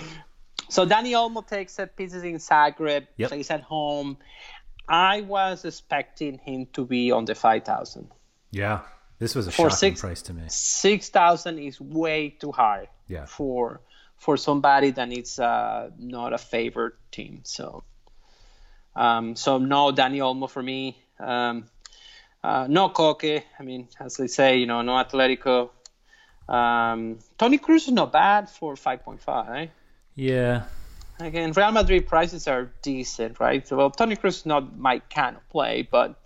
so 0.74 0.84
Dani 0.84 1.12
Olmo 1.12 1.46
takes 1.46 1.74
set 1.74 1.96
pieces 1.96 2.24
in 2.24 2.36
Zagreb, 2.36 3.06
yep. 3.16 3.28
plays 3.28 3.50
at 3.50 3.62
home. 3.62 4.16
I 4.88 5.20
was 5.20 5.64
expecting 5.64 6.38
him 6.38 6.66
to 6.72 6.84
be 6.84 7.12
on 7.12 7.24
the 7.24 7.34
five 7.34 7.64
thousand. 7.64 8.10
Yeah, 8.50 8.80
this 9.18 9.34
was 9.34 9.46
a 9.46 9.52
for 9.52 9.70
shocking 9.70 9.76
six, 9.76 10.00
price 10.00 10.22
to 10.22 10.34
me. 10.34 10.42
Six 10.48 11.10
thousand 11.10 11.58
is 11.60 11.80
way 11.80 12.30
too 12.30 12.50
high. 12.50 12.88
Yeah. 13.06 13.26
For 13.26 13.80
for 14.18 14.36
somebody 14.36 14.90
that 14.90 15.38
uh, 15.38 15.90
not 15.98 16.32
a 16.32 16.38
favorite 16.38 16.94
team. 17.12 17.42
So 17.44 17.84
um, 18.96 19.36
so 19.36 19.58
no 19.58 19.92
Dani 19.92 20.18
Olmo 20.18 20.50
for 20.50 20.62
me. 20.62 20.98
Um, 21.20 21.68
uh, 22.42 22.66
no 22.68 22.88
Koke. 22.88 23.42
I 23.58 23.62
mean, 23.62 23.88
as 24.00 24.16
they 24.16 24.26
say, 24.26 24.58
you 24.58 24.66
know, 24.66 24.82
no 24.82 24.92
Atletico. 24.92 25.70
Um, 26.48 27.18
Toni 27.38 27.58
Kroos 27.58 27.86
is 27.88 27.92
not 27.92 28.12
bad 28.12 28.50
for 28.50 28.74
5.5. 28.74 29.56
Eh? 29.56 29.66
Yeah. 30.16 30.64
Again, 31.20 31.52
Real 31.52 31.72
Madrid 31.72 32.06
prices 32.06 32.48
are 32.48 32.70
decent, 32.82 33.38
right? 33.40 33.66
So, 33.66 33.76
well, 33.76 33.90
Toni 33.90 34.16
Kroos 34.16 34.38
is 34.38 34.46
not 34.46 34.76
my 34.76 34.98
kind 34.98 35.36
of 35.36 35.48
play, 35.48 35.86
but 35.88 36.16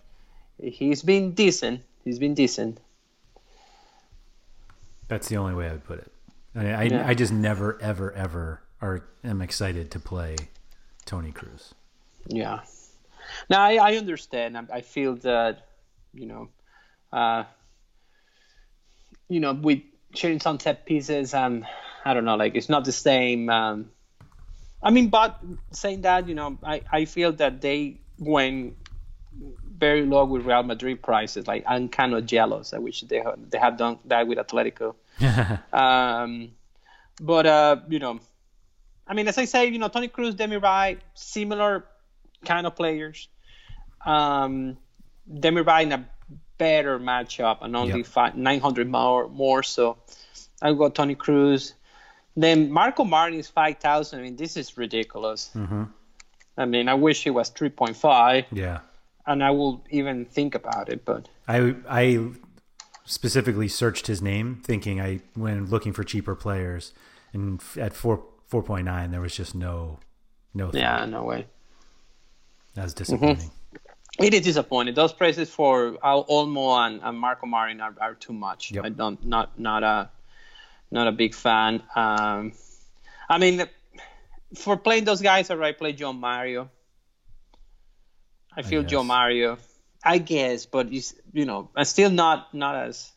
he's 0.61 1.03
been 1.03 1.33
decent. 1.33 1.81
He's 2.03 2.19
been 2.19 2.33
decent. 2.33 2.79
That's 5.07 5.27
the 5.27 5.37
only 5.37 5.53
way 5.53 5.67
I 5.67 5.71
would 5.73 5.85
put 5.85 5.99
it. 5.99 6.11
I, 6.55 6.67
I, 6.67 6.83
yeah. 6.83 7.07
I 7.07 7.13
just 7.13 7.31
never, 7.31 7.79
ever, 7.81 8.11
ever 8.13 8.61
are 8.81 9.03
am 9.23 9.41
excited 9.41 9.91
to 9.91 9.99
play 9.99 10.35
Toni 11.05 11.31
Kroos. 11.31 11.73
Yeah. 12.27 12.61
Now 13.49 13.61
I, 13.61 13.75
I 13.75 13.95
understand. 13.97 14.57
I, 14.57 14.63
I, 14.73 14.81
feel 14.81 15.15
that, 15.17 15.67
you 16.13 16.25
know, 16.25 16.49
uh, 17.11 17.43
you 19.27 19.39
know, 19.39 19.53
with 19.53 19.81
sharing 20.15 20.39
some 20.39 20.59
set 20.59 20.85
pieces, 20.85 21.33
um, 21.33 21.65
I 22.09 22.15
don't 22.15 22.25
know, 22.25 22.37
like 22.37 22.55
it's 22.55 22.69
not 22.69 22.85
the 22.85 22.91
same. 22.91 23.51
Um, 23.51 23.91
I 24.81 24.89
mean, 24.89 25.09
but 25.09 25.39
saying 25.69 26.01
that, 26.01 26.27
you 26.27 26.33
know, 26.33 26.57
I, 26.63 26.81
I 26.91 27.05
feel 27.05 27.33
that 27.33 27.61
they 27.61 27.97
went 28.17 28.77
very 29.77 30.03
low 30.07 30.25
with 30.25 30.43
Real 30.43 30.63
Madrid 30.63 31.03
prices. 31.03 31.45
Like 31.45 31.65
I'm 31.67 31.87
kind 31.87 32.15
of 32.15 32.25
jealous. 32.25 32.73
I 32.73 32.79
wish 32.79 33.01
they 33.01 33.17
have, 33.19 33.37
they 33.51 33.59
have 33.59 33.77
done 33.77 33.99
that 34.05 34.27
with 34.27 34.39
Atletico. 34.39 34.95
um, 35.71 36.49
but 37.21 37.45
uh, 37.45 37.75
you 37.89 37.99
know, 37.99 38.19
I 39.07 39.13
mean, 39.13 39.27
as 39.27 39.37
I 39.37 39.45
say, 39.45 39.67
you 39.67 39.77
know, 39.77 39.87
Toni 39.87 40.07
Kroos, 40.07 40.33
Demirbay, 40.33 40.97
similar 41.13 41.85
kind 42.43 42.65
of 42.65 42.75
players. 42.75 43.27
Um, 44.03 44.77
Demirbay 45.31 45.83
in 45.83 45.91
a 45.91 46.09
better 46.57 46.97
matchup 46.97 47.59
and 47.61 47.75
only 47.75 47.97
yep. 47.97 48.07
five, 48.07 48.35
900 48.35 48.89
more, 48.89 49.29
more. 49.29 49.61
So 49.61 49.97
I 50.59 50.73
got 50.73 50.95
Toni 50.95 51.15
Kroos. 51.15 51.73
Then 52.39 52.71
Marko 52.71 53.03
Marin 53.03 53.33
is 53.33 53.49
5,000. 53.49 54.19
I 54.19 54.23
mean, 54.23 54.35
this 54.37 54.55
is 54.55 54.77
ridiculous. 54.77 55.51
Mm-hmm. 55.53 55.83
I 56.57 56.65
mean, 56.65 56.87
I 56.87 56.93
wish 56.93 57.23
he 57.23 57.29
was 57.29 57.51
3.5. 57.51 58.45
Yeah. 58.51 58.79
And 59.27 59.43
I 59.43 59.51
will 59.51 59.83
even 59.89 60.25
think 60.25 60.55
about 60.55 60.89
it, 60.89 61.05
but 61.05 61.27
I 61.47 61.75
I 61.87 62.29
specifically 63.05 63.67
searched 63.67 64.07
his 64.07 64.23
name, 64.23 64.59
thinking 64.63 64.99
I 64.99 65.19
when 65.35 65.67
looking 65.67 65.93
for 65.93 66.03
cheaper 66.03 66.33
players, 66.33 66.93
and 67.31 67.61
at 67.77 67.93
four 67.93 68.23
four 68.47 68.63
point 68.63 68.85
nine 68.85 69.11
there 69.11 69.21
was 69.21 69.35
just 69.35 69.53
no 69.53 69.99
no. 70.55 70.71
Yeah, 70.73 71.05
no 71.05 71.25
way. 71.25 71.45
That's 72.73 72.93
disappointing. 72.93 73.51
Mm-hmm. 73.51 74.23
It 74.25 74.33
is 74.33 74.41
disappointing. 74.41 74.95
Those 74.95 75.13
prices 75.13 75.51
for 75.51 75.91
Olmo 76.03 76.87
and, 76.87 76.99
and 77.03 77.19
Marko 77.19 77.45
Marin 77.45 77.81
are, 77.81 77.93
are 78.01 78.15
too 78.15 78.33
much. 78.33 78.71
Yep. 78.71 78.85
I 78.85 78.89
don't 78.89 79.23
not 79.23 79.59
not 79.59 79.83
a 79.83 80.09
not 80.91 81.07
a 81.07 81.11
big 81.11 81.33
fan. 81.33 81.83
Um, 81.95 82.53
I 83.29 83.37
mean, 83.37 83.65
for 84.55 84.77
playing 84.77 85.05
those 85.05 85.21
guys, 85.21 85.49
I 85.49 85.55
right 85.55 85.77
play 85.77 85.93
João 85.93 86.17
Mario. 86.17 86.69
I 88.55 88.61
feel 88.61 88.81
I 88.81 88.85
João 88.85 89.05
Mario. 89.05 89.57
I 90.03 90.17
guess, 90.17 90.65
but 90.65 90.89
he's 90.89 91.13
you 91.33 91.45
know, 91.45 91.69
I'm 91.75 91.85
still 91.85 92.09
not 92.09 92.53
not 92.53 92.75
as 92.75 93.11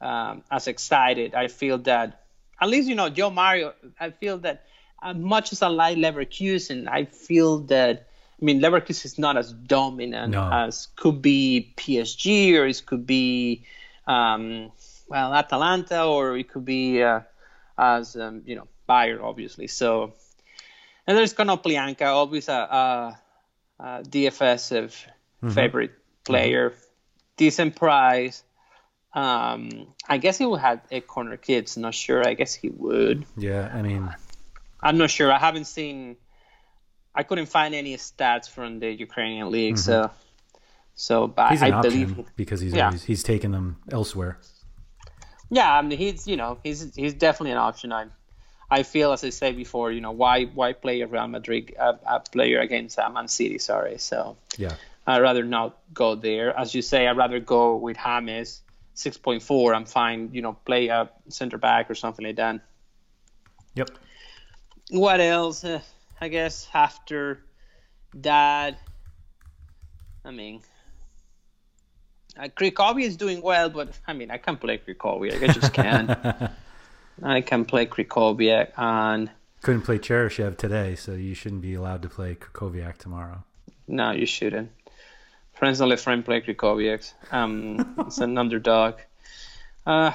um, 0.00 0.42
as 0.50 0.68
excited. 0.68 1.34
I 1.34 1.48
feel 1.48 1.78
that 1.78 2.24
at 2.60 2.68
least 2.68 2.88
you 2.88 2.94
know 2.94 3.10
João 3.10 3.32
Mario. 3.32 3.74
I 3.98 4.10
feel 4.10 4.38
that 4.38 4.64
as 5.02 5.16
much 5.16 5.52
as 5.52 5.62
I 5.62 5.68
like 5.68 5.96
Leverkusen, 5.96 6.88
I 6.88 7.04
feel 7.04 7.60
that 7.66 8.08
I 8.40 8.44
mean, 8.44 8.60
Leverkusen 8.60 9.04
is 9.06 9.18
not 9.18 9.36
as 9.36 9.52
dominant 9.52 10.32
no. 10.32 10.50
as 10.52 10.88
could 10.96 11.22
be 11.22 11.72
PSG 11.76 12.54
or 12.58 12.66
it 12.66 12.82
could 12.84 13.06
be, 13.06 13.64
um, 14.06 14.72
well, 15.08 15.34
Atalanta 15.34 16.04
or 16.04 16.36
it 16.36 16.48
could 16.48 16.64
be 16.64 17.02
uh, 17.02 17.20
as 17.78 18.16
um, 18.16 18.42
you 18.46 18.56
know 18.56 18.68
Bayern, 18.88 19.22
obviously. 19.22 19.66
So, 19.66 20.14
and 21.06 21.16
there's 21.16 21.34
Konoplyanka, 21.34 22.06
always 22.06 22.48
a, 22.48 22.52
a, 22.52 23.18
a 23.78 23.84
DFS 24.02 24.72
mm-hmm. 24.72 25.50
favorite 25.50 25.92
player, 26.24 26.70
mm-hmm. 26.70 26.80
decent 27.36 27.76
price. 27.76 28.42
Um, 29.12 29.94
I 30.08 30.18
guess 30.18 30.38
he 30.38 30.46
would 30.46 30.60
have 30.60 30.80
a 30.90 31.00
corner 31.00 31.36
kids. 31.36 31.76
Not 31.76 31.94
sure. 31.94 32.26
I 32.26 32.34
guess 32.34 32.52
he 32.52 32.68
would. 32.70 33.24
Yeah, 33.36 33.70
I 33.72 33.82
mean, 33.82 34.12
I'm 34.80 34.98
not 34.98 35.10
sure. 35.10 35.30
I 35.30 35.38
haven't 35.38 35.66
seen 35.66 36.16
I 37.14 37.22
couldn't 37.22 37.46
find 37.46 37.74
any 37.74 37.96
stats 37.96 38.48
from 38.48 38.80
the 38.80 38.90
Ukrainian 38.90 39.50
league, 39.50 39.74
mm-hmm. 39.74 40.08
so 40.08 40.10
so 40.96 41.26
but 41.28 41.50
he's 41.50 41.62
an 41.62 41.72
I 41.72 41.76
option 41.76 42.06
believe 42.06 42.26
because 42.36 42.60
he's 42.60 42.74
yeah. 42.74 42.86
always, 42.86 43.04
he's 43.04 43.22
taken 43.22 43.52
them 43.52 43.76
elsewhere. 43.90 44.38
Yeah, 45.50 45.72
I 45.72 45.82
mean 45.82 45.98
he's 45.98 46.26
you 46.26 46.36
know 46.36 46.58
he's 46.62 46.94
he's 46.94 47.14
definitely 47.14 47.52
an 47.52 47.58
option. 47.58 47.92
I 47.92 48.06
I 48.70 48.82
feel 48.82 49.12
as 49.12 49.22
I 49.22 49.30
say 49.30 49.52
before, 49.52 49.92
you 49.92 50.00
know 50.00 50.12
why 50.12 50.44
why 50.44 50.72
play 50.72 51.00
a 51.02 51.06
Real 51.06 51.28
Madrid 51.28 51.74
a, 51.78 51.98
a 52.06 52.20
player 52.20 52.60
against 52.60 52.98
uh, 52.98 53.08
Man 53.10 53.28
City? 53.28 53.58
Sorry, 53.58 53.98
so 53.98 54.36
yeah, 54.56 54.74
I'd 55.06 55.20
rather 55.22 55.44
not 55.44 55.78
go 55.92 56.14
there. 56.14 56.58
As 56.58 56.74
you 56.74 56.82
say, 56.82 57.06
I'd 57.06 57.16
rather 57.16 57.40
go 57.40 57.76
with 57.76 57.96
James 57.96 58.62
six 58.94 59.16
point 59.16 59.42
four. 59.42 59.74
I'm 59.74 59.84
fine. 59.84 60.30
You 60.32 60.42
know, 60.42 60.54
play 60.64 60.88
a 60.88 61.10
center 61.28 61.58
back 61.58 61.90
or 61.90 61.94
something 61.94 62.24
like 62.24 62.36
that. 62.36 62.60
Yep. 63.74 63.90
What 64.90 65.20
else? 65.20 65.64
Uh, 65.64 65.80
I 66.20 66.28
guess 66.28 66.68
after 66.72 67.40
that, 68.14 68.78
I 70.24 70.30
mean, 70.30 70.62
uh, 72.38 72.48
Krychowiak 72.48 73.02
is 73.04 73.16
doing 73.16 73.42
well, 73.42 73.70
but 73.70 73.98
I 74.06 74.12
mean, 74.12 74.30
I 74.30 74.38
can't 74.38 74.60
play 74.60 74.78
Krychowiak. 74.78 75.42
I 75.42 75.52
just 75.52 75.72
can't. 75.72 76.10
I 77.22 77.40
can 77.40 77.64
play 77.64 77.86
Krychowiak 77.86 78.72
and 78.76 79.30
couldn't 79.62 79.82
play 79.82 79.98
Cheryshev 79.98 80.56
today, 80.56 80.94
so 80.94 81.12
you 81.12 81.34
shouldn't 81.34 81.62
be 81.62 81.74
allowed 81.74 82.02
to 82.02 82.08
play 82.08 82.34
Krychowiak 82.34 82.98
tomorrow. 82.98 83.44
No, 83.86 84.10
you 84.10 84.26
shouldn't. 84.26 84.70
Friends 85.54 85.78
don't 85.78 85.98
friend 86.00 86.24
play 86.24 86.40
Krychowiak. 86.40 87.12
Um, 87.30 87.94
it's 88.06 88.18
an 88.18 88.36
underdog. 88.36 88.96
Uh, 89.86 90.12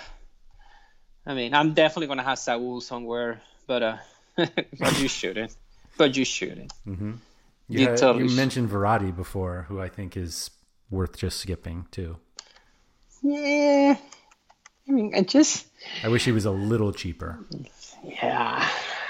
I 1.26 1.34
mean, 1.34 1.54
I'm 1.54 1.74
definitely 1.74 2.08
gonna 2.08 2.24
have 2.24 2.40
Saul 2.40 2.82
somewhere, 2.82 3.42
but 3.68 3.84
uh, 3.84 3.98
but 4.36 5.00
you 5.00 5.08
shouldn't 5.08 5.56
but 6.00 6.16
you 6.16 6.26
shouldn't. 6.26 6.74
Mm-hmm. 6.88 7.12
You, 7.68 7.80
you, 7.80 7.88
had, 7.90 7.98
totally 7.98 8.30
you 8.30 8.36
mentioned 8.36 8.70
Verratti 8.72 9.16
before, 9.16 9.66
who 9.68 9.80
I 9.80 9.90
think 9.90 10.18
is 10.18 10.50
worth 10.90 11.18
just 11.18 11.40
skipping 11.40 11.86
too. 11.92 12.18
Yeah, 13.22 13.98
I 14.88 14.92
mean, 14.92 15.14
I 15.16 15.22
just. 15.22 15.68
I 16.04 16.08
wish 16.08 16.26
he 16.26 16.32
was 16.32 16.46
a 16.46 16.52
little 16.52 16.92
cheaper. 16.94 17.40
Yeah, 18.04 18.68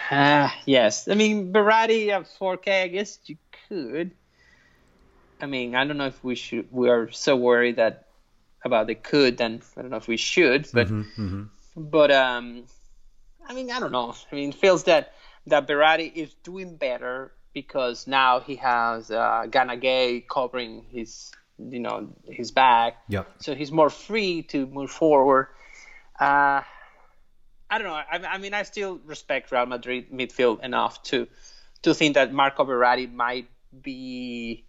Uh, 0.09 0.49
yes. 0.65 1.07
I 1.07 1.13
mean, 1.13 1.53
Verratti 1.53 2.09
at 2.09 2.23
4K, 2.39 2.83
I 2.83 2.87
guess 2.87 3.19
you 3.25 3.37
could. 3.67 4.11
I 5.41 5.45
mean, 5.45 5.75
I 5.75 5.85
don't 5.85 5.97
know 5.97 6.07
if 6.07 6.23
we 6.23 6.35
should. 6.35 6.67
We 6.71 6.89
are 6.89 7.11
so 7.11 7.35
worried 7.35 7.75
that 7.77 8.07
about 8.65 8.87
the 8.87 8.95
could, 8.95 9.37
then 9.37 9.61
I 9.77 9.81
don't 9.81 9.91
know 9.91 9.97
if 9.97 10.07
we 10.07 10.17
should. 10.17 10.67
But 10.73 10.87
Mm-hmm, 10.87 11.21
mm-hmm. 11.21 11.43
but 11.89 12.11
um, 12.11 12.65
I 13.47 13.53
mean, 13.53 13.71
I 13.71 13.79
don't 13.79 13.91
know. 13.91 14.15
I 14.31 14.35
mean, 14.35 14.49
it 14.49 14.55
feels 14.55 14.83
that 14.85 15.13
that 15.47 15.67
Verratti 15.67 16.11
is 16.13 16.33
doing 16.43 16.75
better 16.75 17.31
because 17.53 18.05
now 18.07 18.39
he 18.39 18.55
has 18.57 19.11
uh, 19.11 19.45
Gana 19.49 19.77
Gueye 19.77 20.27
covering 20.27 20.85
his, 20.89 21.31
you 21.59 21.79
know, 21.79 22.09
his 22.25 22.51
back. 22.51 22.97
Yep. 23.09 23.27
So 23.39 23.55
he's 23.55 23.71
more 23.71 23.89
free 23.89 24.43
to 24.43 24.65
move 24.67 24.91
forward. 24.91 25.47
Uh, 26.19 26.61
I 27.71 27.77
don't 27.77 27.83
know. 27.83 27.93
I, 27.93 28.17
I 28.35 28.37
mean, 28.39 28.53
I 28.53 28.63
still 28.63 28.99
respect 29.05 29.51
Real 29.51 29.65
Madrid 29.65 30.11
midfield 30.11 30.63
enough 30.63 31.03
to 31.03 31.27
to 31.83 31.93
think 31.93 32.15
that 32.15 32.33
Marco 32.33 32.65
Verratti 32.65 33.11
might 33.11 33.47
be 33.81 34.65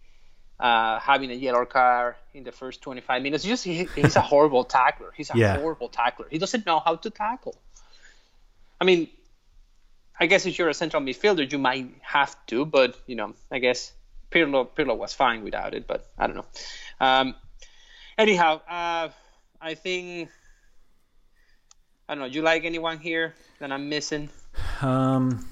uh, 0.59 0.99
having 0.99 1.31
a 1.31 1.33
yellow 1.33 1.65
card 1.65 2.15
in 2.33 2.43
the 2.43 2.51
first 2.51 2.81
25 2.81 3.21
minutes. 3.23 3.43
Just 3.43 3.63
he, 3.65 3.89
he's 3.95 4.15
a 4.15 4.21
horrible 4.21 4.63
tackler. 4.63 5.11
He's 5.15 5.29
a 5.31 5.37
Yeah. 5.37 5.57
horrible 5.57 5.89
tackler. 5.89 6.27
He 6.29 6.37
doesn't 6.37 6.65
know 6.65 6.79
how 6.79 6.95
to 6.97 7.09
tackle. 7.09 7.55
I 8.79 8.85
mean, 8.85 9.09
I 10.19 10.27
guess 10.27 10.45
if 10.45 10.57
you're 10.59 10.69
a 10.69 10.73
central 10.73 11.01
midfielder, 11.01 11.51
you 11.51 11.57
might 11.57 11.89
have 12.01 12.35
to, 12.47 12.65
but 12.65 12.95
you 13.07 13.15
know, 13.15 13.33
I 13.51 13.57
guess 13.59 13.91
Pirlo 14.31 14.67
Pirlo 14.67 14.97
was 14.97 15.13
fine 15.13 15.43
without 15.43 15.73
it. 15.73 15.87
But 15.87 16.09
I 16.17 16.27
don't 16.27 16.37
know. 16.37 16.45
Um, 16.99 17.35
anyhow, 18.17 18.61
uh, 18.67 19.09
I 19.61 19.73
think 19.75 20.29
I 22.07 22.15
don't 22.15 22.19
know. 22.23 22.27
You 22.27 22.41
like 22.41 22.65
anyone 22.65 22.99
here 22.99 23.35
that 23.59 23.71
I'm 23.71 23.89
missing? 23.89 24.29
Um, 24.81 25.47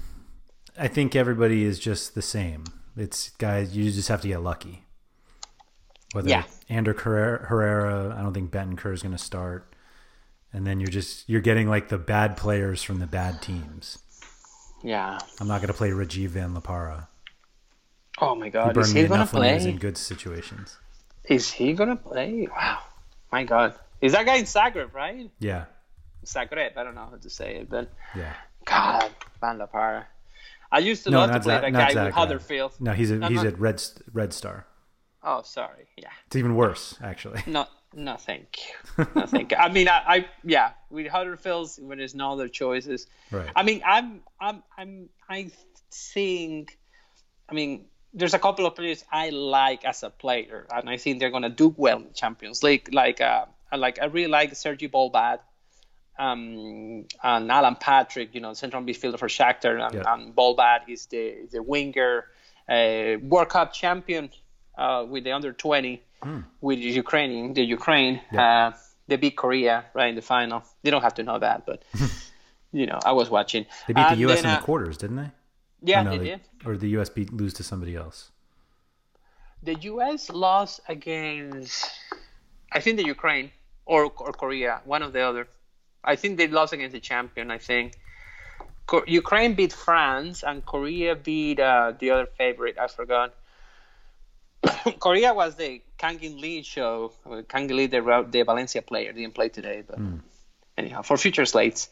I 0.78 0.88
think 0.88 1.16
everybody 1.16 1.64
is 1.64 1.78
just 1.78 2.14
the 2.14 2.22
same. 2.22 2.64
It's 2.96 3.30
guys, 3.30 3.76
you 3.76 3.90
just 3.90 4.08
have 4.08 4.20
to 4.22 4.28
get 4.28 4.42
lucky. 4.42 4.84
Whether 6.12 6.28
Yeah. 6.28 6.44
Ander 6.68 6.92
Herrera, 6.92 7.46
Herrera, 7.46 8.16
I 8.18 8.22
don't 8.22 8.34
think 8.34 8.50
Bentancur 8.50 8.92
is 8.92 9.02
going 9.02 9.16
to 9.16 9.22
start, 9.22 9.74
and 10.52 10.66
then 10.66 10.80
you're 10.80 10.90
just 10.90 11.28
you're 11.28 11.40
getting 11.40 11.68
like 11.68 11.88
the 11.88 11.98
bad 11.98 12.36
players 12.36 12.82
from 12.82 12.98
the 12.98 13.06
bad 13.06 13.40
teams. 13.40 13.98
Yeah. 14.82 15.18
I'm 15.40 15.46
not 15.46 15.60
going 15.60 15.68
to 15.68 15.74
play 15.74 15.90
Rajiv 15.90 16.28
Van 16.28 16.52
La 16.54 16.60
Parra. 16.60 17.08
Oh 18.20 18.34
my 18.34 18.48
God, 18.48 18.74
burned 18.74 18.86
is 18.86 18.92
he 18.92 19.02
gonna 19.04 19.14
enough 19.14 19.32
when 19.32 19.60
he 19.60 19.68
in 19.70 19.78
good 19.78 19.96
situations. 19.96 20.78
Is 21.24 21.50
he 21.50 21.72
gonna 21.72 21.96
play? 21.96 22.48
Wow, 22.54 22.78
my 23.32 23.44
God, 23.44 23.74
is 24.00 24.12
that 24.12 24.26
guy 24.26 24.36
in 24.36 24.44
Zagreb, 24.44 24.92
right? 24.94 25.30
Yeah, 25.38 25.64
Zagreb, 26.24 26.76
I 26.76 26.84
don't 26.84 26.94
know 26.94 27.06
how 27.10 27.16
to 27.16 27.30
say 27.30 27.56
it, 27.56 27.70
but 27.70 27.90
yeah. 28.16 28.34
God, 28.66 29.10
Van 29.40 29.58
La 29.58 29.66
Parra. 29.66 30.06
I 30.72 30.78
used 30.78 31.02
to 31.04 31.10
No, 31.10 31.20
love 31.20 31.32
to 31.32 31.40
play 31.40 31.54
Za- 31.56 31.60
that 31.62 31.72
guy 31.72 31.92
Zagreb. 31.94 32.04
with 32.06 32.14
Huddersfield. 32.14 32.72
No, 32.78 32.92
he's 32.92 33.10
a, 33.10 33.16
No, 33.16 33.28
he's 33.28 33.42
no. 33.42 33.48
at 33.48 33.58
Red 33.58 33.82
Red 34.12 34.32
Star. 34.32 34.66
Oh, 35.22 35.42
sorry. 35.42 35.88
Yeah. 35.96 36.08
It's 36.26 36.36
even 36.36 36.54
worse, 36.54 36.94
actually. 37.02 37.42
No, 37.46 37.66
no, 37.94 38.16
thank 38.16 38.58
you. 38.96 39.06
No, 39.14 39.26
thank 39.26 39.50
you. 39.50 39.56
I 39.58 39.68
mean, 39.70 39.88
I, 39.88 40.02
I, 40.06 40.26
yeah, 40.44 40.70
with 40.90 41.08
Huddersfield, 41.08 41.70
when 41.80 41.98
there's 41.98 42.14
no 42.14 42.32
other 42.32 42.48
choices. 42.48 43.06
Right. 43.30 43.50
I 43.56 43.62
mean, 43.62 43.82
I'm, 43.84 44.20
I'm, 44.40 44.62
I'm, 44.78 45.08
I 45.28 45.50
think, 45.92 46.78
I 47.48 47.54
mean, 47.54 47.86
there's 48.12 48.34
a 48.34 48.38
couple 48.38 48.66
of 48.66 48.74
players 48.74 49.04
I 49.10 49.30
like 49.30 49.84
as 49.84 50.02
a 50.02 50.10
player, 50.10 50.66
and 50.72 50.88
I 50.90 50.96
think 50.96 51.20
they're 51.20 51.30
gonna 51.30 51.48
do 51.50 51.74
well 51.76 51.98
in 51.98 52.12
Champions 52.12 52.62
League. 52.62 52.92
Like, 52.92 53.20
uh, 53.20 53.44
I 53.70 53.76
like, 53.76 54.00
I 54.00 54.06
really 54.06 54.28
like 54.28 54.54
Sergi 54.56 54.88
Bolbat. 54.88 55.40
Um, 56.18 57.06
and 57.22 57.50
Alan 57.50 57.76
Patrick, 57.76 58.34
you 58.34 58.40
know, 58.42 58.52
central 58.52 58.82
midfielder 58.82 59.18
for 59.18 59.28
Shakhtar, 59.28 59.80
and, 59.84 59.94
Yeah. 59.94 60.12
and 60.12 60.36
Bolbat 60.36 60.80
is 60.88 61.06
the 61.06 61.48
the 61.50 61.62
winger, 61.62 62.26
uh, 62.68 63.16
World 63.22 63.48
Cup 63.48 63.72
champion 63.72 64.28
uh, 64.76 65.06
with 65.08 65.24
the 65.24 65.32
under 65.32 65.52
20 65.52 66.02
with 66.60 66.78
the 66.78 66.90
Ukrainian, 66.90 67.54
the 67.54 67.62
Ukraine. 67.62 68.20
Uh, 68.36 68.72
they 69.08 69.16
beat 69.16 69.36
Korea 69.36 69.86
right 69.94 70.10
in 70.10 70.14
the 70.14 70.22
final. 70.22 70.62
They 70.82 70.90
don't 70.90 71.02
have 71.02 71.14
to 71.14 71.22
know 71.22 71.38
that, 71.38 71.64
but 71.64 71.82
you 72.72 72.86
know, 72.86 72.98
I 73.02 73.12
was 73.12 73.30
watching. 73.30 73.64
They 73.86 73.94
beat 73.94 74.08
the 74.10 74.16
U.S. 74.26 74.42
then, 74.42 74.50
in 74.50 74.56
the 74.56 74.62
uh, 74.62 74.64
quarters, 74.64 74.98
didn't 74.98 75.16
they? 75.16 75.30
Yeah, 75.82 76.02
no, 76.02 76.10
they 76.10 76.18
did. 76.18 76.40
Or 76.64 76.76
the 76.76 76.88
U.S. 76.90 77.08
beat 77.08 77.32
lose 77.32 77.54
to 77.54 77.62
somebody 77.62 77.96
else. 77.96 78.30
The 79.62 79.74
U.S. 79.74 80.30
lost 80.30 80.80
against, 80.88 81.90
I 82.72 82.80
think, 82.80 82.96
the 82.96 83.04
Ukraine 83.04 83.50
or 83.86 84.04
or 84.04 84.32
Korea, 84.32 84.80
one 84.84 85.02
of 85.02 85.12
the 85.12 85.20
other. 85.20 85.48
I 86.02 86.16
think 86.16 86.38
they 86.38 86.48
lost 86.48 86.72
against 86.72 86.92
the 86.92 87.00
champion. 87.00 87.50
I 87.50 87.58
think 87.58 87.98
Co- 88.90 89.04
Ukraine 89.06 89.54
beat 89.54 89.72
France 89.72 90.42
and 90.42 90.66
Korea 90.66 91.14
beat 91.14 91.60
uh, 91.60 91.92
the 91.96 92.10
other 92.10 92.26
favorite. 92.26 92.76
I 92.76 92.88
forgot. 92.88 93.34
Korea 94.98 95.32
was 95.32 95.54
the 95.54 95.80
Kangin 95.96 96.40
Lee 96.40 96.62
show. 96.62 97.12
Kangin 97.24 97.76
Lee, 97.76 97.86
the, 97.86 98.26
the 98.28 98.42
Valencia 98.42 98.82
player, 98.82 99.12
didn't 99.12 99.34
play 99.34 99.48
today. 99.48 99.84
But 99.86 99.98
anyhow, 100.76 101.02
for 101.02 101.16
future 101.16 101.44
slates, 101.44 101.88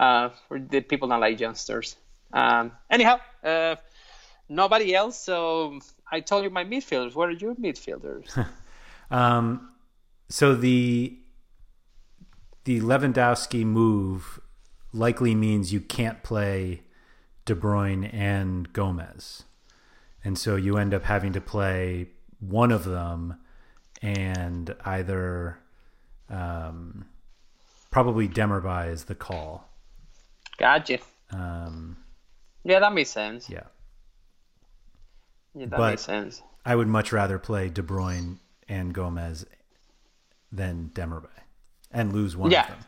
uh, 0.00 0.30
for 0.48 0.58
the 0.58 0.80
people 0.80 1.06
that 1.08 1.20
like 1.20 1.38
youngsters. 1.38 1.94
Um, 2.32 2.72
anyhow, 2.90 3.20
uh, 3.42 3.76
nobody 4.48 4.94
else. 4.94 5.18
So 5.18 5.80
I 6.10 6.20
told 6.20 6.44
you 6.44 6.50
my 6.50 6.64
midfielders. 6.64 7.14
What 7.14 7.28
are 7.28 7.32
your 7.32 7.54
midfielders? 7.54 8.46
Um, 9.10 9.70
so 10.28 10.54
the 10.54 11.18
the 12.64 12.80
Lewandowski 12.80 13.64
move 13.64 14.40
likely 14.92 15.34
means 15.34 15.72
you 15.72 15.80
can't 15.80 16.22
play 16.22 16.82
De 17.44 17.54
Bruyne 17.54 18.12
and 18.12 18.72
Gomez, 18.72 19.44
and 20.22 20.38
so 20.38 20.56
you 20.56 20.76
end 20.76 20.94
up 20.94 21.04
having 21.04 21.32
to 21.32 21.40
play 21.40 22.08
one 22.38 22.70
of 22.70 22.84
them, 22.84 23.40
and 24.00 24.74
either 24.84 25.58
um, 26.28 27.06
probably 27.90 28.28
Demirbay 28.28 28.90
is 28.90 29.04
the 29.04 29.14
call. 29.14 29.68
gotcha. 30.56 30.98
Um, 31.32 31.96
Yeah, 32.64 32.78
that 32.80 32.92
makes 32.92 33.10
sense. 33.10 33.48
yeah, 33.48 33.62
Yeah, 35.54 35.66
that 35.66 35.76
But- 35.78 35.90
makes 35.90 36.02
sense. 36.02 36.42
I 36.64 36.76
would 36.76 36.88
much 36.88 37.12
rather 37.12 37.38
play 37.38 37.68
De 37.68 37.82
Bruyne 37.82 38.38
and 38.68 38.92
Gomez 38.94 39.46
than 40.52 40.90
Demirbay 40.94 41.28
and 41.90 42.12
lose 42.12 42.36
one 42.36 42.50
Yeah. 42.50 42.62
of 42.62 42.68
them. 42.68 42.78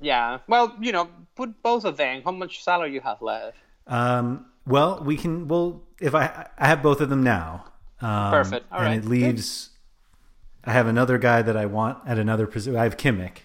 Yeah. 0.00 0.38
Well, 0.48 0.74
you 0.80 0.92
know, 0.92 1.08
put 1.36 1.62
both 1.62 1.84
of 1.84 1.96
them. 1.96 2.22
How 2.24 2.30
much 2.32 2.62
salary 2.62 2.92
you 2.92 3.00
have 3.02 3.20
left? 3.22 3.56
Um, 3.86 4.46
well, 4.66 5.02
we 5.02 5.16
can. 5.16 5.46
Well, 5.48 5.82
if 6.00 6.14
I 6.14 6.48
I 6.58 6.66
have 6.68 6.82
both 6.82 7.00
of 7.00 7.08
them 7.08 7.22
now. 7.22 7.66
Um, 8.00 8.30
Perfect. 8.30 8.66
All 8.72 8.78
and 8.80 8.88
right. 8.88 8.98
it 8.98 9.04
leaves. 9.04 9.70
I 10.64 10.72
have 10.72 10.86
another 10.86 11.16
guy 11.18 11.40
that 11.42 11.56
I 11.56 11.64
want 11.66 11.98
at 12.06 12.18
another 12.18 12.46
position. 12.46 12.76
I 12.78 12.82
have 12.82 12.96
Kimmich, 12.96 13.38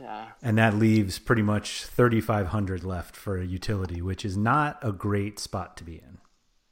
Yeah. 0.00 0.28
and 0.42 0.58
that 0.58 0.74
leaves 0.74 1.18
pretty 1.18 1.42
much 1.42 1.84
thirty 1.84 2.20
five 2.20 2.48
hundred 2.48 2.84
left 2.84 3.16
for 3.16 3.36
a 3.36 3.44
utility, 3.44 4.00
which 4.00 4.24
is 4.24 4.36
not 4.36 4.78
a 4.82 4.92
great 4.92 5.38
spot 5.38 5.76
to 5.78 5.84
be 5.84 5.94
in. 5.94 6.18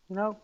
No. 0.09 0.39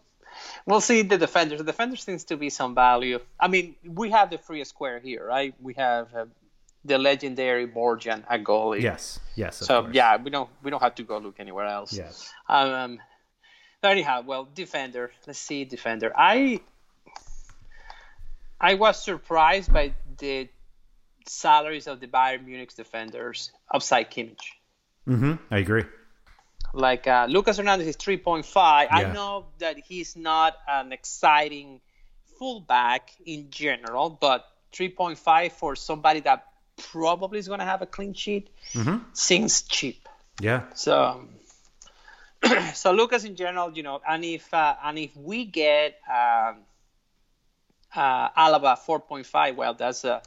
We'll 0.67 0.81
see 0.81 1.03
the 1.03 1.19
defenders. 1.19 1.59
The 1.59 1.65
defenders 1.65 2.03
seems 2.03 2.25
to 2.25 2.37
be 2.37 2.51
some 2.51 2.75
value. 2.75 3.21
I 3.39 3.49
mean, 3.49 3.77
we 3.85 4.11
have 4.11 4.31
the 4.31 4.39
free 4.39 4.65
square 4.65 4.99
here, 4.99 5.27
right? 5.27 5.55
We 5.61 5.75
have 5.75 6.15
uh, 6.15 6.25
the 6.85 6.99
legendary 6.99 7.67
Borjan 7.67 8.25
at 8.29 8.43
goalie. 8.43 8.81
Yes, 8.81 9.21
yes. 9.37 9.59
So 9.59 9.83
course. 9.83 9.95
yeah, 9.95 10.17
we 10.17 10.31
don't 10.31 10.49
we 10.63 10.71
don't 10.71 10.83
have 10.83 10.95
to 10.97 11.03
go 11.03 11.19
look 11.19 11.37
anywhere 11.39 11.67
else. 11.67 11.93
Yes. 11.93 12.33
Um. 12.49 12.99
Anyhow, 13.83 14.23
well, 14.25 14.49
defender. 14.55 15.11
Let's 15.27 15.41
see, 15.41 15.65
defender. 15.65 16.13
I 16.17 16.61
I 18.61 18.75
was 18.75 19.03
surprised 19.03 19.73
by 19.73 19.95
the 20.19 20.49
salaries 21.29 21.87
of 21.87 22.01
the 22.01 22.07
Bayern 22.07 22.45
Munich 22.45 22.75
defenders 22.75 23.51
upside 23.73 24.11
Kimmich. 24.11 24.57
hmm 25.07 25.35
I 25.51 25.59
agree. 25.59 25.85
Like 26.75 27.07
uh, 27.07 27.27
Lucas 27.29 27.59
Hernandez 27.59 27.87
is 27.87 27.97
3.5. 27.97 28.45
I 28.91 29.13
know 29.13 29.47
that 29.59 29.79
he's 29.79 30.17
not 30.17 30.57
an 30.67 30.93
exciting 30.93 31.81
fullback 32.39 33.11
in 33.27 33.51
general, 33.51 34.09
but 34.09 34.47
3.5 34.73 35.53
for 35.53 35.77
somebody 35.77 36.21
that 36.21 36.47
probably 36.77 37.39
is 37.39 37.47
going 37.47 37.61
to 37.61 37.67
have 37.67 37.83
a 37.83 37.87
clean 37.87 38.15
sheet 38.15 38.51
seems 39.13 39.63
cheap. 39.63 40.09
Yeah. 40.41 40.63
So, 40.75 41.29
so 42.75 42.93
Lucas 42.93 43.25
in 43.25 43.37
general, 43.37 43.73
you 43.73 43.83
know, 43.83 44.01
and 44.09 44.25
if 44.25 44.53
uh, 44.55 44.75
and 44.83 44.99
if 44.99 45.15
we 45.17 45.45
get 45.45 46.01
um, 46.09 46.57
uh, 47.95 48.31
Alaba 48.31 48.79
4.5, 48.79 49.57
well, 49.57 49.75
that's 49.75 50.05
a 50.05 50.23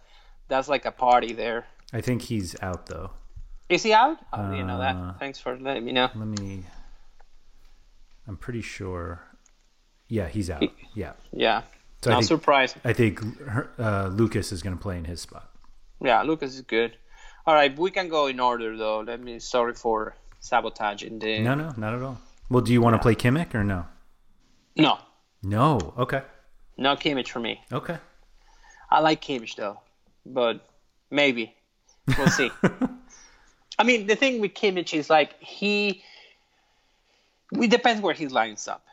that's 0.48 0.68
like 0.68 0.86
a 0.86 0.92
party 0.92 1.34
there. 1.34 1.66
I 1.94 2.02
think 2.02 2.22
he's 2.24 2.56
out 2.62 2.86
though. 2.88 3.12
Is 3.70 3.84
he 3.84 3.94
out? 3.94 4.18
Oh, 4.34 4.52
you 4.54 4.64
know 4.64 4.76
Uh, 4.76 4.78
that. 4.94 5.20
Thanks 5.20 5.40
for 5.40 5.58
letting 5.58 5.86
me 5.86 5.92
know. 5.92 6.10
Let 6.16 6.28
me. 6.40 6.64
I'm 8.28 8.38
pretty 8.38 8.62
sure. 8.62 9.22
Yeah, 10.08 10.28
he's 10.28 10.50
out. 10.50 10.64
Yeah. 10.94 11.14
Yeah, 11.32 11.64
So 12.04 12.12
I 12.12 12.14
not 12.14 12.20
think- 12.20 12.28
surprised. 12.28 12.76
I 12.84 12.94
think 12.94 13.22
uh, 13.80 14.08
Lucas 14.08 14.52
is 14.52 14.62
going 14.62 14.76
to 14.76 14.82
play 14.82 14.98
in 14.98 15.06
his 15.06 15.22
spot. 15.22 15.50
Yeah, 16.02 16.22
Lucas 16.24 16.54
is 16.56 16.62
good. 16.62 16.96
All 17.48 17.54
right, 17.54 17.76
we 17.78 17.92
can 17.92 18.10
go 18.10 18.28
in 18.28 18.40
order 18.40 18.76
though. 18.78 19.00
Let 19.02 19.20
me. 19.22 19.40
Sorry 19.40 19.74
for 19.74 20.16
sabotaging 20.40 21.20
the. 21.20 21.40
No, 21.40 21.56
no, 21.56 21.74
not 21.78 21.94
at 21.94 22.02
all. 22.02 22.20
Well, 22.50 22.62
do 22.62 22.72
you 22.74 22.82
want 22.82 22.96
to 22.96 23.00
play 23.02 23.16
Kimmich 23.16 23.54
or 23.56 23.64
no? 23.64 23.86
No, 24.76 25.00
No. 25.42 25.94
Okay. 25.98 26.22
no 26.78 26.96
Kimmich 26.96 27.30
for 27.30 27.40
me. 27.40 27.62
Okay. 27.72 27.98
I 28.92 29.00
like 29.00 29.22
Kimmich 29.22 29.56
though, 29.56 29.80
but 30.26 30.68
maybe 31.12 31.54
we'll 32.18 32.28
see. 32.30 32.52
I 33.80 33.84
mean, 33.84 34.08
the 34.08 34.16
thing 34.16 34.40
with 34.42 34.54
Kimmich 34.54 34.94
is 34.94 35.10
like 35.10 35.42
he. 35.42 36.04
It 37.52 37.70
depends 37.70 38.02
where 38.02 38.14
he 38.14 38.28
lines 38.28 38.68
up. 38.68 38.84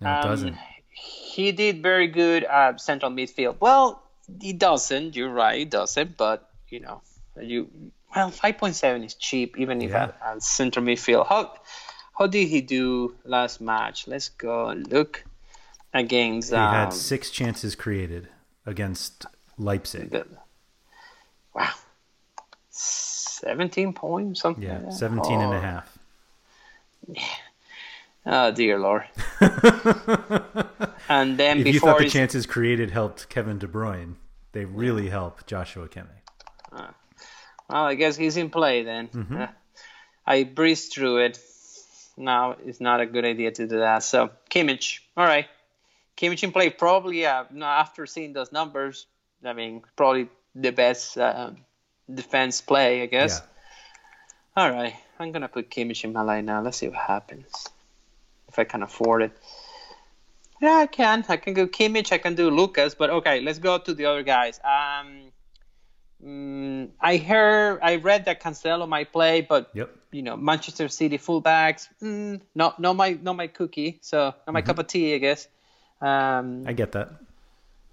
No, 0.00 0.10
it 0.10 0.16
Um, 0.16 0.22
doesn't. 0.30 0.56
He 0.90 1.52
did 1.52 1.82
very 1.82 2.06
good 2.08 2.44
at 2.44 2.80
central 2.80 3.10
midfield. 3.10 3.56
Well, 3.60 4.02
he 4.40 4.52
doesn't. 4.52 5.14
You're 5.14 5.30
right, 5.32 5.58
he 5.58 5.64
doesn't. 5.64 6.16
But 6.16 6.48
you 6.68 6.80
know, 6.80 7.02
you 7.40 7.68
well, 8.14 8.30
five 8.30 8.56
point 8.58 8.74
seven 8.76 9.04
is 9.04 9.14
cheap, 9.14 9.58
even 9.58 9.82
if 9.82 9.90
Yeah. 9.90 10.04
at, 10.04 10.36
at 10.36 10.42
central 10.42 10.84
midfield. 10.84 11.26
How 11.28 11.52
how 12.18 12.26
did 12.26 12.48
he 12.48 12.60
do 12.62 13.14
last 13.24 13.60
match? 13.60 14.06
Let's 14.08 14.30
go 14.30 14.72
look 14.72 15.24
against. 15.92 16.50
He 16.50 16.56
um, 16.56 16.72
had 16.72 16.92
six 16.94 17.30
chances 17.30 17.74
created 17.74 18.28
against 18.64 19.26
Leipzig. 19.58 20.10
the- 20.10 20.26
wow, 21.56 21.72
seventeen 22.70 23.92
points, 23.92 24.40
something. 24.42 24.62
Yeah, 24.62 24.74
like 24.74 24.84
that? 24.86 24.92
17 24.92 25.40
and 25.40 25.52
a 25.52 25.56
Oh, 25.56 25.60
half. 25.60 25.98
Oh 28.26 28.50
dear 28.50 28.78
lord. 28.78 29.04
and 31.08 31.38
then 31.38 31.60
If 31.60 31.66
you 31.66 31.72
before 31.74 31.92
thought 31.92 31.98
the 32.00 32.08
chances 32.08 32.44
created 32.44 32.90
helped 32.90 33.28
Kevin 33.28 33.58
De 33.58 33.68
Bruyne, 33.68 34.14
they 34.52 34.64
really 34.64 35.08
help 35.08 35.46
Joshua 35.46 35.88
Kimmich. 35.88 36.08
Well, 37.68 37.84
I 37.84 37.94
guess 37.94 38.16
he's 38.16 38.36
in 38.36 38.50
play 38.50 38.82
then. 38.82 39.08
Mm-hmm. 39.08 39.36
Uh, 39.42 39.46
I 40.26 40.44
breezed 40.44 40.92
through 40.92 41.18
it. 41.18 41.38
Now 42.16 42.56
it's 42.64 42.80
not 42.80 43.00
a 43.00 43.06
good 43.06 43.24
idea 43.24 43.50
to 43.52 43.66
do 43.66 43.78
that. 43.78 44.02
So 44.02 44.30
Kimmich, 44.50 45.00
all 45.16 45.26
right. 45.26 45.46
Kimmich 46.16 46.42
in 46.42 46.52
play 46.52 46.70
probably 46.70 47.26
uh, 47.26 47.44
no, 47.50 47.66
after 47.66 48.06
seeing 48.06 48.32
those 48.32 48.50
numbers. 48.52 49.06
I 49.44 49.52
mean, 49.52 49.82
probably 49.96 50.28
the 50.56 50.72
best 50.72 51.18
uh, 51.18 51.50
defense 52.12 52.60
play, 52.60 53.02
I 53.02 53.06
guess. 53.06 53.42
Yeah. 54.56 54.62
All 54.62 54.70
right, 54.72 54.94
I'm 55.18 55.32
gonna 55.32 55.48
put 55.48 55.70
Kimmich 55.70 56.02
in 56.04 56.12
my 56.12 56.22
line 56.22 56.46
now. 56.46 56.62
Let's 56.62 56.78
see 56.78 56.88
what 56.88 56.98
happens. 56.98 57.68
If 58.48 58.58
I 58.58 58.64
can 58.64 58.82
afford 58.82 59.22
it. 59.22 59.32
Yeah, 60.62 60.78
I 60.78 60.86
can. 60.86 61.24
I 61.28 61.36
can 61.36 61.52
go 61.52 61.66
Kimmich. 61.66 62.10
I 62.10 62.18
can 62.18 62.34
do 62.34 62.50
Lucas. 62.50 62.94
But 62.94 63.10
okay, 63.10 63.40
let's 63.42 63.58
go 63.58 63.76
to 63.76 63.92
the 63.92 64.06
other 64.06 64.22
guys. 64.22 64.58
Um, 64.64 65.32
mm, 66.24 66.88
I 66.98 67.18
heard, 67.18 67.80
I 67.82 67.96
read 67.96 68.24
that 68.24 68.42
Cancelo 68.42 68.88
might 68.88 69.12
play, 69.12 69.42
but 69.42 69.70
Yep. 69.74 69.90
you 70.12 70.22
know, 70.22 70.36
Manchester 70.38 70.88
City 70.88 71.18
fullbacks, 71.18 71.88
mm, 72.02 72.40
not 72.54 72.80
not 72.80 72.96
my 72.96 73.18
not 73.20 73.36
my 73.36 73.48
cookie. 73.48 73.98
So 74.00 74.32
not 74.46 74.52
my 74.54 74.62
cup 74.62 74.78
of 74.78 74.86
tea, 74.86 75.14
I 75.14 75.18
guess. 75.18 75.48
Um, 76.00 76.64
I 76.66 76.72
get 76.72 76.92
that. 76.92 77.10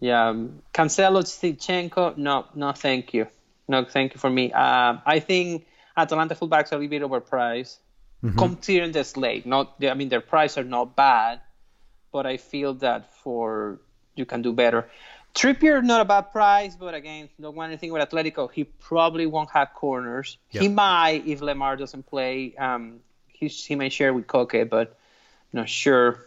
Yeah, 0.03 0.27
um, 0.27 0.61
Cancelo, 0.73 1.23
Zinchenko, 1.23 2.17
no, 2.17 2.45
no, 2.55 2.73
thank 2.73 3.13
you, 3.13 3.27
no, 3.69 3.85
thank 3.85 4.13
you 4.13 4.19
for 4.19 4.29
me. 4.29 4.51
Um, 4.51 5.01
I 5.05 5.19
think 5.19 5.65
Atalanta 5.95 6.35
fullbacks 6.35 6.73
are 6.73 6.75
a 6.75 6.79
little 6.79 6.89
bit 6.89 7.01
overpriced, 7.03 7.77
considering 8.37 8.91
the 8.91 9.05
slate. 9.05 9.45
Not, 9.45 9.75
I 9.81 9.93
mean, 9.93 10.09
their 10.09 10.19
prices 10.19 10.57
are 10.57 10.63
not 10.65 10.97
bad, 10.97 11.39
but 12.11 12.25
I 12.25 12.35
feel 12.35 12.73
that 12.75 13.13
for 13.13 13.79
you 14.15 14.25
can 14.25 14.41
do 14.41 14.51
better. 14.51 14.89
Trippier, 15.33 15.81
not 15.81 16.01
a 16.01 16.05
bad 16.05 16.31
price, 16.33 16.75
but 16.75 16.93
again, 16.93 17.29
don't 17.39 17.55
want 17.55 17.71
anything 17.71 17.93
with 17.93 18.07
Atletico. 18.07 18.51
He 18.51 18.65
probably 18.65 19.25
won't 19.25 19.51
have 19.51 19.73
corners. 19.73 20.37
He 20.61 20.67
might 20.67 21.25
if 21.25 21.39
Lemar 21.39 21.77
doesn't 21.77 22.05
play. 22.05 22.53
Um, 22.57 22.99
he 23.27 23.47
he 23.47 23.75
may 23.75 23.89
share 23.89 24.13
with 24.13 24.27
Koke, 24.27 24.69
but 24.69 24.97
not 25.53 25.69
sure. 25.69 26.25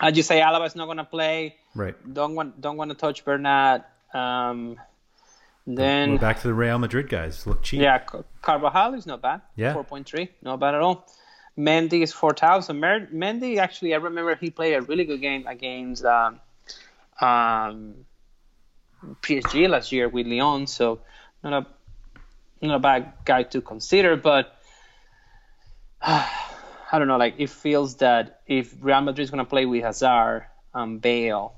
I 0.00 0.10
just 0.10 0.28
say 0.28 0.40
Alaba's 0.40 0.74
not 0.76 0.86
gonna 0.86 1.04
play 1.04 1.56
Right. 1.74 1.94
don't 2.12 2.34
want 2.34 2.60
don't 2.60 2.76
want 2.76 2.90
to 2.90 2.96
touch 2.96 3.24
Bernat. 3.24 3.84
Um, 4.12 4.78
then 5.66 6.12
We're 6.12 6.18
back 6.18 6.40
to 6.42 6.48
the 6.48 6.54
Real 6.54 6.78
Madrid 6.78 7.08
guys. 7.08 7.46
Look 7.46 7.62
cheap. 7.62 7.80
yeah, 7.80 7.98
Car- 8.00 8.24
Carvajal 8.42 8.94
is 8.94 9.06
not 9.06 9.22
bad. 9.22 9.40
Yeah. 9.56 9.72
four 9.72 9.84
point 9.84 10.06
three, 10.08 10.30
not 10.42 10.60
bad 10.60 10.74
at 10.74 10.80
all. 10.82 11.06
Mendy 11.56 12.02
is 12.02 12.12
four 12.12 12.32
thousand. 12.34 12.80
Mer- 12.80 13.06
Mendy 13.12 13.58
actually, 13.58 13.94
I 13.94 13.98
remember 13.98 14.34
he 14.34 14.50
played 14.50 14.74
a 14.74 14.82
really 14.82 15.04
good 15.04 15.20
game 15.20 15.46
against 15.46 16.04
um, 16.04 16.40
um, 17.20 17.94
PSG 19.22 19.68
last 19.68 19.92
year 19.92 20.08
with 20.08 20.26
Lyon, 20.26 20.66
so 20.66 21.00
not 21.42 21.52
a 21.52 22.66
not 22.66 22.76
a 22.76 22.78
bad 22.80 23.12
guy 23.24 23.44
to 23.44 23.60
consider. 23.60 24.16
But 24.16 24.54
I 26.94 26.98
don't 27.00 27.08
know, 27.08 27.16
like 27.16 27.34
it 27.38 27.50
feels 27.50 27.96
that 27.96 28.40
if 28.46 28.72
Real 28.80 29.00
Madrid 29.00 29.24
is 29.24 29.30
gonna 29.30 29.44
play 29.44 29.66
with 29.66 29.82
Hazard 29.82 30.46
and 30.72 31.00
Bale, 31.00 31.54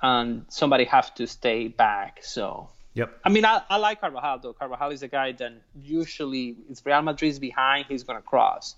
and 0.00 0.44
somebody 0.48 0.84
have 0.84 1.12
to 1.16 1.26
stay 1.26 1.66
back, 1.66 2.20
so. 2.22 2.68
Yep. 2.94 3.18
I 3.24 3.28
mean, 3.28 3.44
I, 3.44 3.60
I 3.68 3.76
like 3.78 4.00
Carvajal 4.00 4.38
though. 4.38 4.52
Carvajal 4.52 4.90
is 4.92 5.02
a 5.02 5.08
guy 5.08 5.32
that 5.32 5.52
usually, 5.82 6.56
if 6.70 6.86
Real 6.86 7.02
Madrid's 7.02 7.40
behind, 7.40 7.86
he's 7.88 8.04
gonna 8.04 8.22
cross, 8.22 8.76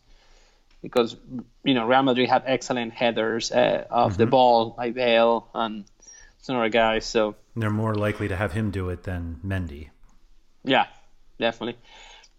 because 0.81 1.17
you 1.65 1.75
know 1.75 1.87
Real 1.87 2.03
Madrid 2.03 2.31
have 2.31 2.45
excellent 2.47 2.95
headers 2.95 3.53
uh, 3.53 3.85
of 3.91 4.17
the 4.17 4.27
ball, 4.27 4.75
like 4.79 4.95
Bale 4.95 5.49
and 5.55 5.85
some 6.41 6.57
other 6.57 6.71
guys. 6.71 7.05
So 7.05 7.37
They're 7.57 7.69
more 7.71 7.95
likely 7.95 8.29
to 8.29 8.37
have 8.37 8.53
him 8.53 8.71
do 8.71 8.89
it 8.89 9.03
than 9.03 9.39
Mendy. 9.47 9.91
yeah, 10.65 10.87
definitely. 11.39 11.77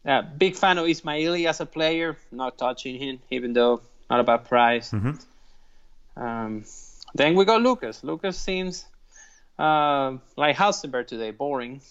Uh, 0.09 0.23
big 0.23 0.55
fan 0.55 0.79
of 0.79 0.87
Ismaili 0.87 1.47
as 1.47 1.59
a 1.59 1.67
player. 1.67 2.17
Not 2.31 2.57
touching 2.57 2.97
him, 2.97 3.19
even 3.29 3.53
though 3.53 3.81
not 4.09 4.19
a 4.19 4.23
bad 4.23 4.45
price. 4.45 4.91
Um, 6.17 6.65
then 7.13 7.35
we 7.35 7.45
got 7.45 7.61
Lucas. 7.61 8.03
Lucas 8.03 8.35
seems 8.37 8.85
uh, 9.59 10.17
like 10.35 10.55
Halstenberg 10.55 11.05
today, 11.05 11.29
boring. 11.29 11.81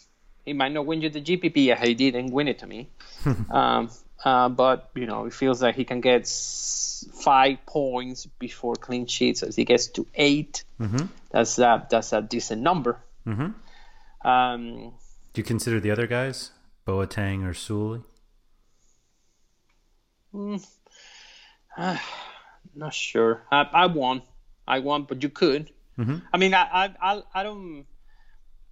He 0.45 0.53
might 0.53 0.73
not 0.73 0.85
win 0.85 1.01
you 1.01 1.11
the 1.11 1.21
GPP. 1.21 1.66
Yeah, 1.66 1.79
he 1.85 1.95
didn't 1.95 2.33
win 2.33 2.49
it 2.49 2.59
to 2.59 2.66
me. 2.66 2.89
um, 3.51 3.89
uh, 4.25 4.49
but 4.49 4.91
you 4.97 5.07
know, 5.07 5.27
it 5.27 5.33
feels 5.33 5.62
like 5.62 5.77
he 5.77 5.85
can 5.85 6.01
get 6.01 6.27
five 7.23 7.59
points 7.66 8.27
before 8.41 8.75
clean 8.75 9.07
sheets. 9.07 9.45
As 9.45 9.55
he 9.55 9.64
gets 9.64 9.87
to 9.89 10.07
8 10.14 10.64
that's 11.31 11.59
a, 11.59 11.87
that's 11.89 12.12
a 12.12 12.23
decent 12.23 12.62
number. 12.62 12.99
Mhm. 13.27 13.55
Um, 14.25 14.93
Do 15.35 15.41
you 15.41 15.45
consider 15.45 15.79
the 15.79 15.91
other 15.93 16.07
guys, 16.07 16.51
Boateng 16.89 17.45
or 17.45 17.53
Sule? 17.53 18.03
Hmm. 20.32 20.57
Ah, 21.76 22.03
not 22.74 22.95
sure. 22.95 23.43
I, 23.53 23.68
I 23.72 23.86
won. 23.86 24.22
I 24.66 24.78
won, 24.78 25.03
but 25.03 25.22
you 25.22 25.28
could. 25.28 25.70
Mm-hmm. 25.99 26.16
I 26.32 26.36
mean, 26.39 26.55
I, 26.55 26.62
I, 26.62 26.95
I, 27.01 27.22
I 27.34 27.43
don't. 27.43 27.84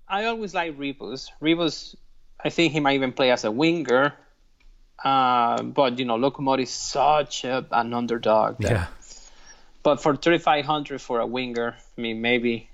I 0.09 0.25
always 0.25 0.55
like 0.55 0.79
Rybus. 0.79 1.29
Rybus, 1.43 1.95
I 2.43 2.49
think 2.49 2.73
he 2.73 2.81
might 2.81 2.95
even 2.95 3.13
play 3.13 3.31
as 3.33 3.45
a 3.45 3.51
winger. 3.51 4.15
Uh, 5.05 5.63
but 5.63 5.99
you 5.99 6.07
know, 6.07 6.17
Lokomotiv 6.17 6.63
is 6.63 6.71
such 6.71 7.45
a, 7.45 7.67
an 7.71 7.93
underdog. 7.93 8.59
that- 8.61 8.71
Yeah. 8.71 8.87
But 9.83 10.03
for 10.03 10.17
3,500 10.17 11.01
for 11.01 11.21
a 11.21 11.27
winger, 11.27 11.77
I 11.97 12.01
mean, 12.01 12.21
maybe, 12.21 12.69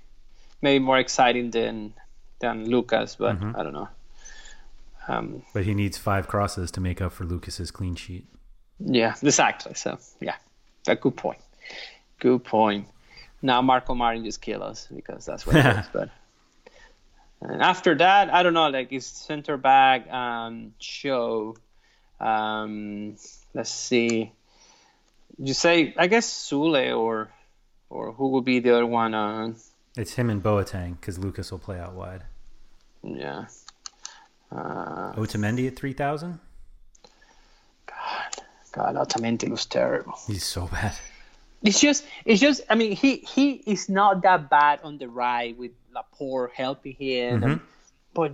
maybe 0.63 0.83
more 0.83 0.97
exciting 0.97 1.51
than 1.51 1.93
than 2.39 2.65
Lucas. 2.69 3.17
But 3.17 3.35
mm-hmm. 3.35 3.59
I 3.59 3.63
don't 3.63 3.73
know. 3.73 3.89
Um, 5.07 5.43
But 5.53 5.63
he 5.65 5.73
needs 5.73 5.97
five 5.97 6.27
crosses 6.27 6.71
to 6.71 6.81
make 6.81 7.01
up 7.01 7.11
for 7.11 7.25
Lucas's 7.25 7.71
clean 7.71 7.95
sheet. 7.95 8.25
Yeah, 8.79 9.15
exactly. 9.21 9.73
So 9.75 9.97
yeah, 10.21 10.35
a 10.87 10.95
good 10.95 11.15
point. 11.15 11.39
Good 12.19 12.43
point. 12.43 12.87
Now 13.41 13.61
Marko 13.61 13.93
Marin 13.95 14.23
just 14.23 14.41
kill 14.41 14.63
us 14.63 14.87
because 14.93 15.25
that's 15.25 15.45
what 15.45 15.55
it 15.57 15.65
is. 15.65 15.85
But 15.93 16.09
and 17.41 17.61
after 17.61 17.93
that, 17.95 18.33
I 18.33 18.41
don't 18.43 18.53
know. 18.53 18.69
Like 18.69 18.89
his 18.89 19.05
center 19.05 19.57
back 19.57 20.09
um, 20.11 20.73
show. 20.79 21.57
Um, 22.19 23.17
let's 23.53 23.69
see. 23.71 24.31
You 25.37 25.53
say 25.53 25.93
I 25.97 26.07
guess 26.07 26.25
Sule 26.27 26.95
or 26.97 27.29
or 27.89 28.13
who 28.13 28.29
would 28.29 28.45
be 28.45 28.59
the 28.59 28.71
other 28.73 28.85
one? 28.85 29.13
Uh, 29.13 29.53
It's 29.97 30.13
him 30.13 30.29
and 30.29 30.41
Boateng 30.41 30.99
because 30.99 31.19
Lucas 31.19 31.51
will 31.51 31.59
play 31.59 31.79
out 31.79 31.93
wide. 31.93 32.23
yeah. 33.03 33.45
Uh, 34.53 35.13
Otamendi 35.13 35.67
at 35.67 35.75
3,000? 35.75 36.39
God, 37.87 37.95
God, 38.71 38.95
Otamendi 38.95 39.49
was 39.49 39.65
terrible. 39.65 40.13
He's 40.27 40.45
so 40.45 40.67
bad. 40.67 40.95
It's 41.63 41.79
just, 41.79 42.05
it's 42.25 42.41
just. 42.41 42.61
I 42.69 42.75
mean, 42.75 42.91
he 42.91 43.17
he 43.17 43.51
is 43.53 43.87
not 43.87 44.21
that 44.23 44.49
bad 44.49 44.81
on 44.83 44.97
the 44.97 45.07
right 45.07 45.57
with 45.57 45.71
Laporte 45.95 46.51
helping 46.53 46.93
him, 46.93 47.41
and, 47.41 47.59
but 48.13 48.33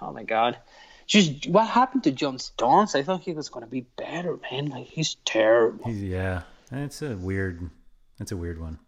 oh 0.00 0.12
my 0.12 0.22
god, 0.22 0.58
just 1.04 1.48
what 1.48 1.66
happened 1.66 2.04
to 2.04 2.12
John 2.12 2.38
Stones? 2.38 2.94
I 2.94 3.02
thought 3.02 3.22
he 3.22 3.32
was 3.32 3.48
gonna 3.48 3.66
be 3.66 3.80
better, 3.96 4.38
man. 4.48 4.66
Like 4.66 4.86
he's 4.86 5.16
terrible. 5.24 5.86
He's, 5.86 6.04
yeah. 6.04 6.42
It's 6.70 7.02
a 7.02 7.16
weird, 7.16 7.68
it's 8.20 8.30
a 8.30 8.36
weird 8.36 8.60
one. 8.60 8.78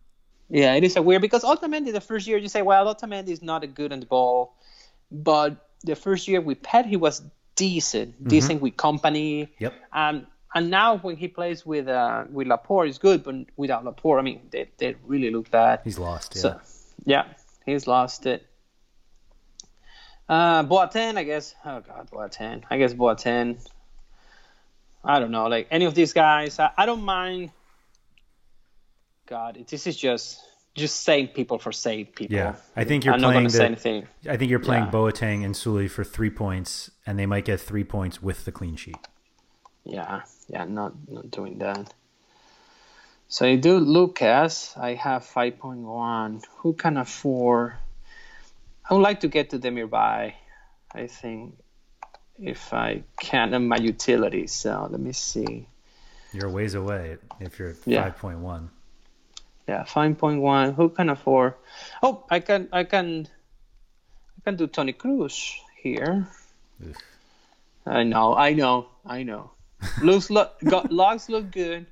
Yeah, 0.49 0.75
it 0.75 0.85
is 0.85 0.97
a 0.97 1.03
weird 1.03 1.23
because 1.23 1.43
Otamendi 1.43 1.93
the 1.93 2.01
first 2.01 2.27
year 2.27 2.39
you 2.39 2.49
say, 2.49 2.63
well, 2.63 2.95
Otamendi 2.95 3.29
is 3.29 3.43
not 3.43 3.65
a 3.65 3.67
good 3.67 3.93
on 3.93 4.01
the 4.01 4.07
ball, 4.07 4.55
but 5.11 5.70
the 5.85 5.97
first 5.97 6.29
year 6.29 6.41
with 6.41 6.63
Pep 6.63 6.87
he 6.87 6.97
was 6.97 7.23
decent, 7.57 8.27
decent 8.27 8.61
with 8.63 8.77
company. 8.77 9.49
Yep. 9.59 9.75
Um, 9.93 10.27
and 10.55 10.71
now 10.71 10.97
when 10.99 11.17
he 11.17 11.29
plays 11.29 11.65
with 11.65 11.89
uh, 11.89 12.25
with 12.31 12.47
Laporte, 12.47 12.89
it's 12.89 12.99
good, 12.99 13.23
but 13.23 13.35
without 13.57 13.85
Laporte, 13.85 14.19
I 14.19 14.23
mean, 14.23 14.41
they, 14.51 14.69
they 14.79 14.97
really 15.05 15.31
look 15.31 15.51
bad. 15.51 15.81
He's 15.85 15.99
lost. 15.99 16.35
Yeah. 16.35 16.41
So, 16.41 16.61
yeah, 17.05 17.25
he's 17.65 17.87
lost 17.87 18.27
it. 18.27 18.47
Uh, 20.29 20.65
Boateng, 20.65 21.17
I 21.17 21.25
guess. 21.25 21.55
Oh 21.65 21.81
God, 21.81 22.11
Boateng. 22.11 22.65
I 22.71 22.79
guess 22.79 22.95
Boateng. 22.95 23.59
I 25.05 25.19
don't 25.19 25.31
know, 25.31 25.47
like 25.47 25.69
any 25.71 25.87
of 25.87 25.95
these 25.95 26.13
guys. 26.13 26.59
I, 26.59 26.71
I 26.77 26.87
don't 26.87 27.03
mind. 27.03 27.51
God, 29.27 29.65
this 29.69 29.87
is 29.87 29.97
just 29.97 30.41
just 30.75 31.01
saying 31.01 31.29
people 31.29 31.59
for 31.59 31.73
save 31.73 32.15
people. 32.15 32.37
Yeah, 32.37 32.55
I 32.77 32.85
think 32.85 33.05
you're 33.05 33.15
I'm 33.15 33.21
playing 33.21 33.47
to 33.49 33.53
the- 33.53 33.59
say 33.59 33.65
anything. 33.67 34.07
I 34.29 34.37
think 34.37 34.51
you're 34.51 34.61
playing 34.61 34.85
Yeah. 34.85 34.91
Boateng 34.93 35.45
and 35.45 35.55
Sule 35.55 35.89
for 35.91 36.05
three 36.05 36.31
points, 36.31 36.91
and 37.07 37.19
they 37.19 37.27
might 37.27 37.45
get 37.45 37.61
three 37.61 37.85
points 37.85 38.23
with 38.23 38.45
the 38.45 38.53
clean 38.53 38.77
sheet. 38.77 38.97
Yeah, 39.85 40.23
yeah, 40.49 40.65
not 40.65 40.93
not 41.09 41.31
doing 41.31 41.59
that. 41.59 41.93
So 43.29 43.47
you 43.47 43.59
do 43.59 43.79
Lucas. 43.79 44.77
I 44.77 44.95
have 44.95 45.25
five 45.25 45.59
point 45.59 45.81
one. 45.81 46.43
Who 46.59 46.73
can 46.75 46.97
afford? 46.97 47.75
I 48.89 48.95
would 48.95 49.03
like 49.03 49.21
to 49.21 49.29
get 49.29 49.51
to 49.51 49.59
Demirbay. 49.59 50.33
I 50.93 51.07
think 51.07 51.55
if 52.43 52.73
I 52.73 53.03
can 53.21 53.55
on 53.55 53.69
my 53.69 53.77
utility. 53.77 54.47
So 54.49 54.89
let 54.91 55.01
me 55.01 55.13
see. 55.13 55.69
You're 56.33 56.49
a 56.49 56.51
ways 56.53 56.75
away 56.75 57.19
if 57.41 57.59
you're 57.59 57.75
Yeah. 57.87 58.03
five 58.03 58.19
point 58.19 58.39
one. 58.41 58.71
Yeah, 59.71 59.85
five 59.85 60.19
point 60.19 60.43
one. 60.43 60.75
Who 60.75 60.89
can 60.89 61.11
afford? 61.11 61.55
Oh, 62.03 62.25
I 62.29 62.41
can, 62.41 62.67
I 62.73 62.83
can, 62.83 63.29
I 64.37 64.41
can 64.43 64.57
do 64.57 64.67
Toni 64.67 64.93
Kroos 64.93 65.55
here. 65.79 66.27
Oof. 66.85 66.97
I 67.87 68.03
know, 68.03 68.35
I 68.35 68.53
know, 68.53 68.89
I 69.07 69.23
know. 69.23 69.53
Looks 70.03 70.29
look, 70.29 70.59
got, 70.59 70.91
logs 70.91 71.29
look 71.29 71.53
good, 71.53 71.87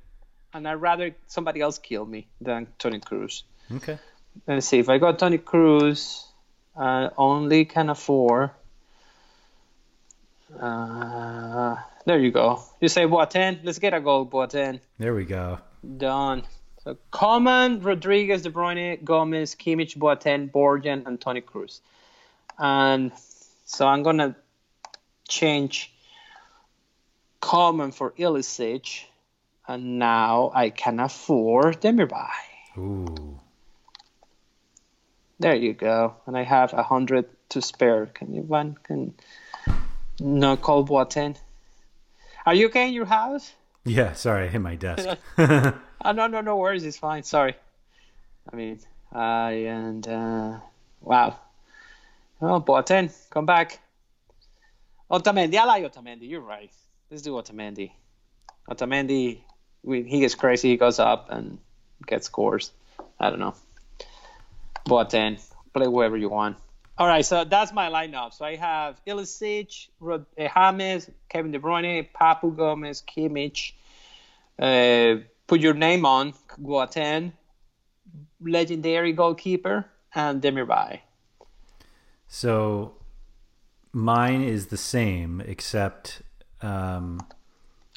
and 0.53 0.67
I'd 0.67 0.73
rather 0.73 1.15
somebody 1.27 1.61
else 1.61 1.79
kill 1.79 2.05
me 2.05 2.27
than 2.41 2.67
Toni 2.79 2.99
Kroos. 2.99 3.43
Okay. 3.73 3.97
Let's 4.45 4.67
see 4.67 4.79
if 4.79 4.89
I 4.89 4.97
got 4.97 5.17
Toni 5.17 5.37
Kroos, 5.37 6.25
uh, 6.75 7.11
only 7.15 7.63
can 7.63 7.89
afford. 7.89 8.49
Uh, 10.59 11.77
there 12.05 12.19
you 12.19 12.31
go. 12.31 12.61
You 12.81 12.89
say 12.89 13.05
Boateng. 13.05 13.61
Let's 13.63 13.79
get 13.79 13.93
a 13.93 14.01
goal, 14.01 14.25
Boateng. 14.25 14.81
There 14.97 15.15
we 15.15 15.23
go. 15.23 15.59
Done. 15.79 16.43
Coman, 17.11 17.81
Rodriguez, 17.81 18.43
De 18.43 18.49
Bruyne, 18.49 19.03
Gomez, 19.03 19.55
Kimmich, 19.55 19.97
Boateng, 19.97 20.51
Borjan, 20.51 21.05
and 21.05 21.19
Toni 21.19 21.41
Kroos. 21.41 21.81
And 22.57 23.11
so 23.65 23.87
I'm 23.87 24.03
gonna 24.03 24.35
change 25.27 25.91
Coman 27.39 27.91
for 27.91 28.11
Ilicic, 28.11 29.05
and 29.67 29.99
now 29.99 30.51
I 30.53 30.69
can 30.69 30.99
afford 30.99 31.81
Demirbay. 31.81 32.27
Ooh. 32.77 33.39
There 35.39 35.55
you 35.55 35.73
go. 35.73 36.15
And 36.25 36.37
I 36.37 36.43
have 36.43 36.73
a 36.73 36.83
hundred 36.83 37.29
to 37.49 37.61
spare. 37.61 38.07
Can 38.07 38.33
you 38.33 38.41
one 38.41 38.75
can 38.83 39.13
no 40.19 40.57
call 40.57 40.85
Boateng? 40.85 41.37
Are 42.45 42.53
you 42.53 42.67
okay 42.67 42.87
in 42.87 42.93
your 42.93 43.05
house? 43.05 43.53
Yeah. 43.85 44.13
Sorry, 44.13 44.45
I 44.45 44.47
hit 44.47 44.61
my 44.61 44.75
desk. 44.75 45.07
Oh, 45.37 45.73
no, 46.11 46.27
no, 46.27 46.41
no 46.41 46.57
worries. 46.57 46.85
It's 46.85 46.97
fine. 46.97 47.23
Sorry. 47.23 47.55
I 48.51 48.55
mean, 48.55 48.79
I 49.11 49.51
and 49.51 50.07
uh, 50.07 50.59
wow. 51.01 51.39
Oh, 52.41 52.61
Boateng, 52.61 53.11
come 53.29 53.45
back. 53.45 53.79
Otamendi, 55.11 55.57
I 55.57 55.65
like 55.65 55.83
Otamendi. 55.83 56.29
You're 56.29 56.41
right. 56.41 56.71
Let's 57.09 57.23
do 57.23 57.33
Otamendi. 57.33 57.91
Otamendi, 58.69 59.41
we, 59.83 60.03
he 60.03 60.19
gets 60.19 60.35
crazy. 60.35 60.69
He 60.69 60.77
goes 60.77 60.99
up 60.99 61.27
and 61.29 61.57
gets 62.05 62.27
scores. 62.27 62.71
I 63.19 63.29
don't 63.29 63.39
know. 63.39 63.55
Boateng, 64.85 65.41
play 65.73 65.85
whoever 65.85 66.15
you 66.15 66.29
want. 66.29 66.57
All 66.99 67.07
right, 67.07 67.25
so 67.25 67.45
that's 67.45 67.71
my 67.71 67.89
lineup. 67.89 68.33
So 68.33 68.43
I 68.43 68.57
have 68.57 68.99
Ilicic, 69.07 69.87
uh, 70.05 70.19
James, 70.37 71.09
Kevin 71.29 71.53
De 71.53 71.57
Bruyne, 71.57 72.05
Papu 72.13 72.53
Gomez, 72.53 73.01
Kimmich. 73.01 73.71
Uh, 74.61 75.23
put 75.47 75.61
your 75.61 75.73
name 75.73 76.05
on 76.05 76.33
Boateng, 76.61 77.31
legendary 78.41 79.13
goalkeeper, 79.13 79.85
and 80.13 80.41
Demirbay. 80.41 80.99
So 82.27 82.95
mine 83.93 84.43
is 84.43 84.67
the 84.67 84.75
same, 84.75 85.39
except 85.39 86.21
um, 86.61 87.25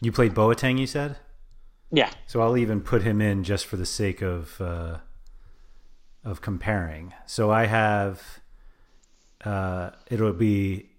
you 0.00 0.12
played 0.12 0.32
Boateng. 0.32 0.78
You 0.78 0.86
said. 0.86 1.16
Yeah, 1.90 2.10
So 2.28 2.40
I'll 2.40 2.56
even 2.56 2.80
put 2.80 3.02
him 3.02 3.20
in 3.20 3.42
just 3.42 3.66
for 3.66 3.76
the 3.76 3.84
sake 3.84 4.22
of 4.22 4.60
uh, 4.60 4.98
of 6.24 6.40
comparing. 6.40 7.12
So 7.26 7.50
I 7.50 7.66
have 7.66 8.41
uh, 9.44 9.90
it'll 10.10 10.32
be 10.32 10.90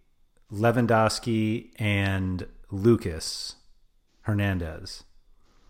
Lewandowski 0.52 1.72
and 1.80 2.48
Lucas 2.72 3.56
Hernandez 4.22 5.04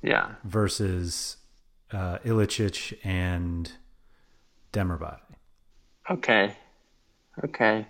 yeah, 0.02 0.36
versus 0.44 1.38
uh, 1.92 2.18
Ilicic 2.26 2.98
and 3.04 3.72
Demirbay. 4.74 5.20
okay, 6.10 6.56
okay, 7.44 7.88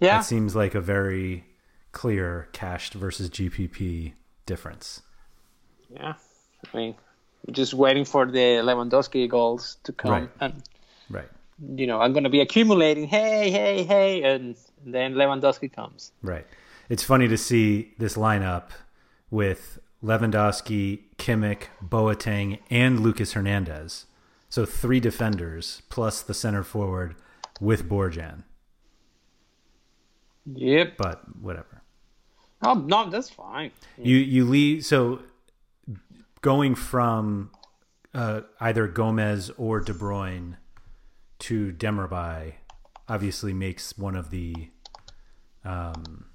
yeah, 0.00 0.18
That 0.18 0.24
seems 0.24 0.54
like 0.54 0.74
a 0.74 0.80
very 0.80 1.44
clear 1.92 2.48
cashed 2.52 2.92
versus 2.94 3.30
GPP 3.30 4.12
difference. 4.44 5.02
yeah. 5.88 6.14
I 6.72 6.76
mean, 6.76 6.94
just 7.52 7.74
waiting 7.74 8.04
for 8.04 8.26
the 8.26 8.60
Lewandowski 8.62 9.28
goals 9.28 9.78
to 9.84 9.92
come, 9.92 10.10
Right. 10.10 10.30
and 10.40 10.62
Right. 11.08 11.28
You 11.58 11.86
know 11.86 12.00
I'm 12.00 12.12
gonna 12.12 12.30
be 12.30 12.40
accumulating. 12.40 13.06
Hey, 13.06 13.50
hey, 13.50 13.82
hey, 13.84 14.22
and 14.22 14.56
then 14.84 15.14
Lewandowski 15.14 15.72
comes. 15.72 16.12
Right. 16.22 16.46
It's 16.88 17.02
funny 17.02 17.28
to 17.28 17.36
see 17.36 17.94
this 17.98 18.16
lineup 18.16 18.70
with 19.30 19.80
Lewandowski, 20.02 21.00
Kimmich, 21.18 21.64
Boateng, 21.84 22.60
and 22.70 23.00
Lucas 23.00 23.32
Hernandez. 23.32 24.06
So 24.48 24.64
three 24.64 25.00
defenders 25.00 25.82
plus 25.88 26.22
the 26.22 26.34
center 26.34 26.62
forward 26.62 27.16
with 27.60 27.88
Borjan. 27.88 28.44
Yep. 30.46 30.96
But 30.96 31.22
whatever. 31.40 31.82
Oh 32.62 32.74
no, 32.74 33.10
that's 33.10 33.30
fine. 33.30 33.72
You 33.98 34.16
you 34.16 34.44
leave 34.44 34.84
so 34.84 35.20
going 36.40 36.74
from 36.74 37.50
uh, 38.14 38.42
either 38.60 38.86
Gomez 38.86 39.50
or 39.58 39.80
De 39.80 39.92
Bruyne 39.92 40.56
to 41.40 41.72
Demirbay 41.72 42.54
obviously 43.08 43.52
makes 43.52 43.96
one 43.98 44.16
of 44.16 44.30
the 44.30 44.70
um, 45.64 46.26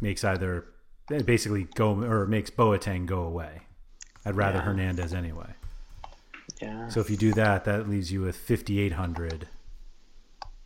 makes 0.00 0.24
either 0.24 0.66
it 1.10 1.26
basically 1.26 1.64
go 1.74 2.02
or 2.02 2.26
makes 2.26 2.50
Boateng 2.50 3.06
go 3.06 3.22
away. 3.22 3.60
I'd 4.24 4.36
rather 4.36 4.58
Yeah. 4.58 4.64
Hernandez 4.64 5.12
anyway. 5.12 5.50
Yeah. 6.62 6.88
So 6.88 7.00
if 7.00 7.10
you 7.10 7.16
do 7.16 7.32
that, 7.34 7.64
that 7.64 7.88
leaves 7.88 8.10
you 8.12 8.22
with 8.22 8.36
fifty 8.36 8.80
eight 8.80 8.92
hundred. 8.92 9.48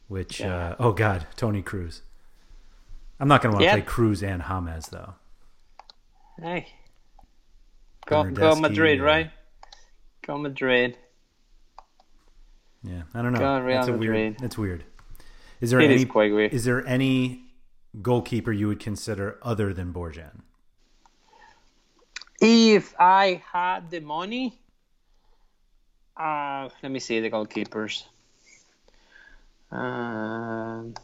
Which 0.06 0.40
Yeah. 0.40 0.54
uh, 0.70 0.76
oh 0.78 0.92
god, 0.92 1.26
Toni 1.36 1.62
Kroos. 1.62 2.00
I'm 3.20 3.28
not 3.28 3.42
going 3.42 3.52
to 3.52 3.56
want 3.56 3.62
to 3.62 3.66
Yeah. 3.66 3.72
play 3.74 3.82
Kroos 3.82 4.22
and 4.22 4.42
James 4.42 4.88
though. 4.88 5.14
Hey. 6.40 6.68
Go, 8.06 8.24
go 8.30 8.54
Madrid, 8.54 9.00
right? 9.00 9.30
Go 10.26 10.38
Madrid. 10.38 10.96
Yeah, 12.82 13.02
I 13.14 13.22
don't 13.22 13.32
know. 13.32 13.60
Real 13.60 13.76
That's 13.76 13.88
a 13.88 13.92
weird. 13.92 14.40
It's 14.42 14.56
weird. 14.58 14.84
Is 15.60 15.70
there 15.70 15.80
It 15.80 15.86
any? 15.86 15.94
is 15.96 16.04
quite 16.04 16.32
weird. 16.32 16.52
Is 16.52 16.64
there 16.64 16.86
any 16.86 17.42
goalkeeper 18.02 18.52
you 18.52 18.68
would 18.68 18.80
consider 18.80 19.38
other 19.42 19.72
than 19.74 19.92
Borjan? 19.92 20.42
If 22.40 22.94
I 23.00 23.42
had 23.52 23.90
the 23.90 24.00
money, 24.00 24.60
uh, 26.16 26.68
let 26.82 26.92
me 26.92 27.00
see 27.00 27.18
the 27.18 27.30
goalkeepers. 27.30 28.04
Um, 29.72 30.94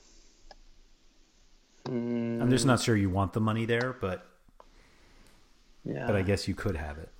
mm, 1.86 2.40
I'm 2.40 2.50
just 2.50 2.66
not 2.66 2.80
sure 2.80 2.96
you 2.96 3.10
want 3.10 3.32
the 3.32 3.40
money 3.40 3.64
there, 3.66 3.94
but 4.00 4.26
yeah, 5.84 6.06
but 6.06 6.14
I 6.14 6.22
guess 6.22 6.46
you 6.46 6.54
could 6.54 6.76
have 6.76 6.98
it. 6.98 7.10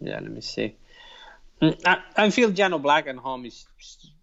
yeah. 0.00 0.20
Let 0.20 0.30
me 0.30 0.40
see. 0.40 0.76
Mm, 1.62 1.80
I, 1.86 1.98
I 2.16 2.30
feel 2.30 2.50
Jan 2.50 2.72
Oblak 2.72 3.06
at 3.06 3.16
home 3.16 3.46
is 3.46 3.64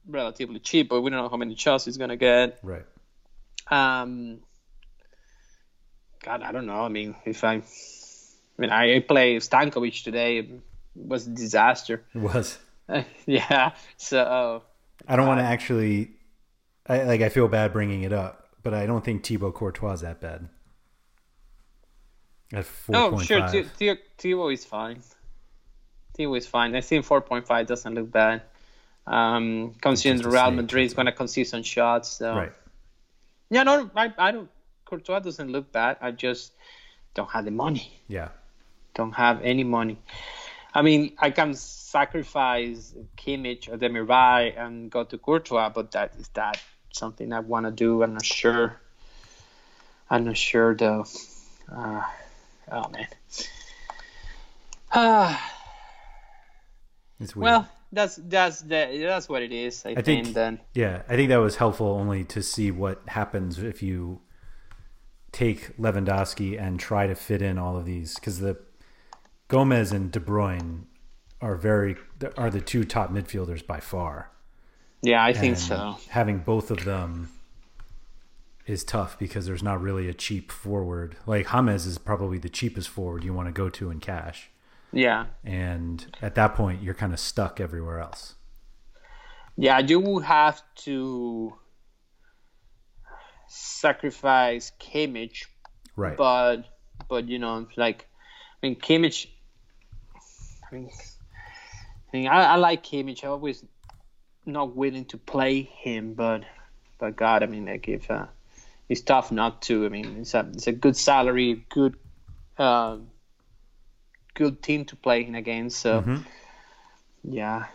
relatively 0.06 0.60
cheap, 0.60 0.90
but 0.90 1.02
we 1.02 1.10
don't 1.10 1.22
know 1.24 1.30
how 1.30 1.38
many 1.38 1.56
shots 1.56 1.86
he's 1.86 1.98
gonna 1.98 2.18
get. 2.18 2.60
Right. 2.62 2.86
Um, 3.70 4.40
God, 6.24 6.44
I 6.44 6.52
don't 6.52 6.66
know. 6.66 6.82
I 6.82 6.90
mean, 6.90 7.16
if 7.26 7.44
I, 7.44 7.54
I 7.56 7.62
mean, 8.58 8.72
I, 8.72 9.00
play 9.00 9.38
Stankovic 9.38 10.04
today. 10.04 10.40
It 10.40 10.50
was 10.96 11.28
a 11.28 11.30
disaster. 11.30 12.04
It 12.14 12.20
was. 12.20 12.58
yeah. 13.26 13.72
So 13.96 14.64
I 15.08 15.16
don't 15.16 15.28
want 15.28 15.40
to 15.40 15.46
actually. 15.46 16.12
I 16.88 17.04
like. 17.04 17.22
I 17.22 17.30
feel 17.30 17.48
bad 17.48 17.72
bringing 17.72 18.04
it 18.04 18.12
up, 18.12 18.50
but 18.64 18.74
I 18.74 18.86
don't 18.86 19.06
think 19.06 19.24
Thibaut 19.24 19.54
Courtois 19.54 19.94
is 19.94 20.02
that 20.02 20.20
bad. 20.20 20.50
At 22.52 22.66
4.5. 22.66 22.96
Oh, 22.96 23.20
sure. 23.20 23.98
Thibaut 24.18 24.52
is 24.52 24.66
fine. 24.66 25.04
Thibaut 26.20 26.36
is 26.36 26.48
fine. 26.48 26.76
I 26.76 26.82
think 26.82 27.06
4.5 27.06 27.66
doesn't 27.66 27.96
look 27.96 28.12
bad. 28.12 28.42
Um, 29.08 29.74
considering 29.80 30.30
Real 30.30 30.52
Madrid 30.52 30.86
is 30.86 30.94
going 30.94 31.06
to 31.06 31.14
concede 31.14 31.48
some 31.48 31.64
shots. 31.64 32.10
So. 32.10 32.36
Right. 32.36 32.52
Yeah, 33.50 33.64
no, 33.64 33.90
I, 33.96 34.14
I 34.18 34.32
don't. 34.32 34.50
Courtois 34.84 35.22
doesn't 35.22 35.50
look 35.50 35.72
bad. 35.72 35.96
I 36.02 36.12
just 36.12 36.52
don't 37.14 37.30
have 37.30 37.46
the 37.46 37.52
money. 37.52 38.02
Yeah. 38.10 38.30
Don't 38.96 39.14
have 39.14 39.42
any 39.44 39.64
money. 39.64 39.98
I 40.74 40.82
mean, 40.82 41.14
I 41.18 41.30
can 41.30 41.54
sacrifice 41.54 42.94
Kimmich 43.16 43.70
or 43.70 43.78
Demirbay 43.78 44.60
and 44.60 44.92
go 44.92 45.06
to 45.06 45.18
Courtois, 45.18 45.70
but 45.70 45.92
that 45.92 46.16
is 46.20 46.28
that 46.34 46.62
something 46.92 47.32
I 47.32 47.40
want 47.40 47.66
to 47.66 47.72
do? 47.72 48.04
I'm 48.04 48.14
not 48.14 48.26
sure. 48.26 48.76
I'm 50.10 50.26
not 50.26 50.38
sure 50.38 50.76
though. 50.76 51.06
Uh, 51.72 52.02
oh 52.72 52.90
man. 52.90 53.08
Ah. 54.92 55.59
It's 57.20 57.36
weird. 57.36 57.44
Well, 57.46 57.70
that's 57.92 58.16
that's 58.16 58.62
the, 58.62 59.00
that's 59.02 59.28
what 59.28 59.42
it 59.42 59.52
is. 59.52 59.86
I, 59.86 59.92
I 59.92 60.02
think. 60.02 60.34
then. 60.34 60.60
Yeah, 60.74 61.02
I 61.10 61.16
think 61.16 61.30
that 61.30 61.38
was 61.38 61.58
helpful 61.58 61.88
only 61.88 62.24
to 62.26 62.42
see 62.42 62.72
what 62.72 63.02
happens 63.08 63.60
if 63.60 63.82
you 63.84 64.22
take 65.32 65.78
Lewandowski 65.78 66.60
and 66.60 66.80
try 66.80 67.08
to 67.08 67.16
fit 67.16 67.42
in 67.42 67.58
all 67.58 67.78
of 67.78 67.86
these 67.86 68.16
because 68.16 68.40
the 68.40 68.58
Gomez 69.48 69.92
and 69.92 70.12
De 70.12 70.20
Bruyne 70.20 70.84
are 71.42 71.56
very 71.56 71.96
are 72.38 72.50
the 72.50 72.62
two 72.62 72.84
top 72.84 73.12
midfielders 73.12 73.66
by 73.66 73.80
far. 73.80 74.32
Yeah, 75.02 75.24
I 75.24 75.34
think 75.34 75.58
so. 75.58 75.98
Having 76.10 76.40
both 76.40 76.72
of 76.72 76.84
them 76.84 77.32
is 78.66 78.84
tough 78.84 79.18
because 79.18 79.46
there's 79.46 79.64
not 79.64 79.82
really 79.82 80.10
a 80.10 80.14
cheap 80.14 80.52
forward. 80.52 81.16
Like 81.26 81.50
James 81.52 81.86
is 81.86 81.98
probably 81.98 82.38
the 82.38 82.50
cheapest 82.50 82.90
forward 82.90 83.24
you 83.24 83.34
want 83.34 83.48
to 83.48 83.52
go 83.52 83.70
to 83.70 83.90
in 83.90 84.00
cash. 84.00 84.50
Yeah, 84.92 85.28
And 85.44 86.18
at 86.22 86.34
that 86.36 86.56
point, 86.56 86.82
you're 86.82 86.96
kind 86.96 87.14
of 87.14 87.20
stuck 87.20 87.60
everywhere 87.60 88.00
else. 88.00 88.36
yeah, 89.56 89.80
you 89.80 90.00
will 90.00 90.22
have 90.22 90.62
to 90.86 91.54
sacrifice 93.48 94.72
Kimmich, 94.80 95.46
Right. 95.96 96.18
but 96.18 96.64
but 97.08 97.28
you 97.28 97.40
know, 97.40 97.68
like 97.78 98.08
I 98.62 98.68
mean, 98.68 98.76
Kimmich. 98.76 99.28
I 100.72 100.76
mean, 100.76 100.90
I, 102.14 102.18
mean, 102.18 102.28
I, 102.28 102.44
I 102.44 102.56
like 102.56 102.84
Kimmich. 102.84 103.24
I 103.24 103.28
always 103.28 103.64
not 104.46 104.76
willing 104.76 105.06
to 105.06 105.18
play 105.18 105.62
him, 105.64 106.14
but 106.14 106.44
but 107.00 107.16
God, 107.16 107.44
I 107.44 107.46
mean, 107.48 107.66
like 107.66 107.88
if 107.88 108.10
uh, 108.10 108.26
it's 108.88 109.02
tough 109.02 109.32
not 109.32 109.62
to. 109.64 109.86
I 109.86 109.90
mean, 109.90 110.18
it's 110.22 110.34
a 110.34 110.50
it's 110.54 110.68
a 110.68 110.72
good 110.72 110.96
salary, 110.98 111.66
good 111.70 111.96
uh, 112.58 112.98
good 114.40 114.64
team 114.64 114.86
to 114.86 114.96
play 114.96 115.26
in 115.28 115.36
against. 115.36 115.80
So 115.80 116.02
Mhm. 116.02 116.24
yeah, 117.24 117.68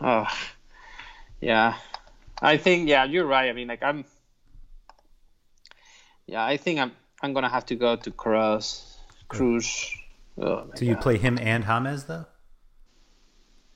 oh 0.00 0.26
yeah, 1.40 1.78
I 2.42 2.58
think 2.58 2.88
yeah, 2.88 3.04
you're 3.04 3.26
right. 3.26 3.48
I 3.48 3.52
mean, 3.54 3.68
like 3.68 3.82
I'm 3.82 4.04
yeah, 6.26 6.44
I 6.44 6.56
think 6.58 6.80
I'm 6.80 6.92
I'm 7.22 7.32
gonna 7.32 7.48
have 7.48 7.66
to 7.66 7.76
go 7.76 7.96
to 7.96 8.10
Kroos. 8.10 8.98
Kroos. 9.30 9.94
Oh, 10.36 10.66
so 10.74 10.84
you 10.84 10.94
God. 10.94 11.02
play 11.02 11.18
him 11.18 11.38
and 11.38 11.62
James 11.64 12.04
though? 12.04 12.26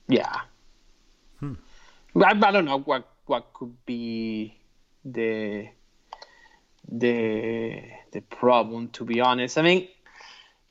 Yeah. 0.09 0.41
Hmm. 1.39 1.55
I, 2.17 2.35
I 2.35 2.51
don't 2.51 2.65
know 2.65 2.81
what 2.81 3.07
what 3.27 3.53
could 3.55 3.77
be 3.87 4.59
the 5.05 5.69
the 6.91 7.83
the 8.11 8.21
problem 8.23 8.89
to 8.89 9.05
be 9.05 9.21
honest. 9.21 9.59
I 9.59 9.63
mean, 9.63 9.89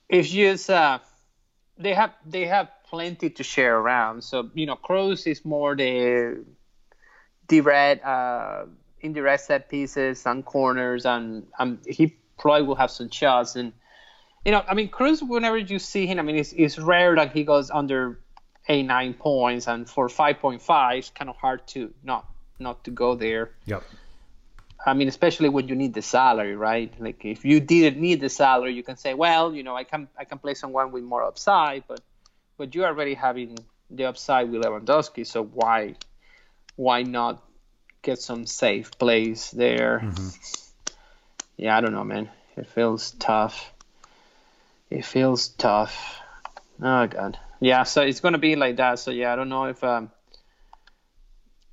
it's 0.10 0.30
just 0.30 0.70
uh, 0.70 1.00
they 1.78 1.94
have 1.94 2.14
they 2.26 2.46
have 2.46 2.70
plenty 2.90 3.30
to 3.30 3.44
share 3.44 3.78
around. 3.78 4.24
So 4.24 4.50
you 4.54 4.66
know, 4.66 4.76
Kroos 4.76 5.28
is 5.28 5.44
more 5.44 5.76
the 5.76 6.44
direct 7.48 8.06
uh, 8.06 8.66
indirect 9.02 9.44
set 9.44 9.70
pieces 9.70 10.26
and 10.26 10.46
corners, 10.46 11.06
and 11.06 11.48
um, 11.60 11.80
he 11.88 12.16
probably 12.38 12.64
will 12.64 12.76
have 12.76 12.92
some 12.92 13.10
shots. 13.10 13.56
And 13.56 13.74
you 14.46 14.52
know, 14.52 14.64
I 14.68 14.74
mean, 14.74 14.90
Kroos. 14.90 15.22
Whenever 15.28 15.58
you 15.58 15.80
see 15.80 16.08
him, 16.08 16.20
I 16.20 16.22
mean, 16.22 16.38
it's, 16.38 16.54
it's 16.54 16.78
rare 16.80 17.16
that 17.16 17.34
he 17.34 17.44
goes 17.44 17.70
under 17.70 18.20
a 18.68 18.84
nine 18.84 19.14
points, 19.14 19.68
and 19.68 19.90
for 19.90 20.10
five 20.10 20.40
point 20.40 20.62
five, 20.62 21.00
it's 21.00 21.10
kind 21.10 21.30
of 21.30 21.36
hard 21.36 21.68
to 21.70 21.94
not 22.04 22.26
not 22.60 22.84
to 22.86 22.92
go 22.92 23.16
there. 23.16 23.52
Yep. 23.66 23.84
I 24.88 24.94
mean, 24.94 25.10
especially 25.10 25.50
when 25.50 25.68
you 25.68 25.76
need 25.76 25.94
the 25.94 26.02
salary, 26.02 26.56
right? 26.56 26.94
Like 26.98 27.26
if 27.26 27.44
you 27.44 27.60
didn't 27.60 28.00
need 28.02 28.22
the 28.22 28.30
salary, 28.30 28.74
you 28.74 28.84
can 28.84 28.96
say, 28.96 29.14
well, 29.14 29.54
you 29.54 29.62
know, 29.62 29.76
I 29.76 29.84
can 29.84 30.08
I 30.18 30.24
can 30.24 30.40
play 30.40 30.54
someone 30.54 30.94
with 30.94 31.04
more 31.04 31.24
upside, 31.24 31.84
but 31.90 32.00
but 32.58 32.74
you're 32.74 32.88
already 32.88 33.14
having 33.14 33.58
the 33.90 34.06
upside 34.06 34.50
with 34.50 34.62
Lewandowski, 34.64 35.28
so 35.28 35.44
why 35.44 35.96
why 36.78 37.04
not 37.04 37.44
get 38.02 38.20
some 38.20 38.46
safe 38.46 38.92
plays 38.98 39.52
there? 39.52 40.10
Yeah, 41.58 41.76
I 41.76 41.82
don't 41.82 41.92
know, 41.92 42.06
man. 42.06 42.30
It 42.56 42.68
feels 42.68 43.12
tough. 43.12 43.74
It 44.90 45.04
feels 45.04 45.50
tough. 45.50 46.22
Oh 46.82 47.08
god. 47.08 47.38
Yeah, 47.60 47.84
so 47.84 48.04
it's 48.04 48.22
gonna 48.22 48.38
be 48.38 48.56
like 48.56 48.78
that. 48.78 49.00
So 49.00 49.12
yeah, 49.12 49.34
I 49.34 49.36
don't 49.36 49.50
know 49.50 49.66
if 49.66 49.84
um. 49.84 50.12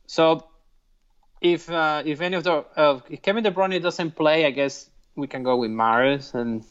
So 0.08 0.48
if 1.45 1.68
uh, 1.70 2.03
if 2.05 2.20
any 2.22 2.36
of 2.36 2.42
the 2.45 2.64
uh, 2.76 3.01
if 3.11 3.20
Kevin 3.22 3.45
De 3.45 3.51
Bruyne 3.51 3.80
doesn't 3.80 4.16
play, 4.16 4.47
I 4.47 4.51
guess 4.51 4.88
we 5.14 5.26
can 5.28 5.42
go 5.45 5.57
with 5.59 5.70
Mahrez 5.70 6.34
and 6.34 6.64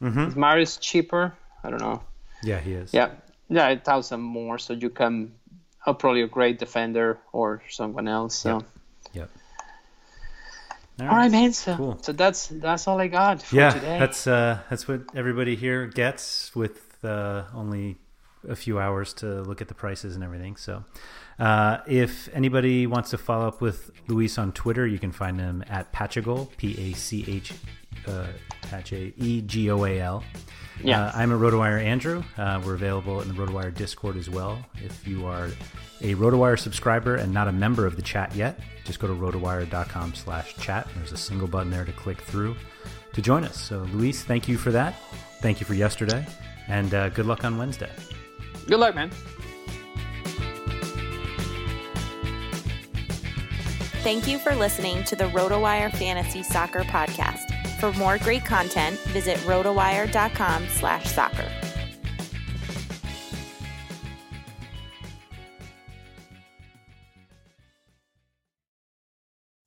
Mhm. 0.00 0.28
is 0.28 0.34
Mahrez 0.34 0.80
cheaper? 0.80 1.34
I 1.62 1.70
don't 1.70 1.80
know. 1.80 2.00
Yeah, 2.42 2.60
he 2.60 2.72
is. 2.72 2.92
Yeah, 2.94 3.10
yeah, 3.48 3.68
a 3.68 3.78
thousand 3.78 4.20
more, 4.20 4.58
so 4.58 4.72
you 4.72 4.90
can 4.90 5.32
uh, 5.86 5.92
probably 5.92 6.22
a 6.22 6.26
great 6.28 6.58
defender 6.58 7.18
or 7.32 7.62
someone 7.68 8.08
else. 8.08 8.34
So 8.34 8.64
Yep. 9.12 9.30
all 11.00 11.06
right, 11.08 11.30
man. 11.30 11.52
So 11.52 11.76
Cool. 11.76 11.98
so 12.02 12.12
that's 12.12 12.48
that's 12.48 12.88
all 12.88 12.98
I 12.98 13.08
got 13.08 13.42
for 13.42 13.56
yeah, 13.56 13.72
today. 13.72 13.98
that's 13.98 14.26
uh, 14.26 14.58
that's 14.70 14.88
what 14.88 15.00
everybody 15.14 15.54
here 15.56 15.86
gets 15.86 16.54
with 16.56 17.04
uh, 17.04 17.44
only 17.54 17.96
a 18.48 18.56
few 18.56 18.78
hours 18.78 19.12
to 19.14 19.42
look 19.42 19.60
at 19.60 19.68
the 19.68 19.74
prices 19.74 20.14
and 20.14 20.24
everything. 20.24 20.56
So, 20.56 20.84
uh, 21.38 21.78
if 21.86 22.28
anybody 22.34 22.86
wants 22.86 23.10
to 23.10 23.18
follow 23.18 23.46
up 23.46 23.60
with 23.60 23.90
Luis 24.08 24.38
on 24.38 24.52
Twitter, 24.52 24.86
you 24.86 24.98
can 24.98 25.12
find 25.12 25.38
him 25.38 25.64
at 25.68 25.92
Patchagol, 25.92 26.56
P 26.56 26.90
A 26.90 26.94
C 26.94 27.24
H 27.28 27.52
uh, 28.06 28.26
Patch 28.62 28.92
A 28.92 29.12
E 29.16 29.42
G 29.42 29.70
O 29.70 29.84
A 29.84 30.00
L. 30.00 30.24
Yeah. 30.82 31.06
Uh, 31.06 31.12
I'm 31.14 31.32
a 31.32 31.38
RotoWire 31.38 31.82
Andrew. 31.82 32.22
Uh, 32.36 32.60
we're 32.64 32.74
available 32.74 33.20
in 33.22 33.28
the 33.28 33.34
RotoWire 33.34 33.74
Discord 33.74 34.16
as 34.16 34.28
well. 34.28 34.58
If 34.74 35.06
you 35.06 35.26
are 35.26 35.46
a 36.02 36.14
RotoWire 36.14 36.58
subscriber 36.58 37.16
and 37.16 37.32
not 37.32 37.48
a 37.48 37.52
member 37.52 37.86
of 37.86 37.96
the 37.96 38.02
chat 38.02 38.34
yet, 38.34 38.60
just 38.84 38.98
go 39.00 39.06
to 39.06 39.14
rotowire.com 39.14 40.14
slash 40.14 40.54
chat. 40.56 40.86
There's 40.96 41.12
a 41.12 41.16
single 41.16 41.48
button 41.48 41.70
there 41.70 41.84
to 41.84 41.92
click 41.92 42.20
through 42.20 42.56
to 43.14 43.22
join 43.22 43.44
us. 43.44 43.58
So, 43.58 43.86
Luis, 43.92 44.22
thank 44.22 44.48
you 44.48 44.58
for 44.58 44.70
that. 44.72 44.94
Thank 45.40 45.60
you 45.60 45.66
for 45.66 45.74
yesterday. 45.74 46.26
And 46.68 46.92
uh, 46.92 47.08
good 47.10 47.26
luck 47.26 47.44
on 47.44 47.56
Wednesday. 47.56 47.90
Good 48.66 48.80
luck, 48.80 48.94
man. 48.94 49.10
Thank 54.02 54.28
you 54.28 54.38
for 54.38 54.54
listening 54.54 55.02
to 55.04 55.16
the 55.16 55.24
RotoWire 55.24 55.90
Fantasy 55.96 56.42
Soccer 56.42 56.82
Podcast. 56.82 57.50
For 57.80 57.92
more 57.94 58.18
great 58.18 58.44
content, 58.44 58.98
visit 59.08 59.36
rotowire.com 59.38 60.66
slash 60.68 61.06
soccer. 61.06 61.50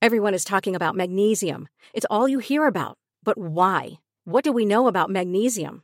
Everyone 0.02 0.34
is 0.34 0.46
talking 0.46 0.76
about 0.76 0.96
magnesium. 0.96 1.68
It's 1.94 2.06
all 2.10 2.30
you 2.30 2.40
hear 2.40 2.66
about. 2.66 2.98
But 3.24 3.38
why? 3.38 4.00
What 4.24 4.46
do 4.46 4.54
we 4.54 4.66
know 4.66 4.88
about 4.88 5.10
magnesium? 5.10 5.84